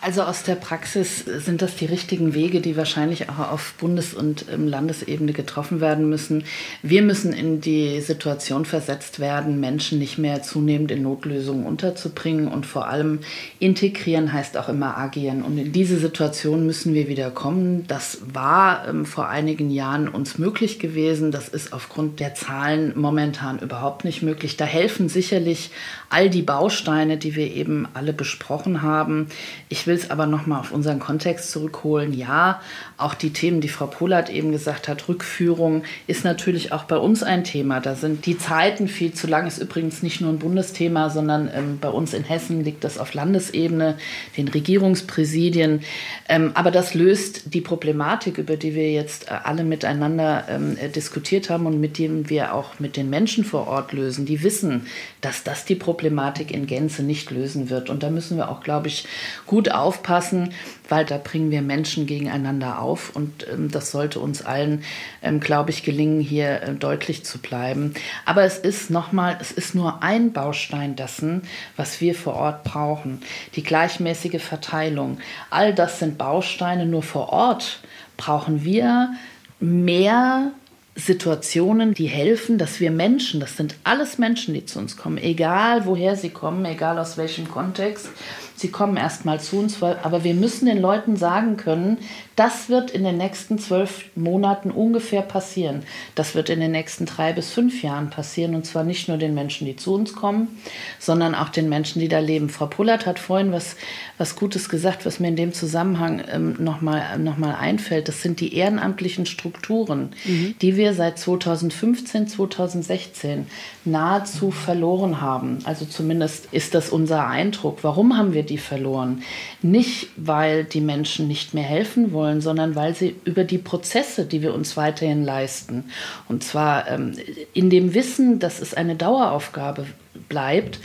Also 0.00 0.22
aus 0.22 0.44
der 0.44 0.54
Praxis 0.54 1.24
sind 1.24 1.60
das 1.60 1.74
die 1.74 1.86
richtigen 1.86 2.32
Wege, 2.32 2.60
die 2.60 2.76
wahrscheinlich 2.76 3.28
auch 3.28 3.50
auf 3.50 3.74
Bundes- 3.80 4.14
und 4.14 4.44
ähm, 4.52 4.68
Landesebene 4.68 5.32
getroffen 5.32 5.80
werden 5.80 6.08
müssen. 6.08 6.44
Wir 6.82 7.02
müssen 7.02 7.32
in 7.32 7.60
die 7.60 8.00
Situation 8.00 8.64
versetzt 8.64 9.18
werden, 9.18 9.58
Menschen 9.58 9.98
nicht 9.98 10.16
mehr 10.16 10.42
zunehmend 10.42 10.92
in 10.92 11.02
Notlösungen 11.02 11.66
unterzubringen 11.66 12.46
und 12.46 12.64
vor 12.64 12.86
allem 12.86 13.20
integrieren 13.58 14.32
heißt 14.32 14.56
auch 14.56 14.68
immer 14.68 14.96
agieren. 14.96 15.42
Und 15.42 15.58
in 15.58 15.72
diese 15.72 15.98
Situation 15.98 16.64
müssen 16.64 16.94
wir 16.94 17.08
wieder 17.08 17.32
kommen. 17.32 17.84
Das 17.88 18.18
war 18.32 18.86
ähm, 18.86 19.04
vor 19.04 19.28
einigen 19.28 19.68
Jahren 19.68 20.06
uns 20.06 20.38
möglich 20.38 20.78
gewesen. 20.78 21.32
Das 21.32 21.48
ist 21.48 21.72
aufgrund 21.72 22.20
der 22.20 22.36
Zahlen 22.36 22.92
momentan 22.94 23.58
überhaupt 23.58 24.04
nicht 24.04 24.22
möglich. 24.22 24.56
Da 24.56 24.64
helfen 24.64 25.08
sicherlich 25.08 25.70
all 26.08 26.30
die 26.30 26.42
Bausteine, 26.42 27.16
die 27.16 27.34
wir 27.34 27.52
eben 27.52 27.88
alle 27.94 28.12
besprochen 28.12 28.82
haben. 28.82 29.26
Ich 29.68 29.87
will 29.88 29.96
es 29.96 30.10
aber 30.10 30.26
nochmal 30.26 30.60
auf 30.60 30.70
unseren 30.70 31.00
Kontext 31.00 31.50
zurückholen. 31.50 32.12
Ja, 32.12 32.60
auch 32.98 33.14
die 33.14 33.32
Themen, 33.32 33.60
die 33.60 33.68
Frau 33.68 33.86
Polat 33.86 34.28
eben 34.28 34.50
gesagt 34.50 34.88
hat, 34.88 35.08
Rückführung 35.08 35.84
ist 36.08 36.24
natürlich 36.24 36.72
auch 36.72 36.82
bei 36.82 36.96
uns 36.96 37.22
ein 37.22 37.44
Thema. 37.44 37.78
Da 37.80 37.94
sind 37.94 38.26
die 38.26 38.36
Zeiten 38.36 38.88
viel 38.88 39.14
zu 39.14 39.28
lang, 39.28 39.46
ist 39.46 39.58
übrigens 39.58 40.02
nicht 40.02 40.20
nur 40.20 40.32
ein 40.32 40.40
Bundesthema, 40.40 41.08
sondern 41.08 41.48
ähm, 41.54 41.78
bei 41.80 41.90
uns 41.90 42.12
in 42.12 42.24
Hessen 42.24 42.64
liegt 42.64 42.82
das 42.82 42.98
auf 42.98 43.14
Landesebene, 43.14 43.96
den 44.36 44.48
Regierungspräsidien. 44.48 45.82
Ähm, 46.28 46.50
aber 46.54 46.72
das 46.72 46.94
löst 46.94 47.54
die 47.54 47.60
Problematik, 47.60 48.36
über 48.36 48.56
die 48.56 48.74
wir 48.74 48.90
jetzt 48.90 49.28
äh, 49.28 49.34
alle 49.44 49.62
miteinander 49.62 50.46
ähm, 50.48 50.76
äh, 50.76 50.88
diskutiert 50.88 51.50
haben 51.50 51.66
und 51.66 51.80
mit 51.80 51.98
dem 51.98 52.28
wir 52.28 52.52
auch 52.52 52.80
mit 52.80 52.96
den 52.96 53.10
Menschen 53.10 53.44
vor 53.44 53.68
Ort 53.68 53.92
lösen. 53.92 54.26
Die 54.26 54.42
wissen, 54.42 54.86
dass 55.20 55.44
das 55.44 55.64
die 55.64 55.76
Problematik 55.76 56.50
in 56.50 56.66
Gänze 56.66 57.04
nicht 57.04 57.30
lösen 57.30 57.70
wird. 57.70 57.90
Und 57.90 58.02
da 58.02 58.10
müssen 58.10 58.36
wir 58.36 58.50
auch, 58.50 58.60
glaube 58.60 58.88
ich, 58.88 59.06
gut 59.46 59.70
aufpassen, 59.70 60.52
weil 60.88 61.04
da 61.04 61.18
bringen 61.18 61.52
wir 61.52 61.62
Menschen 61.62 62.06
gegeneinander 62.06 62.80
auf. 62.80 62.87
Und 62.88 63.46
ähm, 63.48 63.70
das 63.70 63.90
sollte 63.90 64.20
uns 64.20 64.44
allen, 64.44 64.82
ähm, 65.22 65.40
glaube 65.40 65.70
ich, 65.70 65.82
gelingen, 65.82 66.20
hier 66.20 66.62
äh, 66.62 66.74
deutlich 66.74 67.24
zu 67.24 67.38
bleiben. 67.38 67.94
Aber 68.24 68.44
es 68.44 68.58
ist 68.58 68.90
nochmal, 68.90 69.38
es 69.40 69.52
ist 69.52 69.74
nur 69.74 70.02
ein 70.02 70.32
Baustein 70.32 70.96
dessen, 70.96 71.42
was 71.76 72.00
wir 72.00 72.14
vor 72.14 72.34
Ort 72.34 72.64
brauchen. 72.64 73.20
Die 73.56 73.62
gleichmäßige 73.62 74.42
Verteilung. 74.42 75.18
All 75.50 75.74
das 75.74 75.98
sind 75.98 76.18
Bausteine. 76.18 76.86
Nur 76.86 77.02
vor 77.02 77.30
Ort 77.30 77.80
brauchen 78.16 78.64
wir 78.64 79.14
mehr 79.60 80.52
Situationen, 80.98 81.94
die 81.94 82.06
helfen, 82.06 82.58
dass 82.58 82.80
wir 82.80 82.90
Menschen, 82.90 83.38
das 83.38 83.56
sind 83.56 83.76
alles 83.84 84.18
Menschen, 84.18 84.52
die 84.52 84.66
zu 84.66 84.80
uns 84.80 84.96
kommen, 84.96 85.16
egal 85.16 85.86
woher 85.86 86.16
sie 86.16 86.30
kommen, 86.30 86.64
egal 86.64 86.98
aus 86.98 87.16
welchem 87.16 87.48
Kontext, 87.48 88.08
sie 88.56 88.72
kommen 88.72 88.96
erstmal 88.96 89.40
zu 89.40 89.60
uns, 89.60 89.80
aber 89.80 90.24
wir 90.24 90.34
müssen 90.34 90.66
den 90.66 90.80
Leuten 90.80 91.16
sagen 91.16 91.56
können, 91.56 91.98
das 92.38 92.68
wird 92.68 92.90
in 92.90 93.02
den 93.02 93.16
nächsten 93.16 93.58
zwölf 93.58 94.04
Monaten 94.14 94.70
ungefähr 94.70 95.22
passieren. 95.22 95.82
Das 96.14 96.34
wird 96.34 96.50
in 96.50 96.60
den 96.60 96.70
nächsten 96.70 97.04
drei 97.04 97.32
bis 97.32 97.50
fünf 97.50 97.82
Jahren 97.82 98.10
passieren 98.10 98.54
und 98.54 98.64
zwar 98.64 98.84
nicht 98.84 99.08
nur 99.08 99.16
den 99.16 99.34
Menschen, 99.34 99.66
die 99.66 99.74
zu 99.74 99.94
uns 99.94 100.12
kommen, 100.12 100.60
sondern 100.98 101.34
auch 101.34 101.48
den 101.48 101.68
Menschen, 101.68 102.00
die 102.00 102.08
da 102.08 102.20
leben. 102.20 102.48
Frau 102.48 102.66
Pullert 102.66 103.06
hat 103.06 103.18
vorhin 103.18 103.50
was, 103.50 103.76
was 104.18 104.36
Gutes 104.36 104.68
gesagt, 104.68 105.04
was 105.04 105.18
mir 105.18 105.28
in 105.28 105.36
dem 105.36 105.52
Zusammenhang 105.52 106.22
ähm, 106.30 106.56
nochmal 106.58 107.18
noch 107.18 107.38
mal 107.38 107.54
einfällt. 107.54 108.08
Das 108.08 108.22
sind 108.22 108.40
die 108.40 108.54
ehrenamtlichen 108.54 109.26
Strukturen, 109.26 110.10
mhm. 110.24 110.54
die 110.60 110.76
wir 110.76 110.94
seit 110.94 111.18
2015, 111.18 112.28
2016 112.28 113.46
nahezu 113.84 114.50
verloren 114.50 115.20
haben. 115.20 115.58
Also 115.64 115.86
zumindest 115.86 116.46
ist 116.52 116.74
das 116.74 116.90
unser 116.90 117.26
Eindruck. 117.26 117.78
Warum 117.82 118.16
haben 118.16 118.32
wir 118.32 118.44
die 118.44 118.58
verloren. 118.58 119.22
Nicht, 119.62 120.08
weil 120.16 120.64
die 120.64 120.80
Menschen 120.80 121.26
nicht 121.26 121.54
mehr 121.54 121.64
helfen 121.64 122.12
wollen, 122.12 122.27
sondern 122.40 122.74
weil 122.74 122.94
sie 122.94 123.16
über 123.24 123.44
die 123.44 123.58
Prozesse, 123.58 124.24
die 124.24 124.42
wir 124.42 124.54
uns 124.54 124.76
weiterhin 124.76 125.24
leisten, 125.24 125.84
und 126.28 126.44
zwar 126.44 126.88
ähm, 126.88 127.12
in 127.52 127.70
dem 127.70 127.94
Wissen, 127.94 128.38
dass 128.38 128.60
es 128.60 128.74
eine 128.74 128.96
Daueraufgabe 128.96 129.86
bleibt, 130.28 130.80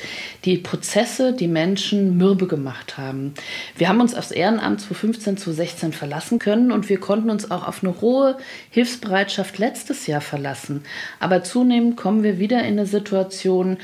die 0.45 0.57
Prozesse 0.57 1.33
die 1.33 1.47
Menschen 1.47 2.17
mürbe 2.17 2.47
gemacht 2.47 2.97
haben. 2.97 3.33
Wir 3.75 3.89
haben 3.89 4.01
uns 4.01 4.15
aufs 4.15 4.31
Ehrenamt 4.31 4.81
2015, 4.81 5.37
2016 5.37 5.93
verlassen 5.93 6.39
können 6.39 6.71
und 6.71 6.89
wir 6.89 6.99
konnten 6.99 7.29
uns 7.29 7.49
auch 7.51 7.67
auf 7.67 7.83
eine 7.83 7.99
hohe 8.01 8.37
Hilfsbereitschaft 8.69 9.57
letztes 9.57 10.07
Jahr 10.07 10.21
verlassen. 10.21 10.83
Aber 11.19 11.43
zunehmend 11.43 11.97
kommen 11.97 12.23
wir 12.23 12.39
wieder 12.39 12.59
in 12.59 12.79
eine 12.79 12.85
Situation, 12.85 13.77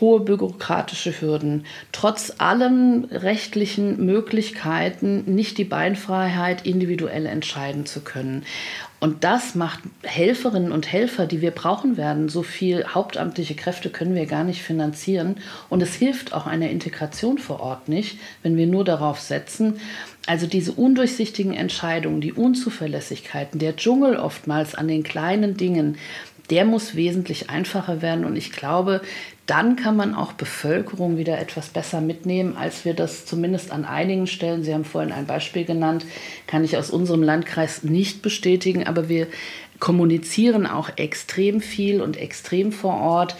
hohe 0.00 0.20
bürokratische 0.20 1.20
Hürden, 1.20 1.64
trotz 1.92 2.34
allen 2.38 3.04
rechtlichen 3.06 4.04
Möglichkeiten 4.04 5.24
nicht 5.26 5.58
die 5.58 5.64
Beinfreiheit 5.64 6.66
individuell 6.66 7.26
entscheiden 7.26 7.86
zu 7.86 8.00
können. 8.00 8.44
Und 9.00 9.24
das 9.24 9.54
macht 9.54 9.80
Helferinnen 10.02 10.72
und 10.72 10.92
Helfer, 10.92 11.26
die 11.26 11.40
wir 11.40 11.52
brauchen 11.52 11.96
werden. 11.96 12.28
So 12.28 12.42
viel 12.42 12.84
hauptamtliche 12.84 13.54
Kräfte 13.54 13.88
können 13.88 14.14
wir 14.14 14.26
gar 14.26 14.44
nicht 14.44 14.62
finanzieren. 14.62 15.36
Und 15.70 15.82
es 15.82 15.94
hilft 15.94 16.34
auch 16.34 16.46
einer 16.46 16.68
Integration 16.68 17.38
vor 17.38 17.60
Ort 17.60 17.88
nicht, 17.88 18.18
wenn 18.42 18.58
wir 18.58 18.66
nur 18.66 18.84
darauf 18.84 19.18
setzen. 19.18 19.80
Also 20.26 20.46
diese 20.46 20.72
undurchsichtigen 20.72 21.54
Entscheidungen, 21.54 22.20
die 22.20 22.34
Unzuverlässigkeiten, 22.34 23.58
der 23.58 23.74
Dschungel 23.74 24.16
oftmals 24.16 24.74
an 24.74 24.86
den 24.86 25.02
kleinen 25.02 25.56
Dingen, 25.56 25.96
der 26.50 26.66
muss 26.66 26.94
wesentlich 26.94 27.48
einfacher 27.48 28.02
werden. 28.02 28.26
Und 28.26 28.36
ich 28.36 28.52
glaube, 28.52 29.00
dann 29.50 29.74
kann 29.74 29.96
man 29.96 30.14
auch 30.14 30.32
Bevölkerung 30.32 31.18
wieder 31.18 31.40
etwas 31.40 31.70
besser 31.70 32.00
mitnehmen, 32.00 32.56
als 32.56 32.84
wir 32.84 32.94
das 32.94 33.26
zumindest 33.26 33.72
an 33.72 33.84
einigen 33.84 34.28
Stellen, 34.28 34.62
Sie 34.62 34.72
haben 34.72 34.84
vorhin 34.84 35.10
ein 35.10 35.26
Beispiel 35.26 35.64
genannt, 35.64 36.06
kann 36.46 36.62
ich 36.62 36.76
aus 36.76 36.88
unserem 36.88 37.24
Landkreis 37.24 37.82
nicht 37.82 38.22
bestätigen, 38.22 38.86
aber 38.86 39.08
wir 39.08 39.26
kommunizieren 39.80 40.66
auch 40.66 40.90
extrem 40.96 41.60
viel 41.60 42.00
und 42.02 42.16
extrem 42.16 42.70
vor 42.70 42.94
Ort, 43.00 43.36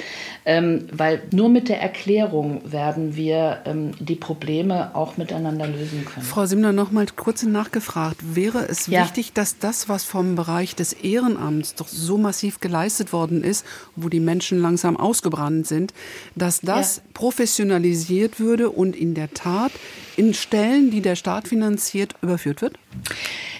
ähm, 0.46 0.86
weil 0.90 1.22
nur 1.32 1.50
mit 1.50 1.68
der 1.68 1.80
Erklärung 1.80 2.62
werden 2.72 3.14
wir 3.14 3.60
ähm, 3.66 3.92
die 4.00 4.16
Probleme 4.16 4.94
auch 4.94 5.18
miteinander 5.18 5.66
lösen 5.66 6.04
können. 6.04 6.24
Frau 6.24 6.46
Simner, 6.46 6.72
noch 6.72 6.90
mal 6.90 7.06
kurz 7.14 7.42
nachgefragt. 7.42 8.16
Wäre 8.34 8.66
es 8.68 8.86
ja. 8.86 9.04
wichtig, 9.04 9.34
dass 9.34 9.58
das, 9.58 9.88
was 9.88 10.04
vom 10.04 10.34
Bereich 10.34 10.74
des 10.74 10.94
Ehrenamts 10.94 11.74
doch 11.74 11.88
so 11.88 12.16
massiv 12.16 12.60
geleistet 12.60 13.12
worden 13.12 13.44
ist, 13.44 13.66
wo 13.94 14.08
die 14.08 14.20
Menschen 14.20 14.60
langsam 14.60 14.96
ausgebrannt 14.96 15.66
sind, 15.66 15.92
dass 16.34 16.60
das 16.60 16.96
ja. 16.96 17.02
professionalisiert 17.12 18.40
würde 18.40 18.70
und 18.70 18.96
in 18.96 19.14
der 19.14 19.32
Tat 19.34 19.72
in 20.16 20.34
Stellen, 20.34 20.90
die 20.90 21.00
der 21.00 21.16
Staat 21.16 21.48
finanziert, 21.48 22.14
überführt 22.22 22.62
wird? 22.62 22.78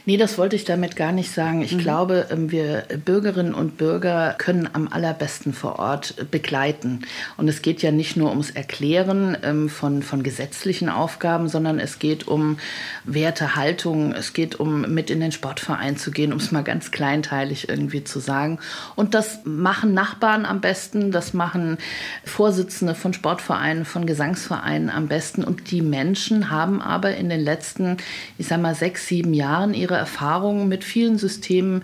Nee, 0.06 0.16
das 0.16 0.38
wollte 0.38 0.56
ich 0.56 0.64
damit 0.64 0.96
gar 0.96 1.12
nicht 1.12 1.30
sagen. 1.30 1.62
Ich 1.62 1.74
mhm. 1.74 1.78
glaube, 1.78 2.26
ähm, 2.30 2.50
wir 2.50 2.84
Bürgerinnen 3.04 3.54
und 3.54 3.76
Bürger 3.76 4.34
können 4.38 4.68
am 4.72 4.88
allerbesten 4.88 5.52
vor 5.52 5.78
Ort 5.78 6.30
begleiten. 6.30 7.02
Und 7.36 7.48
es 7.48 7.62
geht 7.62 7.82
ja 7.82 7.92
nicht 7.92 8.16
nur 8.16 8.30
ums 8.30 8.50
Erklären 8.50 9.36
ähm, 9.42 9.68
von, 9.68 10.02
von 10.02 10.22
gesetzlichen 10.22 10.88
Aufgaben, 10.88 11.48
sondern 11.48 11.78
es 11.78 11.98
geht 11.98 12.26
um 12.26 12.58
Werte, 13.04 13.56
Haltung, 13.56 14.12
es 14.12 14.32
geht 14.32 14.58
um 14.58 14.92
mit 14.92 15.10
in 15.10 15.20
den 15.20 15.32
Sportverein 15.32 15.96
zu 15.96 16.10
gehen, 16.10 16.32
um 16.32 16.38
es 16.38 16.50
mal 16.50 16.64
ganz 16.64 16.90
kleinteilig 16.90 17.68
irgendwie 17.68 18.02
zu 18.02 18.20
sagen. 18.20 18.58
Und 18.96 19.14
das 19.14 19.40
machen 19.44 19.92
Nachbarn 19.92 20.46
am 20.46 20.60
besten, 20.60 21.12
das 21.12 21.34
machen 21.34 21.76
Vorsitzende 22.24 22.94
von 22.94 23.12
Sportvereinen, 23.12 23.84
von 23.84 24.06
Gesangsvereinen 24.06 24.88
am 24.88 25.08
besten. 25.08 25.44
Und 25.44 25.70
die 25.70 25.82
Menschen 25.82 26.39
haben 26.48 26.80
aber 26.80 27.16
in 27.16 27.28
den 27.28 27.40
letzten, 27.40 27.98
ich 28.38 28.46
sag 28.46 28.62
mal, 28.62 28.74
sechs, 28.74 29.06
sieben 29.06 29.34
Jahren 29.34 29.74
ihre 29.74 29.96
Erfahrungen 29.96 30.68
mit 30.68 30.84
vielen 30.84 31.18
Systemen 31.18 31.82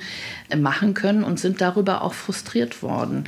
äh, 0.49 0.57
machen 0.57 0.95
können 0.95 1.25
und 1.25 1.39
sind 1.39 1.61
darüber 1.61 2.01
auch 2.03 2.15
frustriert 2.15 2.83
worden. 2.83 3.25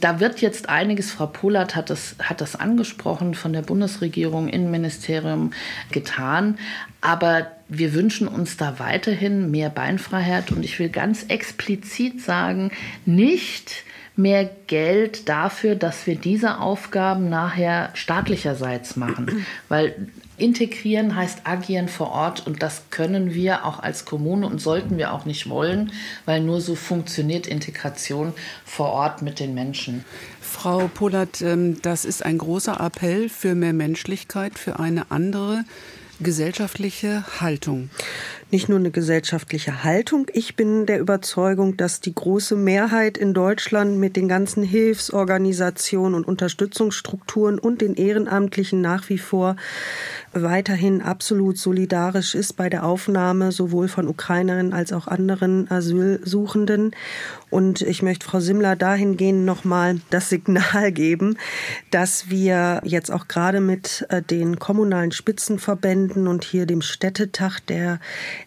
Da 0.00 0.20
wird 0.20 0.42
jetzt 0.42 0.68
einiges, 0.68 1.12
Frau 1.12 1.26
Polat 1.26 1.74
hat 1.74 1.88
das, 1.88 2.16
hat 2.18 2.42
das 2.42 2.54
angesprochen, 2.56 3.34
von 3.34 3.54
der 3.54 3.62
Bundesregierung, 3.62 4.48
Innenministerium 4.48 5.52
getan. 5.90 6.58
Aber 7.00 7.46
wir 7.68 7.94
wünschen 7.94 8.28
uns 8.28 8.56
da 8.56 8.78
weiterhin 8.78 9.50
mehr 9.50 9.70
Beinfreiheit. 9.70 10.52
Und 10.52 10.64
ich 10.64 10.78
will 10.78 10.90
ganz 10.90 11.24
explizit 11.24 12.20
sagen, 12.20 12.72
nicht 13.06 13.84
mehr 14.16 14.50
Geld 14.66 15.28
dafür, 15.28 15.74
dass 15.74 16.06
wir 16.06 16.16
diese 16.16 16.58
Aufgaben 16.58 17.28
nachher 17.28 17.90
staatlicherseits 17.94 18.96
machen. 18.96 19.46
Weil 19.68 20.08
integrieren 20.38 21.16
heißt 21.16 21.40
agieren 21.44 21.88
vor 21.88 22.12
Ort 22.12 22.46
und 22.46 22.62
das 22.62 22.82
können 22.90 23.34
wir 23.34 23.64
auch 23.64 23.80
als 23.80 24.04
Kommune 24.04 24.46
und 24.46 24.60
sollten 24.60 24.98
wir 24.98 25.12
auch 25.12 25.24
nicht 25.24 25.48
wollen, 25.48 25.92
weil 26.24 26.40
nur 26.40 26.60
so 26.60 26.74
funktioniert 26.74 27.46
Integration 27.46 28.32
vor 28.64 28.90
Ort 28.90 29.22
mit 29.22 29.40
den 29.40 29.54
Menschen. 29.54 30.04
Frau 30.40 30.88
Polat, 30.92 31.42
ähm, 31.42 31.80
das 31.82 32.04
ist 32.04 32.24
ein 32.24 32.38
großer 32.38 32.80
Appell 32.80 33.28
für 33.28 33.54
mehr 33.54 33.72
Menschlichkeit, 33.72 34.58
für 34.58 34.78
eine 34.78 35.10
andere 35.10 35.64
gesellschaftliche 36.20 37.24
Haltung 37.40 37.90
nicht 38.50 38.68
nur 38.68 38.78
eine 38.78 38.92
gesellschaftliche 38.92 39.82
Haltung. 39.82 40.28
Ich 40.32 40.54
bin 40.54 40.86
der 40.86 41.00
Überzeugung, 41.00 41.76
dass 41.76 42.00
die 42.00 42.14
große 42.14 42.54
Mehrheit 42.54 43.18
in 43.18 43.34
Deutschland 43.34 43.98
mit 43.98 44.14
den 44.14 44.28
ganzen 44.28 44.62
Hilfsorganisationen 44.62 46.14
und 46.14 46.28
Unterstützungsstrukturen 46.28 47.58
und 47.58 47.80
den 47.80 47.94
Ehrenamtlichen 47.94 48.80
nach 48.80 49.08
wie 49.08 49.18
vor 49.18 49.56
weiterhin 50.32 51.02
absolut 51.02 51.58
solidarisch 51.58 52.34
ist 52.34 52.52
bei 52.54 52.68
der 52.68 52.84
Aufnahme 52.84 53.50
sowohl 53.50 53.88
von 53.88 54.06
Ukrainerinnen 54.06 54.72
als 54.72 54.92
auch 54.92 55.08
anderen 55.08 55.68
Asylsuchenden. 55.70 56.92
Und 57.50 57.80
ich 57.80 58.02
möchte 58.02 58.26
Frau 58.26 58.40
Simmler 58.40 58.74
dahingehend 58.76 59.44
nochmal 59.44 60.00
das 60.10 60.28
Signal 60.28 60.92
geben, 60.92 61.38
dass 61.90 62.28
wir 62.28 62.80
jetzt 62.84 63.10
auch 63.10 63.28
gerade 63.28 63.60
mit 63.60 64.04
äh, 64.08 64.20
den 64.22 64.58
kommunalen 64.58 65.12
Spitzenverbänden 65.12 66.26
und 66.26 66.44
hier 66.44 66.66
dem 66.66 66.82
Städtetag, 66.82 67.60
der 67.68 68.00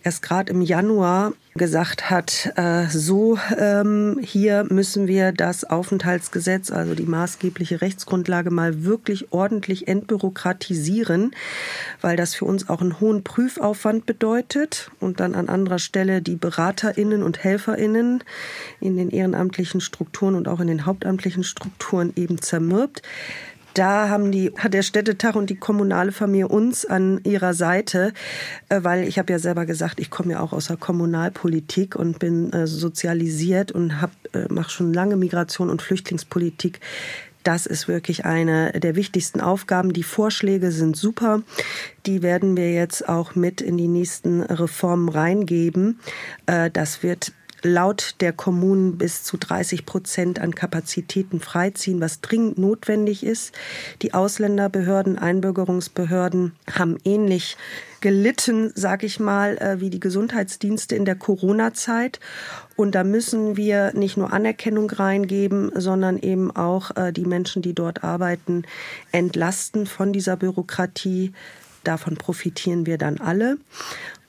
erst 0.04 0.22
gerade 0.22 0.52
im 0.52 0.62
Januar 0.62 1.34
gesagt 1.60 2.10
hat, 2.10 2.52
äh, 2.56 2.88
so 2.88 3.38
ähm, 3.56 4.18
hier 4.24 4.66
müssen 4.70 5.08
wir 5.08 5.32
das 5.32 5.64
Aufenthaltsgesetz, 5.64 6.72
also 6.72 6.96
die 6.96 7.04
maßgebliche 7.04 7.82
Rechtsgrundlage, 7.82 8.50
mal 8.50 8.84
wirklich 8.84 9.32
ordentlich 9.32 9.88
entbürokratisieren, 9.88 11.36
weil 12.02 12.16
das 12.16 12.34
für 12.34 12.46
uns 12.46 12.68
auch 12.70 12.82
einen 12.82 13.00
hohen 13.00 13.24
Prüfaufwand 13.24 14.08
bedeutet 14.08 14.90
und 15.00 15.20
dann 15.20 15.36
an 15.36 15.50
anderer 15.50 15.78
Stelle 15.78 16.24
die 16.24 16.36
Beraterinnen 16.36 17.22
und 17.22 17.44
Helferinnen 17.44 18.24
in 18.80 18.98
den 18.98 19.12
ehrenamtlichen 19.12 19.82
Strukturen 19.82 20.34
und 20.34 20.48
auch 20.48 20.62
in 20.62 20.68
den 20.68 20.88
hauptamtlichen 20.88 21.44
Strukturen 21.44 22.14
eben 22.16 22.42
zermürbt 22.42 23.04
da 23.74 24.10
haben 24.10 24.32
die, 24.32 24.52
hat 24.58 24.74
der 24.74 24.82
Städtetag 24.82 25.36
und 25.36 25.50
die 25.50 25.56
kommunale 25.56 26.12
Familie 26.12 26.48
uns 26.48 26.86
an 26.86 27.22
ihrer 27.24 27.54
Seite, 27.54 28.14
äh, 28.70 28.84
weil 28.84 29.08
ich 29.08 29.20
habe 29.20 29.32
ja 29.32 29.40
selber 29.40 29.66
gesagt, 29.66 30.00
ich 30.00 30.10
komme 30.10 30.34
ja 30.34 30.40
auch 30.40 30.54
aus 30.54 30.68
der 30.68 30.78
Kommunalpolitik 30.78 31.96
und 31.96 32.20
bin 32.20 32.52
äh, 32.54 32.68
sozialisiert 32.68 33.72
und 33.72 34.02
hab, 34.02 34.12
äh, 34.34 34.52
mache 34.52 34.70
schon 34.70 34.94
lange 34.94 35.16
Migration 35.16 35.70
und 35.70 35.82
Flüchtlingspolitik. 35.82 36.80
Das 37.44 37.66
ist 37.66 37.88
wirklich 37.88 38.26
eine 38.26 38.74
der 38.74 38.96
wichtigsten 38.96 39.40
Aufgaben. 39.40 39.94
Die 39.94 40.04
Vorschläge 40.04 40.72
sind 40.72 40.98
super. 40.98 41.42
Die 42.06 42.22
werden 42.22 42.58
wir 42.58 42.74
jetzt 42.74 43.08
auch 43.08 43.34
mit 43.34 43.62
in 43.62 43.78
die 43.78 43.88
nächsten 43.88 44.42
Reformen 44.42 45.08
reingeben. 45.08 46.00
Das 46.46 47.02
wird 47.02 47.32
laut 47.64 48.16
der 48.20 48.34
Kommunen 48.34 48.98
bis 48.98 49.24
zu 49.24 49.38
30 49.38 49.86
Prozent 49.86 50.40
an 50.40 50.56
Kapazitäten 50.56 51.40
freiziehen, 51.40 52.02
was 52.02 52.22
dringend 52.22 52.58
notwendig 52.58 53.24
ist. 53.24 53.54
Die 54.02 54.14
Ausländerbehörden, 54.14 55.18
Einbürgerungsbehörden 55.18 56.54
haben 56.72 56.98
ähnlich 57.04 57.58
gelitten, 58.02 58.72
sag 58.76 59.04
ich 59.04 59.20
mal, 59.20 59.58
äh, 59.58 59.82
wie 59.82 59.90
die 59.90 60.00
Gesundheitsdienste 60.00 60.96
in 60.96 61.06
der 61.06 61.16
Corona-Zeit. 61.16 62.20
Und 62.76 62.96
da 62.96 63.04
müssen 63.04 63.58
wir 63.58 63.92
nicht 63.94 64.16
nur 64.16 64.32
Anerkennung 64.32 64.90
reingeben, 64.90 65.72
sondern 65.76 66.18
eben 66.18 66.56
auch 66.56 66.96
äh, 66.96 67.12
die 67.12 67.26
Menschen, 67.26 67.62
die 67.62 67.74
dort 67.74 68.04
arbeiten, 68.04 68.64
entlasten 69.12 69.86
von 69.86 70.14
dieser 70.14 70.38
Bürokratie. 70.38 71.34
Davon 71.84 72.16
profitieren 72.16 72.86
wir 72.86 72.98
dann 72.98 73.20
alle. 73.20 73.58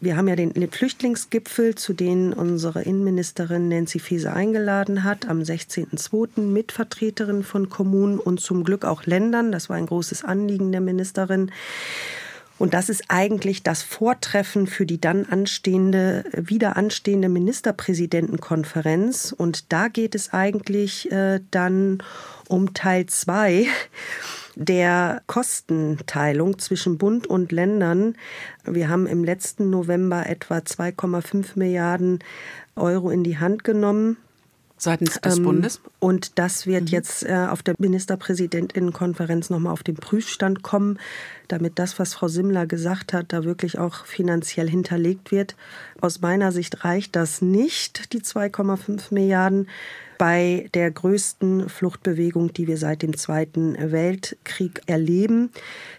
Wir 0.01 0.17
haben 0.17 0.29
ja 0.29 0.37
den 0.37 0.71
Flüchtlingsgipfel, 0.71 1.75
zu 1.75 1.93
dem 1.93 2.33
unsere 2.33 2.83
Innenministerin 2.83 3.69
Nancy 3.69 3.99
Faeser 3.99 4.35
eingeladen 4.35 5.05
hat, 5.05 5.29
am 5.29 5.41
16.02. 5.41 6.41
mit 6.41 6.73
Vertreterinnen 6.73 7.45
von 7.45 7.69
Kommunen 7.69 8.19
und 8.19 8.41
zum 8.41 8.65
Glück 8.65 8.87
auch 8.87 9.05
Ländern. 9.05 9.53
Das 9.53 9.69
war 9.69 9.77
ein 9.77 9.87
großes 9.87 10.25
Anliegen 10.25 10.73
der 10.73 10.81
Ministerin. 10.81 11.51
Und 12.61 12.75
das 12.75 12.91
ist 12.91 13.05
eigentlich 13.09 13.63
das 13.63 13.83
Vortreffen 13.83 14.67
für 14.67 14.85
die 14.85 15.01
dann 15.01 15.25
anstehende, 15.25 16.25
wieder 16.37 16.77
anstehende 16.77 17.31
Ministerpräsidentenkonferenz. 17.31 19.35
Und 19.37 19.73
da 19.73 19.89
geht 19.89 20.15
es 20.15 20.35
eigentlich 20.35 21.11
äh, 21.11 21.41
dann 21.51 22.03
um 22.49 22.75
Teil 22.75 23.07
zwei 23.07 23.67
der 24.57 25.23
Kostenteilung 25.27 26.59
zwischen 26.59 26.99
Bund 26.99 27.27
und 27.27 27.53
Ländern. 27.53 28.17
Wir 28.65 28.89
haben 28.89 29.07
im 29.07 29.25
letzten 29.25 29.71
November 29.71 30.27
etwa 30.27 30.59
2,5 30.59 31.53
Milliarden 31.55 32.19
Euro 32.77 33.11
in 33.11 33.25
die 33.25 33.39
Hand 33.39 33.65
genommen. 33.65 34.17
Seitens 34.81 35.21
des 35.21 35.37
ähm, 35.37 35.45
Bundes? 35.45 35.81
Und 35.99 36.39
das 36.39 36.67
wird 36.67 36.85
mhm. 36.85 36.89
jetzt 36.89 37.23
äh, 37.23 37.47
auf 37.51 37.63
der 37.63 37.75
Ministerpräsidentinnenkonferenz 37.79 39.51
nochmal 39.51 39.75
auf 39.75 39.83
den 39.83 39.97
Prüfstand 39.97 40.63
kommen, 40.63 40.99
damit 41.49 41.79
das, 41.79 41.99
was 41.99 42.15
Frau 42.15 42.29
Simmler 42.29 42.67
gesagt 42.67 43.13
hat, 43.13 43.35
da 43.35 43.45
wirklich 43.45 43.79
auch 43.79 44.07
finanziell 44.07 44.71
hinterlegt 44.71 45.33
wird. 45.33 45.55
Aus 46.01 46.23
meiner 46.23 46.51
Sicht 46.51 46.83
reicht 46.83 47.15
das 47.15 47.43
nicht, 47.43 48.15
die 48.15 48.23
2,5 48.23 49.13
Milliarden 49.13 49.69
bei 50.21 50.69
der 50.75 50.91
größten 50.91 51.71
Fluchtbewegung, 51.71 52.53
die 52.53 52.67
wir 52.67 52.77
seit 52.77 53.01
dem 53.01 53.17
Zweiten 53.17 53.75
Weltkrieg 53.91 54.83
erleben. 54.85 55.49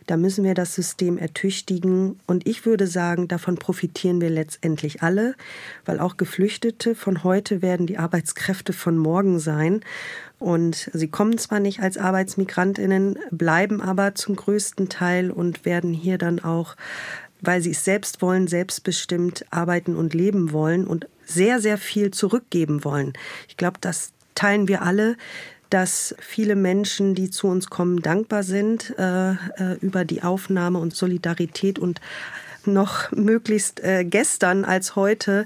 Da 0.06 0.16
müssen 0.16 0.44
wir 0.44 0.54
das 0.54 0.76
System 0.76 1.18
ertüchtigen. 1.18 2.20
Und 2.28 2.48
ich 2.48 2.68
würde 2.68 2.86
sagen, 2.86 3.28
davon 3.28 3.56
profitieren 3.56 4.22
wir 4.22 4.30
letztendlich 4.30 5.02
alle, 5.02 5.34
weil 5.86 6.00
auch 6.00 6.18
Geflüchtete 6.18 6.94
von 6.94 7.24
heute 7.24 7.64
werden 7.64 7.88
die 7.88 7.98
Arbeitskräfte 7.98 8.74
von 8.74 8.96
morgen 8.96 9.40
sein. 9.40 9.82
Und 10.38 10.92
sie 10.94 11.08
kommen 11.08 11.40
zwar 11.40 11.60
nicht 11.60 11.80
als 11.80 11.98
Arbeitsmigrantinnen, 11.98 13.18
bleiben 13.32 13.82
aber 13.82 14.14
zum 14.14 14.36
größten 14.36 14.88
Teil 14.88 15.32
und 15.32 15.66
werden 15.66 15.94
hier 15.94 16.20
dann 16.20 16.40
auch 16.40 16.76
weil 17.42 17.62
sie 17.62 17.72
es 17.72 17.84
selbst 17.84 18.22
wollen, 18.22 18.48
selbstbestimmt 18.48 19.46
arbeiten 19.52 19.96
und 19.96 20.14
leben 20.14 20.52
wollen 20.52 20.88
und 20.88 21.08
sehr, 21.26 21.60
sehr 21.60 21.78
viel 21.78 22.12
zurückgeben 22.12 22.84
wollen. 22.84 23.14
Ich 23.48 23.58
glaube, 23.58 23.78
das 23.82 24.14
teilen 24.36 24.68
wir 24.68 24.82
alle 24.82 25.18
dass 25.72 26.14
viele 26.20 26.58
Menschen, 26.58 27.16
die 27.16 27.30
zu 27.30 27.48
uns 27.48 27.70
kommen, 27.70 28.02
dankbar 28.02 28.44
sind 28.44 28.94
äh, 29.00 29.32
äh 29.32 29.78
über 29.80 30.04
die 30.04 30.22
Aufnahme 30.22 30.80
und 30.80 30.94
Solidarität 30.94 31.80
und 31.80 32.02
noch 32.68 33.12
möglichst 33.12 33.84
äh, 33.84 34.04
gestern 34.04 34.66
als 34.66 34.96
heute 34.96 35.46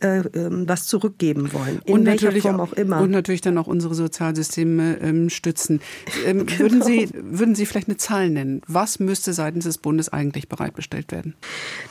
äh, 0.00 0.18
ähm, 0.18 0.68
was 0.68 0.86
zurückgeben 0.86 1.52
wollen. 1.52 1.80
In 1.84 1.94
und 1.94 2.06
welcher 2.06 2.32
Form 2.32 2.60
auch 2.60 2.72
immer. 2.74 3.00
Und 3.00 3.10
natürlich 3.10 3.40
dann 3.40 3.56
auch 3.56 3.66
unsere 3.66 3.94
Sozialsysteme 3.94 4.98
ähm, 5.00 5.30
stützen. 5.30 5.80
Ähm, 6.26 6.46
genau. 6.46 6.58
würden, 6.58 6.82
Sie, 6.82 7.08
würden 7.14 7.54
Sie 7.54 7.66
vielleicht 7.66 7.88
eine 7.88 7.96
Zahl 7.96 8.30
nennen? 8.30 8.60
Was 8.66 8.98
müsste 8.98 9.32
seitens 9.32 9.64
des 9.64 9.78
Bundes 9.78 10.08
eigentlich 10.10 10.48
bereitgestellt 10.48 11.12
werden? 11.12 11.34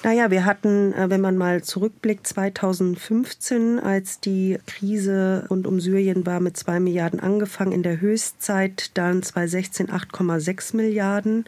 Naja, 0.03 0.29
wir 0.29 0.45
hatten, 0.45 0.93
äh, 0.93 1.09
wenn 1.09 1.21
man 1.21 1.37
mal 1.37 1.63
zurückblickt, 1.63 2.27
2015, 2.27 3.79
als 3.79 4.19
die 4.19 4.59
Krise 4.67 5.45
rund 5.49 5.65
um 5.65 5.79
Syrien 5.79 6.25
war, 6.25 6.39
mit 6.39 6.57
zwei 6.57 6.79
Milliarden 6.79 7.19
angefangen, 7.19 7.71
in 7.71 7.83
der 7.83 8.01
Höchstzeit 8.01 8.91
dann 8.93 9.23
2016 9.23 9.89
8,6 9.89 10.75
Milliarden. 10.75 11.45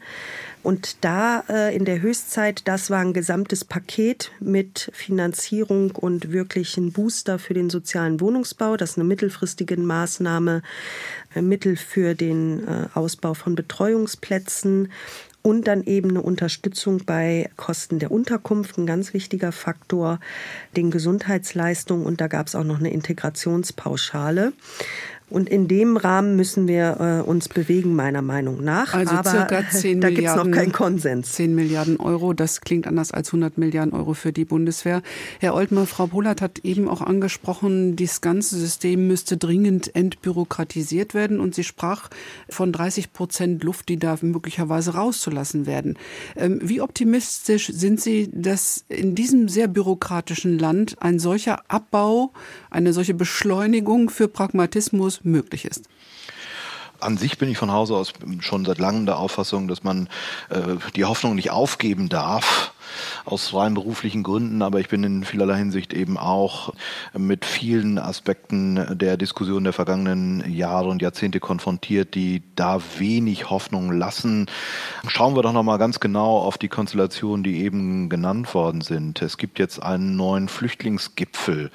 Und 0.68 1.06
da 1.06 1.46
äh, 1.48 1.74
in 1.74 1.86
der 1.86 2.02
Höchstzeit, 2.02 2.68
das 2.68 2.90
war 2.90 3.00
ein 3.00 3.14
gesamtes 3.14 3.64
Paket 3.64 4.34
mit 4.42 4.92
Finanzierung 4.94 5.92
und 5.92 6.34
wirklichen 6.34 6.92
Booster 6.92 7.40
für 7.40 7.54
den 7.54 7.70
sozialen 7.70 8.20
Wohnungsbau. 8.20 8.76
Das 8.76 8.90
ist 8.90 8.98
eine 8.98 9.06
mittelfristige 9.06 9.78
Maßnahme, 9.78 10.64
äh, 11.34 11.42
Mittel 11.42 11.78
für 11.78 12.16
den 12.16 12.68
äh, 12.68 12.88
Ausbau 12.94 13.34
von 13.34 13.56
Betreuungsplätzen 13.56 14.92
und 15.42 15.70
dann 15.70 15.84
eben 15.84 16.10
eine 16.10 16.22
Unterstützung 16.22 17.06
bei 17.06 17.50
Kosten 17.56 18.00
der 18.00 18.12
Unterkunft, 18.12 18.78
ein 18.78 18.86
ganz 18.86 19.14
wichtiger 19.14 19.54
Faktor, 19.54 20.20
den 20.76 20.92
Gesundheitsleistungen 20.92 22.06
und 22.06 22.20
da 22.20 22.28
gab 22.28 22.48
es 22.48 22.56
auch 22.56 22.66
noch 22.66 22.80
eine 22.80 22.92
Integrationspauschale. 22.92 24.52
Und 25.30 25.50
in 25.50 25.68
dem 25.68 25.98
Rahmen 25.98 26.38
müssen 26.38 26.70
wir 26.70 27.22
äh, 27.26 27.30
uns 27.30 27.50
bewegen, 27.50 27.96
meiner 27.96 28.22
Meinung 28.22 28.64
nach. 28.64 28.94
Also 28.94 29.16
Aber 29.16 29.30
circa 29.30 29.70
10 29.70 30.00
da 30.02 30.10
gibt 30.10 30.26
es 30.26 30.36
noch 30.36 30.50
keinen 30.50 30.72
Konsens. 30.72 31.34
10 31.34 31.54
Milliarden 31.54 31.98
Euro, 31.98 32.32
das 32.32 32.62
klingt 32.62 32.88
anders 32.88 33.12
als 33.12 33.30
100 33.30 33.58
Milliarden 33.58 33.94
Euro 33.94 34.14
für 34.14 34.32
die 34.32 34.46
Bundeswehr. 34.46 35.02
Herr 35.40 35.54
Oltmer, 35.54 35.86
Frau 35.86 36.08
Polat 36.08 36.42
hat 36.42 36.60
eben 36.60 36.88
auch 36.88 37.02
angesprochen, 37.02 37.98
das 37.98 38.22
ganze 38.22 38.58
System 38.58 39.08
müsste 39.08 39.36
dringend 39.36 39.94
entbürokratisiert 39.96 41.14
werden. 41.14 41.42
Und 41.42 41.56
sie 41.56 41.66
sprach 41.66 42.10
von 42.48 42.72
30 42.72 43.12
Prozent 43.12 43.66
Luft, 43.66 43.90
die 43.90 43.98
da 43.98 44.18
möglicherweise 44.22 44.94
rauszulassen 44.94 45.66
werden. 45.66 45.98
Ähm, 46.38 46.62
wie 46.64 46.80
optimistisch 46.80 47.68
sind 47.68 48.00
Sie, 48.00 48.30
dass 48.32 48.86
in 48.88 49.14
diesem 49.14 49.50
sehr 49.50 49.68
bürokratischen 49.68 50.58
Land 50.58 50.96
ein 51.02 51.20
solcher 51.20 51.64
Abbau, 51.68 52.32
eine 52.70 52.94
solche 52.94 53.14
Beschleunigung 53.14 54.10
für 54.10 54.30
Pragmatismus 54.30 55.17
möglich 55.24 55.66
ist. 55.66 55.86
An 57.00 57.18
sich 57.18 57.38
bin 57.38 57.50
ich 57.50 57.58
von 57.58 57.72
Hause 57.72 57.96
aus 57.96 58.14
schon 58.40 58.66
seit 58.66 58.80
langem 58.80 59.06
der 59.06 59.20
Auffassung, 59.20 59.68
dass 59.68 59.84
man 59.84 60.10
äh, 60.50 60.76
die 60.96 61.06
Hoffnung 61.06 61.36
nicht 61.36 61.52
aufgeben 61.52 62.10
darf 62.10 62.74
aus 63.26 63.54
rein 63.54 63.74
beruflichen 63.74 64.24
Gründen, 64.24 64.62
aber 64.62 64.80
ich 64.80 64.90
bin 64.90 65.04
in 65.04 65.24
vielerlei 65.24 65.58
Hinsicht 65.58 65.94
eben 65.94 66.18
auch 66.18 66.74
mit 67.18 67.46
vielen 67.46 68.00
Aspekten 68.00 68.98
der 68.98 69.18
Diskussion 69.18 69.64
der 69.64 69.74
vergangenen 69.74 70.52
Jahre 70.52 70.90
und 70.90 71.02
Jahrzehnte 71.02 71.40
konfrontiert, 71.40 72.16
die 72.16 72.44
da 72.56 72.80
wenig 72.98 73.50
Hoffnung 73.50 73.92
lassen. 73.92 74.48
Schauen 75.08 75.36
wir 75.36 75.44
doch 75.44 75.54
noch 75.54 75.64
mal 75.64 75.78
ganz 75.78 76.00
genau 76.00 76.38
auf 76.38 76.58
die 76.58 76.68
Konstellationen, 76.68 77.44
die 77.44 77.64
eben 77.64 78.10
genannt 78.10 78.54
worden 78.54 78.82
sind. 78.82 79.22
Es 79.22 79.38
gibt 79.38 79.60
jetzt 79.60 79.82
einen 79.82 80.16
neuen 80.16 80.48
Flüchtlingsgipfel. 80.48 81.72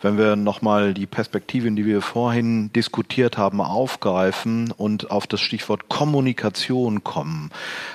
Wenn 0.00 0.18
wir 0.18 0.36
noch 0.36 0.62
mal 0.62 0.94
die 0.94 1.06
Perspektiven, 1.06 1.76
die 1.76 1.86
wir 1.86 2.02
vorhin 2.02 2.72
diskutiert 2.72 3.38
haben, 3.38 3.60
aufgreifen 3.60 4.72
und 4.72 5.10
auf 5.10 5.26
das 5.26 5.40
Stichwort 5.40 5.88
Kommunikation 5.88 7.04
kommen, 7.04 7.50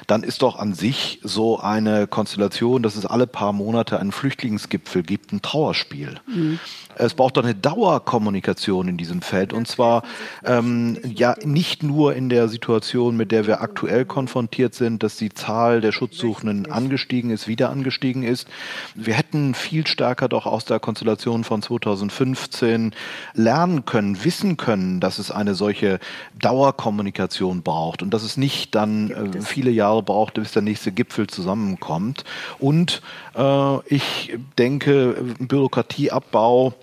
dann 0.07 0.23
ist 0.23 0.41
doch 0.41 0.57
an 0.57 0.73
sich 0.73 1.19
so 1.23 1.59
eine 1.59 2.07
Konstellation, 2.07 2.56
dass 2.83 2.95
es 2.95 3.05
alle 3.05 3.27
paar 3.27 3.53
Monate 3.53 3.99
einen 3.99 4.11
Flüchtlingsgipfel 4.11 5.03
gibt, 5.03 5.31
ein 5.31 5.41
Trauerspiel. 5.41 6.19
Mhm. 6.27 6.59
Es 6.99 7.13
braucht 7.13 7.37
doch 7.37 7.43
eine 7.43 7.55
Dauerkommunikation 7.55 8.87
in 8.87 8.97
diesem 8.97 9.21
Feld 9.21 9.53
und 9.53 9.67
zwar 9.67 10.03
ähm, 10.43 10.97
ja 11.03 11.35
nicht 11.43 11.83
nur 11.83 12.15
in 12.15 12.29
der 12.29 12.47
Situation, 12.47 13.15
mit 13.17 13.31
der 13.31 13.47
wir 13.47 13.61
aktuell 13.61 14.05
konfrontiert 14.05 14.73
sind, 14.73 15.03
dass 15.03 15.17
die 15.17 15.29
Zahl 15.29 15.81
der 15.81 15.91
Schutzsuchenden 15.91 16.71
angestiegen 16.71 17.29
ist, 17.29 17.47
wieder 17.47 17.69
angestiegen 17.69 18.23
ist. 18.23 18.47
Wir 18.95 19.13
hätten 19.13 19.53
viel 19.53 19.85
stärker 19.85 20.27
doch 20.27 20.45
aus 20.45 20.65
der 20.65 20.79
Konstellation 20.79 21.43
von 21.43 21.61
2015 21.61 22.93
lernen 23.33 23.85
können, 23.85 24.23
wissen 24.23 24.57
können, 24.57 24.99
dass 24.99 25.19
es 25.19 25.31
eine 25.31 25.55
solche 25.55 25.99
Dauerkommunikation 26.39 27.61
braucht 27.61 28.01
und 28.01 28.13
dass 28.13 28.23
es 28.23 28.37
nicht 28.37 28.75
dann 28.75 29.11
äh, 29.11 29.41
viele 29.41 29.71
Jahre 29.71 30.03
braucht, 30.03 30.35
bis 30.35 30.51
der 30.51 30.61
nächste 30.61 30.91
Gipfel 30.91 31.27
zusammenkommt. 31.27 32.23
Und 32.59 33.01
äh, 33.35 33.77
ich 33.93 34.37
denke, 34.57 35.23
Bürokratieabbau 35.39 36.73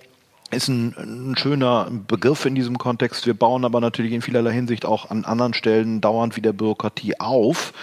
ist 0.51 0.67
ein, 0.67 0.95
ein, 0.97 1.35
schöner 1.37 1.89
Begriff 2.07 2.45
in 2.45 2.53
diesem 2.53 2.77
Kontext. 2.77 3.25
Wir 3.25 3.33
bauen 3.33 3.65
aber 3.65 3.81
natürlich 3.81 4.11
in 4.13 4.21
vielerlei 4.21 4.53
Hinsicht 4.53 4.85
auch 4.85 5.09
an 5.09 5.25
anderen 5.25 5.55
Stellen 5.55 6.01
dauernd 6.01 6.35
wieder 6.35 6.53
Bürokratie 6.53 7.19
auf. 7.19 7.73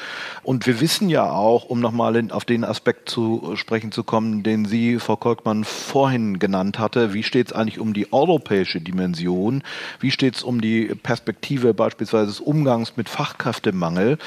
Und 0.45 0.67
wir 0.67 0.81
wissen 0.81 1.09
ja 1.09 1.31
auch, 1.31 1.65
um 1.65 1.81
nochmal 1.81 2.31
auf 2.31 2.45
den 2.45 2.65
Aspekt 2.65 3.09
zu 3.09 3.55
sprechen 3.57 3.91
zu 3.91 4.05
kommen, 4.05 4.43
den 4.43 4.65
Sie, 4.65 5.01
Frau 5.01 5.17
Kolkmann, 5.17 5.65
vorhin 5.65 6.39
genannt 6.39 6.79
hatte, 6.79 7.15
wie 7.15 7.25
steht 7.25 7.49
es 7.49 7.53
eigentlich 7.53 7.81
um 7.81 7.95
die 7.95 8.13
europäische 8.13 8.81
Dimension? 8.81 9.63
Wie 9.99 10.13
steht 10.13 10.37
es 10.37 10.43
um 10.45 10.61
die 10.61 10.95
Perspektive 10.95 11.75
beispielsweise 11.75 12.27
des 12.27 12.41
Umgangs 12.41 12.97
mit 12.97 13.09
Fachkräftemangel? 13.09 14.19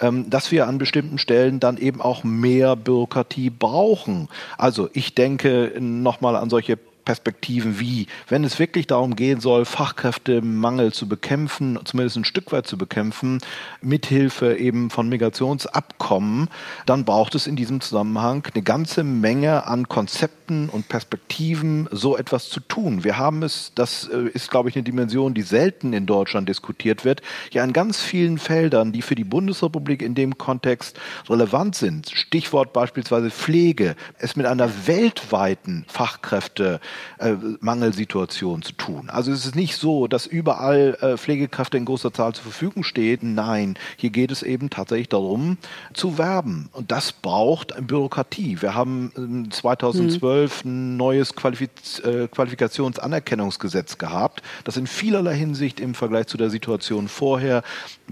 Ähm, 0.00 0.28
dass 0.30 0.50
wir 0.50 0.66
an 0.66 0.78
bestimmten 0.78 1.18
Stellen 1.18 1.60
dann 1.60 1.76
eben 1.76 2.00
auch 2.00 2.24
mehr 2.24 2.74
Bürokratie 2.74 3.50
brauchen. 3.50 4.28
Also 4.58 4.88
ich 4.92 5.14
denke 5.14 5.72
nochmal 5.78 6.34
an 6.36 6.50
solche 6.50 6.76
Perspektiven 7.04 7.80
wie, 7.80 8.06
wenn 8.28 8.44
es 8.44 8.58
wirklich 8.58 8.86
darum 8.86 9.16
gehen 9.16 9.40
soll, 9.40 9.64
Fachkräftemangel 9.64 10.92
zu 10.92 11.08
bekämpfen, 11.08 11.78
zumindest 11.84 12.16
ein 12.16 12.24
Stück 12.24 12.52
weit 12.52 12.66
zu 12.66 12.76
bekämpfen, 12.76 13.38
mithilfe 13.80 14.56
eben 14.56 14.90
von 14.90 15.08
Migrationsabkommen, 15.08 16.48
dann 16.86 17.04
braucht 17.04 17.34
es 17.34 17.46
in 17.46 17.56
diesem 17.56 17.80
Zusammenhang 17.80 18.46
eine 18.52 18.62
ganze 18.62 19.04
Menge 19.04 19.66
an 19.66 19.88
Konzepten 19.88 20.43
und 20.50 20.88
Perspektiven, 20.88 21.88
so 21.90 22.16
etwas 22.16 22.48
zu 22.48 22.60
tun. 22.60 23.04
Wir 23.04 23.16
haben 23.16 23.42
es, 23.42 23.72
das 23.74 24.08
äh, 24.08 24.28
ist, 24.28 24.50
glaube 24.50 24.68
ich, 24.68 24.76
eine 24.76 24.82
Dimension, 24.82 25.34
die 25.34 25.42
selten 25.42 25.92
in 25.92 26.06
Deutschland 26.06 26.48
diskutiert 26.48 27.04
wird, 27.04 27.22
ja 27.50 27.64
in 27.64 27.72
ganz 27.72 28.00
vielen 28.00 28.38
Feldern, 28.38 28.92
die 28.92 29.02
für 29.02 29.14
die 29.14 29.24
Bundesrepublik 29.24 30.02
in 30.02 30.14
dem 30.14 30.36
Kontext 30.38 30.98
relevant 31.28 31.74
sind. 31.74 32.10
Stichwort 32.10 32.72
beispielsweise 32.72 33.30
Pflege, 33.30 33.96
es 34.18 34.36
mit 34.36 34.46
einer 34.46 34.86
weltweiten 34.86 35.84
Fachkräfte 35.88 36.80
äh, 37.18 37.34
zu 38.60 38.72
tun. 38.76 39.10
Also 39.10 39.32
es 39.32 39.46
ist 39.46 39.56
nicht 39.56 39.76
so, 39.76 40.06
dass 40.06 40.26
überall 40.26 40.96
äh, 41.00 41.16
Pflegekräfte 41.16 41.76
in 41.76 41.84
großer 41.84 42.12
Zahl 42.12 42.34
zur 42.34 42.44
Verfügung 42.44 42.84
stehen. 42.84 43.34
Nein, 43.34 43.76
hier 43.96 44.10
geht 44.10 44.30
es 44.30 44.42
eben 44.42 44.70
tatsächlich 44.70 45.08
darum, 45.08 45.58
zu 45.92 46.18
werben. 46.18 46.68
Und 46.72 46.90
das 46.90 47.12
braucht 47.12 47.74
Bürokratie. 47.86 48.60
Wir 48.60 48.74
haben 48.74 49.48
2012 49.50 50.33
ein 50.34 50.96
neues 50.96 51.34
Qualifiz 51.34 52.00
äh, 52.04 52.28
Qualifikationsanerkennungsgesetz 52.28 53.98
gehabt, 53.98 54.42
das 54.64 54.76
in 54.76 54.86
vielerlei 54.86 55.34
Hinsicht 55.34 55.80
im 55.80 55.94
Vergleich 55.94 56.26
zu 56.26 56.36
der 56.36 56.50
Situation 56.50 57.08
vorher 57.08 57.62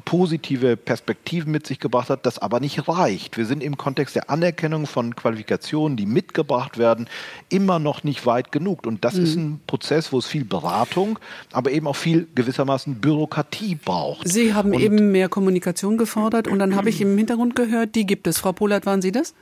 positive 0.05 0.77
Perspektiven 0.77 1.53
mit 1.53 1.67
sich 1.67 1.79
gebracht 1.79 2.09
hat, 2.09 2.25
das 2.25 2.39
aber 2.39 2.59
nicht 2.59 2.89
reicht. 2.89 3.37
Wir 3.37 3.47
sind 3.47 3.63
im 3.63 3.77
Kontext 3.77 4.17
der 4.17 4.31
Anerkennung 4.31 4.87
von 4.87 5.15
Qualifikationen, 5.15 5.97
die 5.97 6.07
mitgebracht 6.07 6.79
werden, 6.79 7.07
immer 7.51 7.79
noch 7.79 8.03
nicht 8.03 8.25
weit 8.25 8.51
genug 8.51 8.63
genug. 8.63 8.87
Und 8.87 9.05
das 9.05 9.15
mhm. 9.15 9.23
ist 9.25 9.37
ein 9.37 9.61
Prozess, 9.67 10.13
wo 10.13 10.19
es 10.19 10.27
viel 10.27 10.45
Beratung, 10.45 11.19
aber 11.53 11.71
eben 11.71 11.87
auch 11.87 11.97
viel 11.97 12.29
gewissermaßen 12.35 12.97
Bürokratie 12.97 13.75
braucht. 13.75 14.29
Sie 14.29 14.55
haben 14.55 14.73
und 14.73 14.81
eben 14.81 15.11
mehr 15.11 15.29
Kommunikation 15.29 15.99
gefordert 15.99 16.49
und 16.49 16.59
dann 16.59 16.77
habe 16.77 16.89
ich 16.89 17.01
im 17.01 17.17
Hintergrund 17.17 17.57
gehört, 17.57 17.95
die 17.95 18.07
gibt 18.07 18.27
es. 18.27 18.39
Frau 18.39 18.53
Polat, 18.53 18.87
waren 18.87 19.03
Sie 19.03 19.13
das? 19.13 19.35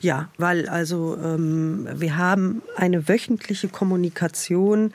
Ja, 0.00 0.30
weil 0.38 0.66
also 0.66 1.16
ähm, 1.22 1.86
wir 1.94 2.16
haben 2.16 2.62
eine 2.74 3.06
wöchentliche 3.06 3.68
Kommunikation 3.68 4.94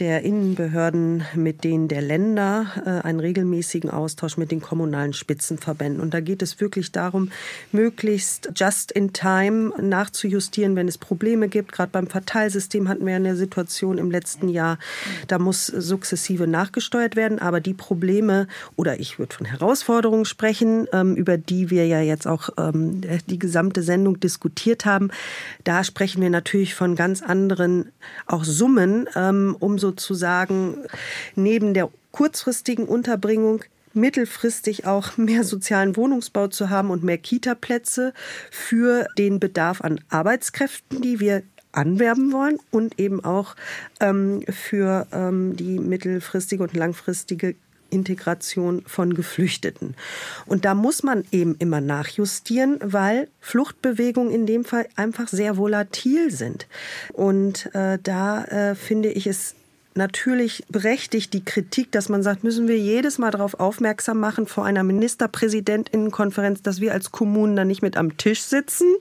der 0.00 0.22
Innenbehörden 0.22 1.24
mit 1.36 1.62
denen 1.62 1.86
der 1.86 2.02
Länder, 2.02 2.66
äh, 2.84 3.06
einen 3.06 3.20
regelmäßigen 3.20 3.90
Austausch 3.90 4.36
mit 4.36 4.50
den 4.50 4.60
kommunalen 4.60 5.12
Spitzenverbänden. 5.12 6.00
Und 6.00 6.12
da 6.12 6.20
geht 6.20 6.42
es 6.42 6.60
wirklich 6.60 6.90
darum, 6.90 7.30
möglichst 7.70 8.50
just 8.56 8.90
in 8.90 9.12
time 9.12 9.72
nachzujustieren, 9.80 10.74
wenn 10.74 10.88
es 10.88 10.98
Probleme 10.98 11.48
gibt. 11.48 11.70
Gerade 11.70 11.92
beim 11.92 12.08
Verteilsystem 12.08 12.88
hatten 12.88 13.06
wir 13.06 13.14
eine 13.14 13.36
Situation 13.36 13.98
im 13.98 14.10
letzten 14.10 14.48
Jahr, 14.48 14.78
da 15.28 15.38
muss 15.38 15.66
sukzessive 15.66 16.48
nachgesteuert 16.48 17.14
werden. 17.14 17.38
Aber 17.38 17.60
die 17.60 17.74
Probleme, 17.74 18.48
oder 18.74 18.98
ich 18.98 19.20
würde 19.20 19.36
von 19.36 19.46
Herausforderungen 19.46 20.24
sprechen, 20.24 20.88
ähm, 20.92 21.14
über 21.14 21.38
die 21.38 21.70
wir 21.70 21.86
ja 21.86 22.00
jetzt 22.00 22.26
auch 22.26 22.48
ähm, 22.58 23.02
die 23.28 23.38
gesamte 23.38 23.84
Sendung 23.84 24.18
diskutiert 24.18 24.86
haben, 24.86 25.10
da 25.62 25.84
sprechen 25.84 26.20
wir 26.20 26.30
natürlich 26.30 26.74
von 26.74 26.96
ganz 26.96 27.22
anderen 27.22 27.92
auch 28.26 28.42
Summen, 28.42 29.08
ähm, 29.14 29.56
um 29.60 29.78
sozusagen 29.84 30.78
neben 31.36 31.74
der 31.74 31.90
kurzfristigen 32.10 32.86
Unterbringung 32.86 33.64
mittelfristig 33.92 34.86
auch 34.86 35.16
mehr 35.18 35.44
sozialen 35.44 35.94
Wohnungsbau 35.96 36.48
zu 36.48 36.70
haben 36.70 36.90
und 36.90 37.04
mehr 37.04 37.18
Kita-Plätze 37.18 38.14
für 38.50 39.06
den 39.18 39.40
Bedarf 39.40 39.82
an 39.82 40.00
Arbeitskräften, 40.08 41.02
die 41.02 41.20
wir 41.20 41.42
anwerben 41.72 42.32
wollen 42.32 42.58
und 42.70 42.98
eben 42.98 43.22
auch 43.24 43.56
ähm, 44.00 44.42
für 44.48 45.06
ähm, 45.12 45.54
die 45.56 45.78
mittelfristige 45.78 46.62
und 46.62 46.74
langfristige 46.74 47.56
Integration 47.90 48.82
von 48.86 49.14
Geflüchteten. 49.14 49.94
Und 50.46 50.64
da 50.64 50.74
muss 50.74 51.02
man 51.02 51.24
eben 51.30 51.56
immer 51.58 51.80
nachjustieren, 51.80 52.78
weil 52.82 53.28
Fluchtbewegungen 53.40 54.32
in 54.32 54.46
dem 54.46 54.64
Fall 54.64 54.86
einfach 54.96 55.28
sehr 55.28 55.56
volatil 55.56 56.30
sind. 56.30 56.66
Und 57.12 57.74
äh, 57.74 57.98
da 58.02 58.44
äh, 58.44 58.74
finde 58.74 59.10
ich 59.10 59.26
es 59.26 59.54
natürlich 59.94 60.64
berechtigt 60.68 61.32
die 61.32 61.44
Kritik, 61.44 61.92
dass 61.92 62.08
man 62.08 62.22
sagt, 62.22 62.44
müssen 62.44 62.68
wir 62.68 62.78
jedes 62.78 63.18
Mal 63.18 63.30
darauf 63.30 63.60
aufmerksam 63.60 64.18
machen 64.18 64.46
vor 64.46 64.64
einer 64.64 64.82
Ministerpräsidentinnenkonferenz, 64.82 66.62
dass 66.62 66.80
wir 66.80 66.92
als 66.92 67.12
Kommunen 67.12 67.56
da 67.56 67.64
nicht 67.64 67.82
mit 67.82 67.96
am 67.96 68.16
Tisch 68.16 68.42
sitzen. 68.42 68.96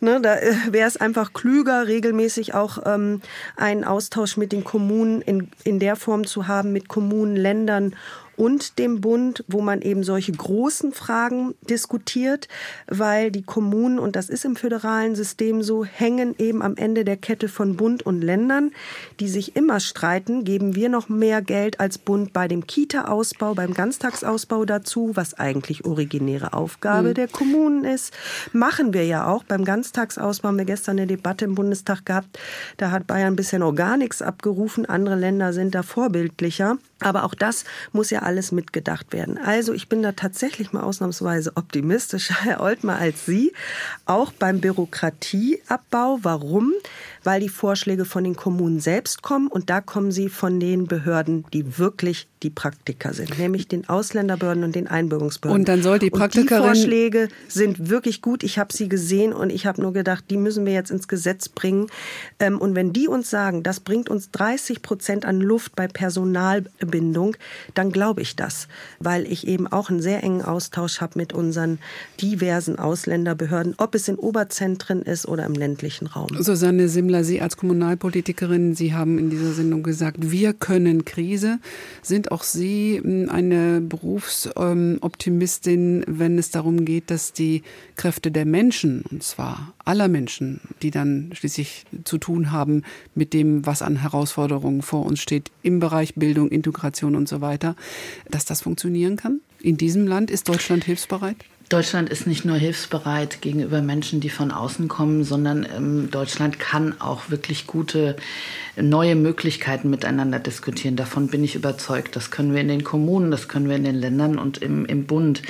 Ne, 0.00 0.20
da 0.20 0.36
äh, 0.36 0.54
wäre 0.70 0.88
es 0.88 0.96
einfach 0.96 1.32
klüger, 1.32 1.86
regelmäßig 1.86 2.54
auch 2.54 2.78
ähm, 2.86 3.20
einen 3.56 3.84
Austausch 3.84 4.36
mit 4.36 4.52
den 4.52 4.64
Kommunen 4.64 5.22
in, 5.22 5.50
in 5.64 5.78
der 5.78 5.96
Form 5.96 6.26
zu 6.26 6.48
haben, 6.48 6.72
mit 6.72 6.88
Kommunen, 6.88 7.36
Ländern 7.36 7.94
und 8.42 8.80
dem 8.80 9.00
Bund, 9.00 9.44
wo 9.46 9.60
man 9.60 9.82
eben 9.82 10.02
solche 10.02 10.32
großen 10.32 10.90
Fragen 10.90 11.54
diskutiert, 11.70 12.48
weil 12.88 13.30
die 13.30 13.44
Kommunen, 13.44 14.00
und 14.00 14.16
das 14.16 14.28
ist 14.28 14.44
im 14.44 14.56
föderalen 14.56 15.14
System 15.14 15.62
so, 15.62 15.84
hängen 15.84 16.34
eben 16.38 16.60
am 16.60 16.76
Ende 16.76 17.04
der 17.04 17.16
Kette 17.16 17.46
von 17.46 17.76
Bund 17.76 18.04
und 18.04 18.20
Ländern, 18.20 18.72
die 19.20 19.28
sich 19.28 19.54
immer 19.54 19.78
streiten, 19.78 20.42
geben 20.42 20.74
wir 20.74 20.88
noch 20.88 21.08
mehr 21.08 21.40
Geld 21.40 21.78
als 21.78 21.98
Bund 21.98 22.32
bei 22.32 22.48
dem 22.48 22.66
Kita-Ausbau, 22.66 23.54
beim 23.54 23.74
Ganztagsausbau 23.74 24.64
dazu, 24.64 25.12
was 25.14 25.34
eigentlich 25.34 25.84
originäre 25.84 26.52
Aufgabe 26.52 27.10
mhm. 27.10 27.14
der 27.14 27.28
Kommunen 27.28 27.84
ist. 27.84 28.12
Machen 28.52 28.92
wir 28.92 29.06
ja 29.06 29.28
auch. 29.28 29.44
Beim 29.44 29.64
Ganztagsausbau 29.64 30.48
haben 30.48 30.58
wir 30.58 30.64
gestern 30.64 30.98
eine 30.98 31.06
Debatte 31.06 31.44
im 31.44 31.54
Bundestag 31.54 32.04
gehabt. 32.06 32.40
Da 32.76 32.90
hat 32.90 33.06
Bayern 33.06 33.36
bisher 33.36 33.60
noch 33.60 33.72
gar 33.72 33.96
nichts 33.96 34.20
abgerufen. 34.20 34.84
Andere 34.84 35.14
Länder 35.14 35.52
sind 35.52 35.76
da 35.76 35.84
vorbildlicher. 35.84 36.78
Aber 37.02 37.24
auch 37.24 37.34
das 37.34 37.64
muss 37.92 38.10
ja 38.10 38.20
alles 38.20 38.52
mitgedacht 38.52 39.12
werden. 39.12 39.38
Also 39.38 39.72
ich 39.72 39.88
bin 39.88 40.02
da 40.02 40.12
tatsächlich 40.12 40.72
mal 40.72 40.82
ausnahmsweise 40.82 41.52
optimistischer, 41.56 42.34
Herr 42.42 42.60
Oltmer, 42.60 42.96
als 42.96 43.26
Sie. 43.26 43.52
Auch 44.06 44.32
beim 44.32 44.60
Bürokratieabbau. 44.60 46.20
Warum? 46.22 46.72
Weil 47.24 47.40
die 47.40 47.48
Vorschläge 47.48 48.04
von 48.04 48.24
den 48.24 48.36
Kommunen 48.36 48.80
selbst 48.80 49.22
kommen 49.22 49.48
und 49.48 49.70
da 49.70 49.80
kommen 49.80 50.12
sie 50.12 50.28
von 50.28 50.60
den 50.60 50.86
Behörden, 50.86 51.44
die 51.52 51.78
wirklich 51.78 52.28
die 52.42 52.50
Praktiker 52.50 53.14
sind, 53.14 53.38
nämlich 53.38 53.68
den 53.68 53.88
Ausländerbehörden 53.88 54.64
und 54.64 54.74
den 54.74 54.88
Einbürgerungsbehörden. 54.88 55.60
Und 55.60 55.68
dann 55.68 55.82
soll 55.82 55.98
die 55.98 56.10
Praktikerin... 56.10 56.62
Und 56.62 56.74
die 56.74 56.80
Vorschläge 56.80 57.28
sind 57.48 57.88
wirklich 57.88 58.22
gut. 58.22 58.42
Ich 58.42 58.58
habe 58.58 58.72
sie 58.72 58.88
gesehen 58.88 59.32
und 59.32 59.50
ich 59.50 59.66
habe 59.66 59.80
nur 59.80 59.92
gedacht, 59.92 60.24
die 60.30 60.36
müssen 60.36 60.66
wir 60.66 60.72
jetzt 60.72 60.90
ins 60.90 61.08
Gesetz 61.08 61.48
bringen. 61.48 61.86
Ähm, 62.38 62.58
und 62.58 62.74
wenn 62.74 62.92
die 62.92 63.08
uns 63.08 63.30
sagen, 63.30 63.62
das 63.62 63.80
bringt 63.80 64.08
uns 64.08 64.30
30 64.32 64.82
Prozent 64.82 65.24
an 65.24 65.40
Luft 65.40 65.76
bei 65.76 65.86
Personal 65.86 66.64
Bindung, 66.80 67.36
dann 67.74 67.92
glaube 67.92 68.22
ich 68.22 68.36
das, 68.36 68.68
weil 68.98 69.30
ich 69.30 69.46
eben 69.46 69.66
auch 69.66 69.90
einen 69.90 70.02
sehr 70.02 70.22
engen 70.22 70.42
Austausch 70.42 71.00
habe 71.00 71.18
mit 71.18 71.32
unseren 71.32 71.78
diversen 72.20 72.78
Ausländerbehörden, 72.78 73.74
ob 73.78 73.94
es 73.94 74.08
in 74.08 74.16
Oberzentren 74.16 75.02
ist 75.02 75.26
oder 75.26 75.46
im 75.46 75.54
ländlichen 75.54 76.06
Raum. 76.06 76.28
Susanne 76.40 76.88
Simler, 77.12 77.24
Sie 77.24 77.40
als 77.42 77.58
Kommunalpolitikerin, 77.58 78.74
Sie 78.74 78.94
haben 78.94 79.18
in 79.18 79.28
dieser 79.28 79.52
Sendung 79.52 79.82
gesagt, 79.82 80.30
wir 80.30 80.54
können 80.54 81.04
Krise. 81.04 81.58
Sind 82.00 82.32
auch 82.32 82.42
Sie 82.42 82.98
hm, 83.02 83.28
eine 83.28 83.82
Berufsoptimistin, 83.82 86.04
wenn 86.06 86.38
es 86.38 86.50
darum 86.50 86.86
geht, 86.86 87.10
dass 87.10 87.34
die 87.34 87.64
Kräfte 87.96 88.30
der 88.30 88.46
Menschen, 88.46 89.02
und 89.10 89.22
zwar 89.22 89.74
aller 89.84 90.08
Menschen, 90.08 90.62
die 90.80 90.90
dann 90.90 91.32
schließlich 91.34 91.84
zu 92.04 92.16
tun 92.16 92.50
haben 92.50 92.82
mit 93.14 93.34
dem, 93.34 93.66
was 93.66 93.82
an 93.82 93.96
Herausforderungen 93.96 94.80
vor 94.80 95.04
uns 95.04 95.20
steht, 95.20 95.50
im 95.62 95.80
Bereich 95.80 96.14
Bildung, 96.14 96.48
Integration 96.48 97.14
und 97.14 97.28
so 97.28 97.42
weiter, 97.42 97.76
dass 98.30 98.46
das 98.46 98.62
funktionieren 98.62 99.16
kann? 99.16 99.40
In 99.60 99.76
diesem 99.76 100.06
Land 100.06 100.30
ist 100.30 100.48
Deutschland 100.48 100.84
hilfsbereit? 100.84 101.36
Deutschland 101.72 102.10
ist 102.10 102.26
nicht 102.26 102.44
nur 102.44 102.56
hilfsbereit 102.56 103.40
gegenüber 103.40 103.80
Menschen, 103.80 104.20
die 104.20 104.28
von 104.28 104.50
außen 104.50 104.88
kommen, 104.88 105.24
sondern 105.24 105.66
ähm, 105.74 106.10
Deutschland 106.10 106.58
kann 106.58 107.00
auch 107.00 107.30
wirklich 107.30 107.66
gute 107.66 108.16
neue 108.76 109.16
Möglichkeiten 109.16 109.90
miteinander 109.90 110.38
diskutieren. 110.38 110.96
Davon 110.96 111.28
bin 111.28 111.44
ich 111.44 111.54
überzeugt. 111.54 112.16
Das 112.16 112.30
können 112.30 112.54
wir 112.54 112.60
in 112.60 112.68
den 112.68 112.84
Kommunen, 112.84 113.30
das 113.30 113.48
können 113.48 113.68
wir 113.68 113.76
in 113.76 113.84
den 113.84 113.96
Ländern 113.96 114.38
und 114.38 114.58
im, 114.58 114.86
im 114.86 115.04
Bund. 115.04 115.42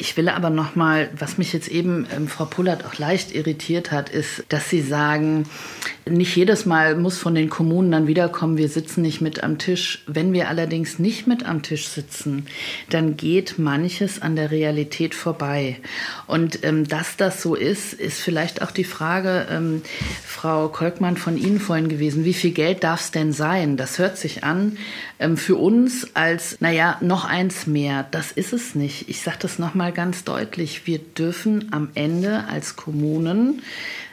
Ich 0.00 0.16
will 0.16 0.28
aber 0.28 0.50
noch 0.50 0.76
mal, 0.76 1.08
was 1.18 1.38
mich 1.38 1.52
jetzt 1.52 1.68
eben 1.68 2.06
ähm, 2.14 2.28
Frau 2.28 2.44
Pullert 2.44 2.84
auch 2.84 2.98
leicht 2.98 3.34
irritiert 3.34 3.90
hat, 3.90 4.10
ist, 4.10 4.44
dass 4.48 4.70
Sie 4.70 4.80
sagen, 4.80 5.46
nicht 6.08 6.36
jedes 6.36 6.66
Mal 6.66 6.94
muss 6.96 7.18
von 7.18 7.34
den 7.34 7.50
Kommunen 7.50 7.90
dann 7.90 8.06
wiederkommen, 8.06 8.56
wir 8.56 8.68
sitzen 8.68 9.02
nicht 9.02 9.20
mit 9.20 9.42
am 9.42 9.58
Tisch. 9.58 10.04
Wenn 10.06 10.32
wir 10.32 10.48
allerdings 10.48 10.98
nicht 10.98 11.26
mit 11.26 11.44
am 11.44 11.62
Tisch 11.62 11.88
sitzen, 11.88 12.46
dann 12.90 13.16
geht 13.16 13.58
manches 13.58 14.22
an 14.22 14.36
der 14.36 14.50
Realität 14.50 15.14
vorbei. 15.14 15.78
Und 16.26 16.64
ähm, 16.64 16.86
dass 16.86 17.16
das 17.16 17.42
so 17.42 17.54
ist, 17.54 17.92
ist 17.92 18.20
vielleicht 18.20 18.62
auch 18.62 18.70
die 18.70 18.84
Frage, 18.84 19.46
ähm, 19.50 19.82
Frau 20.24 20.68
Kolkmann 20.68 21.16
von 21.16 21.36
Ihnen 21.36 21.58
vorhin 21.60 21.88
gewesen, 21.88 22.24
wie 22.24 22.34
viel 22.34 22.52
Geld 22.58 22.82
darf 22.82 23.02
es 23.02 23.10
denn 23.12 23.32
sein? 23.32 23.76
Das 23.76 24.00
hört 24.00 24.18
sich 24.18 24.42
an 24.42 24.78
ähm, 25.20 25.36
für 25.36 25.54
uns 25.54 26.16
als, 26.16 26.60
naja, 26.60 26.98
noch 27.00 27.24
eins 27.24 27.68
mehr. 27.68 28.08
Das 28.10 28.32
ist 28.32 28.52
es 28.52 28.74
nicht. 28.74 29.08
Ich 29.08 29.22
sage 29.22 29.36
das 29.42 29.60
nochmal 29.60 29.92
ganz 29.92 30.24
deutlich. 30.24 30.84
Wir 30.84 30.98
dürfen 30.98 31.68
am 31.70 31.90
Ende 31.94 32.46
als 32.48 32.74
Kommunen 32.74 33.62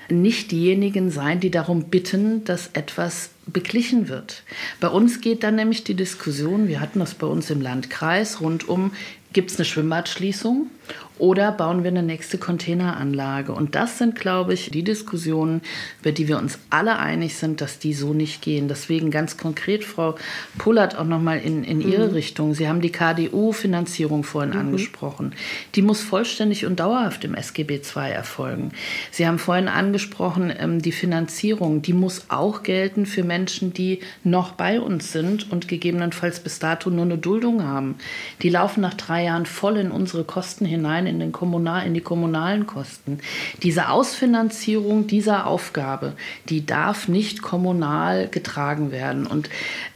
nicht 0.10 0.52
diejenigen 0.52 1.10
sein, 1.10 1.39
die 1.39 1.50
darum 1.50 1.86
bitten, 1.86 2.43
dass 2.43 2.70
etwas 2.74 3.32
beglichen 3.48 4.10
wird. 4.10 4.43
Bei 4.80 4.89
uns 4.89 5.22
geht 5.22 5.41
dann 5.41 5.56
nämlich 5.56 5.84
die 5.84 5.96
Diskussion, 5.96 6.68
wir 6.68 6.82
hatten 6.82 7.00
das 7.00 7.16
bei 7.16 7.26
uns 7.26 7.50
im 7.50 7.62
Landkreis, 7.62 8.41
rund 8.41 8.70
um, 8.70 8.91
gibt 9.34 9.50
es 9.50 9.58
eine 9.58 9.66
Schwimmbadschließung 9.66 10.70
oder 11.18 11.51
bauen 11.51 11.84
wir 11.84 11.91
eine 11.91 12.03
nächste 12.03 12.38
Containeranlage? 12.38 13.51
Und 13.51 13.76
das 13.76 13.97
sind, 13.97 14.16
glaube 14.16 14.53
ich, 14.53 14.70
die 14.72 14.84
Diskussionen, 14.84 15.61
über 16.01 16.11
die 16.11 16.28
wir 16.28 16.38
uns 16.38 16.59
alle 16.70 16.99
einig 16.99 17.36
sind, 17.36 17.61
dass 17.61 17.80
die 17.80 17.93
so 17.93 18.13
nicht 18.13 18.41
gehen. 18.41 18.68
Deswegen 18.68 19.11
ganz 19.11 19.38
konkret, 19.38 19.84
Frau 19.84 20.16
Pullert, 20.57 20.97
auch 20.97 21.05
nochmal 21.05 21.39
in, 21.39 21.63
in 21.63 21.82
Ihre 21.82 22.07
mhm. 22.07 22.13
Richtung. 22.13 22.53
Sie 22.53 22.68
haben 22.68 22.82
die 22.82 22.91
KDU-Finanzierung 22.91 24.24
vorhin 24.24 24.51
mhm. 24.51 24.59
angesprochen. 24.59 25.34
Die 25.76 25.82
muss 25.82 26.01
vollständig 26.01 26.66
und 26.66 26.80
dauerhaft 26.80 27.24
im 27.24 27.36
SGB 27.36 27.76
II 27.76 28.11
erfolgen. 28.11 28.72
Sie 29.11 29.28
haben 29.28 29.39
vorhin 29.39 29.68
angesprochen, 29.68 30.53
ähm, 30.57 30.82
die 30.82 30.91
Finanzierung, 30.91 31.82
die 31.82 31.93
muss 31.93 32.26
auch 32.30 32.63
gelten 32.63 33.05
für 33.05 33.24
Menschen, 33.24 33.74
die 33.74 33.99
noch 34.24 34.51
bei 34.53 34.80
uns 34.80 35.11
sind 35.11 35.51
und 35.51 35.68
gegebenenfalls 35.68 36.39
bis 36.39 36.59
dato 36.59 36.89
nur 36.89 37.05
eine 37.05 37.18
Duldung 37.18 37.63
haben. 37.63 37.95
Die 38.41 38.49
laufen 38.49 38.82
nach 38.82 38.93
drei 38.93 39.26
Jahren 39.26 39.45
voll 39.45 39.78
in 39.78 39.91
unsere 39.91 40.24
Kosten 40.24 40.66
hinein 40.66 41.05
rein 41.06 41.14
in, 41.14 41.20
den 41.20 41.32
Kommunal, 41.32 41.86
in 41.86 41.93
die 41.93 42.01
kommunalen 42.01 42.66
Kosten. 42.66 43.20
Diese 43.64 43.89
Ausfinanzierung 43.89 45.08
dieser 45.08 45.47
Aufgabe, 45.47 46.14
die 46.49 46.66
darf 46.66 47.08
nicht 47.08 47.41
kommunal 47.41 48.28
getragen 48.28 48.91
werden. 48.91 49.26
Und 49.28 49.49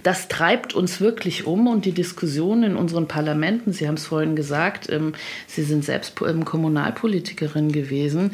das 0.03 0.27
treibt 0.27 0.73
uns 0.73 1.01
wirklich 1.01 1.45
um 1.45 1.67
und 1.67 1.85
die 1.85 1.91
Diskussion 1.91 2.63
in 2.63 2.75
unseren 2.75 3.07
Parlamenten, 3.07 3.73
Sie 3.73 3.87
haben 3.87 3.95
es 3.95 4.05
vorhin 4.05 4.35
gesagt, 4.35 4.89
ähm, 4.89 5.13
Sie 5.47 5.63
sind 5.63 5.83
selbst 5.83 6.13
ähm, 6.25 6.45
Kommunalpolitikerin 6.45 7.71
gewesen, 7.71 8.31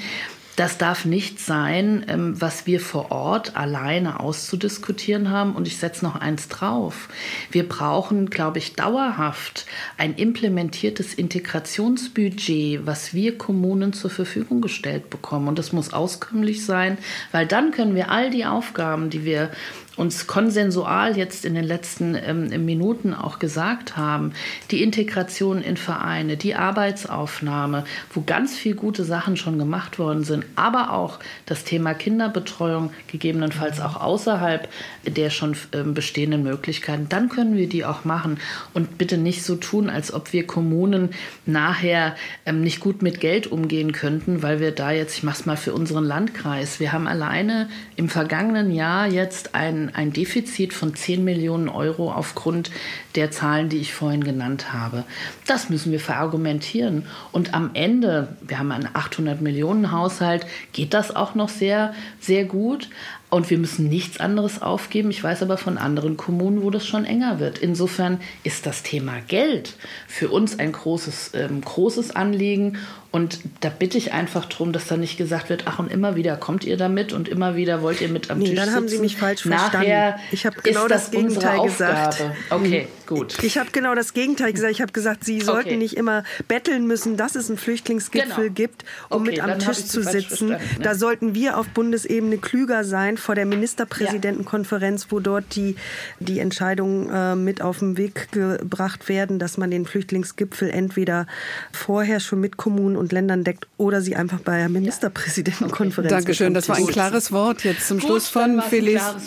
das 0.56 0.78
darf 0.78 1.06
nicht 1.06 1.40
sein, 1.40 2.06
ähm, 2.08 2.40
was 2.40 2.66
wir 2.66 2.80
vor 2.80 3.12
Ort 3.12 3.56
alleine 3.56 4.20
auszudiskutieren 4.20 5.30
haben. 5.30 5.54
Und 5.54 5.68
ich 5.68 5.78
setze 5.78 6.06
noch 6.06 6.16
eins 6.16 6.48
drauf. 6.48 7.10
Wir 7.52 7.68
brauchen, 7.68 8.30
glaube 8.30 8.60
ich, 8.60 8.74
dauerhaft 8.74 9.66
ein 9.98 10.16
implementiertes 10.16 11.14
Integrationsbudget, 11.14 12.86
was 12.86 13.14
wir 13.14 13.38
Kommunen 13.38 13.94
zur 13.94 14.10
Verfügung 14.10 14.62
gestellt 14.62 15.10
bekommen. 15.10 15.48
Und 15.48 15.60
das 15.60 15.74
muss 15.74 15.94
auskömmlich 15.94 16.66
sein, 16.66 16.98
weil 17.32 17.46
dann 17.46 17.72
können 17.72 17.96
wir 17.96 18.10
all 18.10 18.30
die 18.30 18.46
Aufgaben, 18.46 19.10
die 19.10 19.26
wir 19.26 19.52
uns 19.98 20.28
konsensual 20.28 21.18
jetzt 21.18 21.46
in 21.46 21.56
den 21.56 21.64
letzten 21.64 22.16
ähm, 22.16 22.66
Minuten 22.66 23.14
auch 23.14 23.40
gesagt 23.40 23.96
haben, 23.96 24.34
die 24.72 24.84
Integration 24.84 25.62
in 25.62 25.78
Vereine, 25.78 26.38
die 26.38 26.56
Arbeitsaufnahme, 26.56 27.86
wo 28.14 28.22
ganz 28.22 28.56
viele 28.56 28.76
gute 28.76 29.04
Sachen 29.04 29.38
schon 29.38 29.58
gemacht 29.58 29.98
worden 30.00 30.24
sind, 30.24 30.46
aber 30.56 30.92
auch 30.92 31.20
das 31.46 31.64
Thema 31.64 31.94
Kinderbetreuung, 31.94 32.92
gegebenenfalls 33.08 33.80
auch 33.80 34.02
außerhalb 34.02 34.68
der 35.06 35.30
schon 35.30 35.56
ähm, 35.74 35.94
bestehenden 35.94 36.44
Möglichkeiten, 36.44 37.08
dann 37.10 37.30
können 37.30 37.56
wir 37.56 37.70
die 37.70 37.86
auch 37.86 38.06
machen. 38.06 38.40
Und 38.74 38.98
bitte 38.98 39.18
nicht 39.18 39.44
so 39.44 39.56
tun, 39.56 39.90
als 39.90 40.14
ob 40.14 40.34
wir 40.34 40.46
Kommunen 40.46 41.10
nachher 41.46 42.16
ähm, 42.46 42.62
nicht 42.62 42.80
gut 42.80 43.02
mit 43.02 43.22
Geld 43.22 43.48
umgehen 43.48 43.92
könnten, 43.92 44.44
weil 44.44 44.60
wir 44.60 44.72
da 44.72 44.92
jetzt, 44.92 45.18
ich 45.18 45.24
mache 45.24 45.40
es 45.40 45.46
mal 45.46 45.58
für 45.58 45.74
unseren 45.74 46.04
Landkreis, 46.04 46.80
wir 46.80 46.92
haben 46.92 47.08
alleine 47.08 47.70
im 47.96 48.10
vergangenen 48.10 48.72
Jahr 48.72 49.08
jetzt 49.08 49.56
ein 49.56 49.85
ein, 49.94 50.14
Defizit 50.14 50.74
von 50.74 50.96
10 50.96 51.24
Millionen 51.24 51.70
Euro 51.70 52.12
aufgrund 52.12 52.72
der 53.16 53.32
Zahlen, 53.32 53.70
die 53.70 53.78
ich 53.78 53.94
vorhin 53.94 54.24
genannt 54.24 54.74
habe. 54.74 55.04
Das 55.48 55.70
müssen 55.70 55.92
wir 55.92 56.00
verargumentieren. 56.00 57.06
Und 57.32 57.54
am 57.54 57.72
Ende, 57.74 58.36
wir 58.42 58.60
haben 58.60 58.72
einen 58.72 58.90
800 58.94 59.42
Millionen 59.42 59.92
Haushalt, 59.92 60.46
geht 60.74 60.94
das 60.94 61.16
auch 61.16 61.36
noch 61.36 61.50
sehr, 61.50 61.94
sehr 62.20 62.46
gut. 62.46 62.90
Und 63.30 63.50
wir 63.50 63.58
müssen 63.58 63.90
nichts 63.90 64.20
anderes 64.20 64.62
aufgeben. 64.62 65.10
Ich 65.10 65.24
weiß 65.24 65.42
aber 65.42 65.58
von 65.58 65.78
anderen 65.78 66.16
Kommunen, 66.16 66.62
wo 66.62 66.70
das 66.70 66.86
schon 66.86 67.06
enger 67.06 67.40
wird. 67.40 67.58
Insofern 67.58 68.22
ist 68.44 68.66
das 68.66 68.84
Thema 68.84 69.20
Geld 69.28 69.74
für 70.08 70.30
uns 70.30 70.60
ein 70.60 70.72
großes, 70.72 71.32
ähm, 71.34 71.62
großes 71.62 72.16
Anliegen. 72.16 72.78
Und 73.16 73.40
da 73.62 73.70
bitte 73.70 73.98
ich 73.98 74.12
einfach 74.12 74.44
darum, 74.44 74.74
dass 74.74 74.88
da 74.88 74.98
nicht 74.98 75.16
gesagt 75.16 75.48
wird, 75.48 75.64
ach 75.68 75.80
und 75.80 75.90
immer 75.90 76.18
wieder 76.18 76.36
kommt 76.36 76.66
ihr 76.66 76.76
damit 76.76 77.14
und 77.14 77.30
immer 77.30 77.56
wieder 77.56 77.82
wollt 77.82 78.02
ihr 78.02 78.10
mit 78.10 78.30
am 78.30 78.40
nee, 78.40 78.48
Tisch 78.48 78.56
dann 78.56 78.66
sitzen. 78.66 78.76
haben 78.76 78.88
Sie 78.90 78.98
mich 78.98 79.16
falsch 79.16 79.46
Nachher 79.46 79.70
verstanden. 79.70 80.22
Ich 80.34 80.46
habe 80.46 80.58
genau 80.62 80.90
das, 80.90 81.04
das 81.04 81.12
Gegenteil 81.12 81.62
gesagt. 81.62 82.22
Okay. 82.50 82.90
Gut. 83.06 83.42
Ich 83.44 83.58
habe 83.58 83.70
genau 83.72 83.96
das 83.96 84.14
Gegenteil 84.14 84.52
gesagt. 84.52 84.72
Ich 84.74 84.82
habe 84.82 84.92
gesagt, 84.92 85.24
Sie 85.24 85.40
sollten 85.40 85.70
okay. 85.70 85.78
nicht 85.78 85.96
immer 85.96 86.24
betteln 86.50 86.88
müssen, 86.88 87.16
dass 87.16 87.36
es 87.36 87.48
einen 87.50 87.58
Flüchtlingsgipfel 87.58 88.46
genau. 88.46 88.54
gibt, 88.54 88.84
um 89.10 89.22
okay, 89.22 89.32
mit 89.32 89.40
am 89.40 89.60
Tisch 89.60 89.86
zu 89.86 90.02
sitzen. 90.04 90.50
Ne? 90.50 90.60
Da 90.82 90.96
sollten 90.96 91.36
wir 91.36 91.58
auf 91.58 91.68
Bundesebene 91.70 92.38
klüger 92.38 92.84
sein 92.84 93.18
vor 93.18 93.36
der 93.36 93.46
Ministerpräsidentenkonferenz, 93.46 95.04
ja. 95.04 95.12
wo 95.12 95.20
dort 95.22 95.56
die, 95.56 95.76
die 96.20 96.40
Entscheidungen 96.40 97.10
äh, 97.10 97.36
mit 97.36 97.62
auf 97.62 97.80
den 97.80 97.96
Weg 97.96 98.32
gebracht 98.32 99.08
werden, 99.08 99.40
dass 99.40 99.58
man 99.58 99.72
den 99.72 99.86
Flüchtlingsgipfel 99.86 100.70
entweder 100.70 101.28
vorher 101.72 102.20
schon 102.20 102.42
mit 102.42 102.58
Kommunen 102.58 102.98
und 102.98 103.05
Ländern 103.12 103.44
deckt 103.44 103.68
oder 103.78 104.02
sie 104.02 104.16
einfach 104.16 104.40
bei 104.40 104.58
der 104.58 104.70
Ministerpräsidentenkonferenz. 104.70 106.12
Okay. 106.12 106.22
Dankeschön, 106.22 106.54
das 106.54 106.70
war 106.70 106.78
ein 106.78 106.88
klares 106.88 107.32
Wort 107.32 107.64
jetzt 107.64 107.88
zum 107.88 108.00
Gut, 108.00 108.08
Schluss 108.08 108.30
von 108.30 108.62
Felice, 108.62 109.20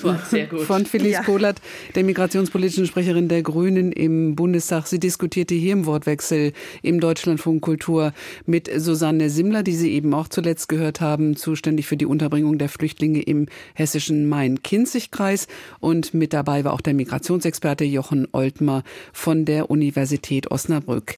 von 0.67 0.87
Felice 0.87 1.13
ja. 1.13 1.23
Polat, 1.23 1.61
der 1.95 2.05
migrationspolitischen 2.05 2.87
Sprecherin 2.87 3.29
der 3.29 3.43
Grünen 3.43 3.93
im 3.93 4.37
Bundestag. 4.37 4.87
Sie 4.87 4.99
diskutierte 4.99 5.55
hier 5.55 5.73
im 5.73 5.87
Wortwechsel 5.87 6.53
im 6.83 7.01
Deutschlandfunk 7.01 7.63
Kultur 7.63 8.13
mit 8.47 8.71
Susanne 8.77 9.31
Simmler, 9.31 9.63
die 9.63 9.75
Sie 9.75 9.93
eben 9.93 10.15
auch 10.15 10.29
zuletzt 10.29 10.69
gehört 10.69 11.01
haben, 11.01 11.37
zuständig 11.37 11.87
für 11.87 11.97
die 11.97 12.07
Unterbringung 12.07 12.59
der 12.59 12.69
Flüchtlinge 12.69 13.23
im 13.23 13.47
hessischen 13.75 14.29
Main-Kinzig-Kreis. 14.29 15.47
Und 15.81 16.15
mit 16.15 16.33
dabei 16.33 16.65
war 16.65 16.73
auch 16.73 16.81
der 16.81 16.95
Migrationsexperte 16.95 17.85
Jochen 17.85 18.29
Oltmer 18.33 18.83
von 19.13 19.45
der 19.45 19.71
Universität 19.71 20.51
Osnabrück. 20.51 21.17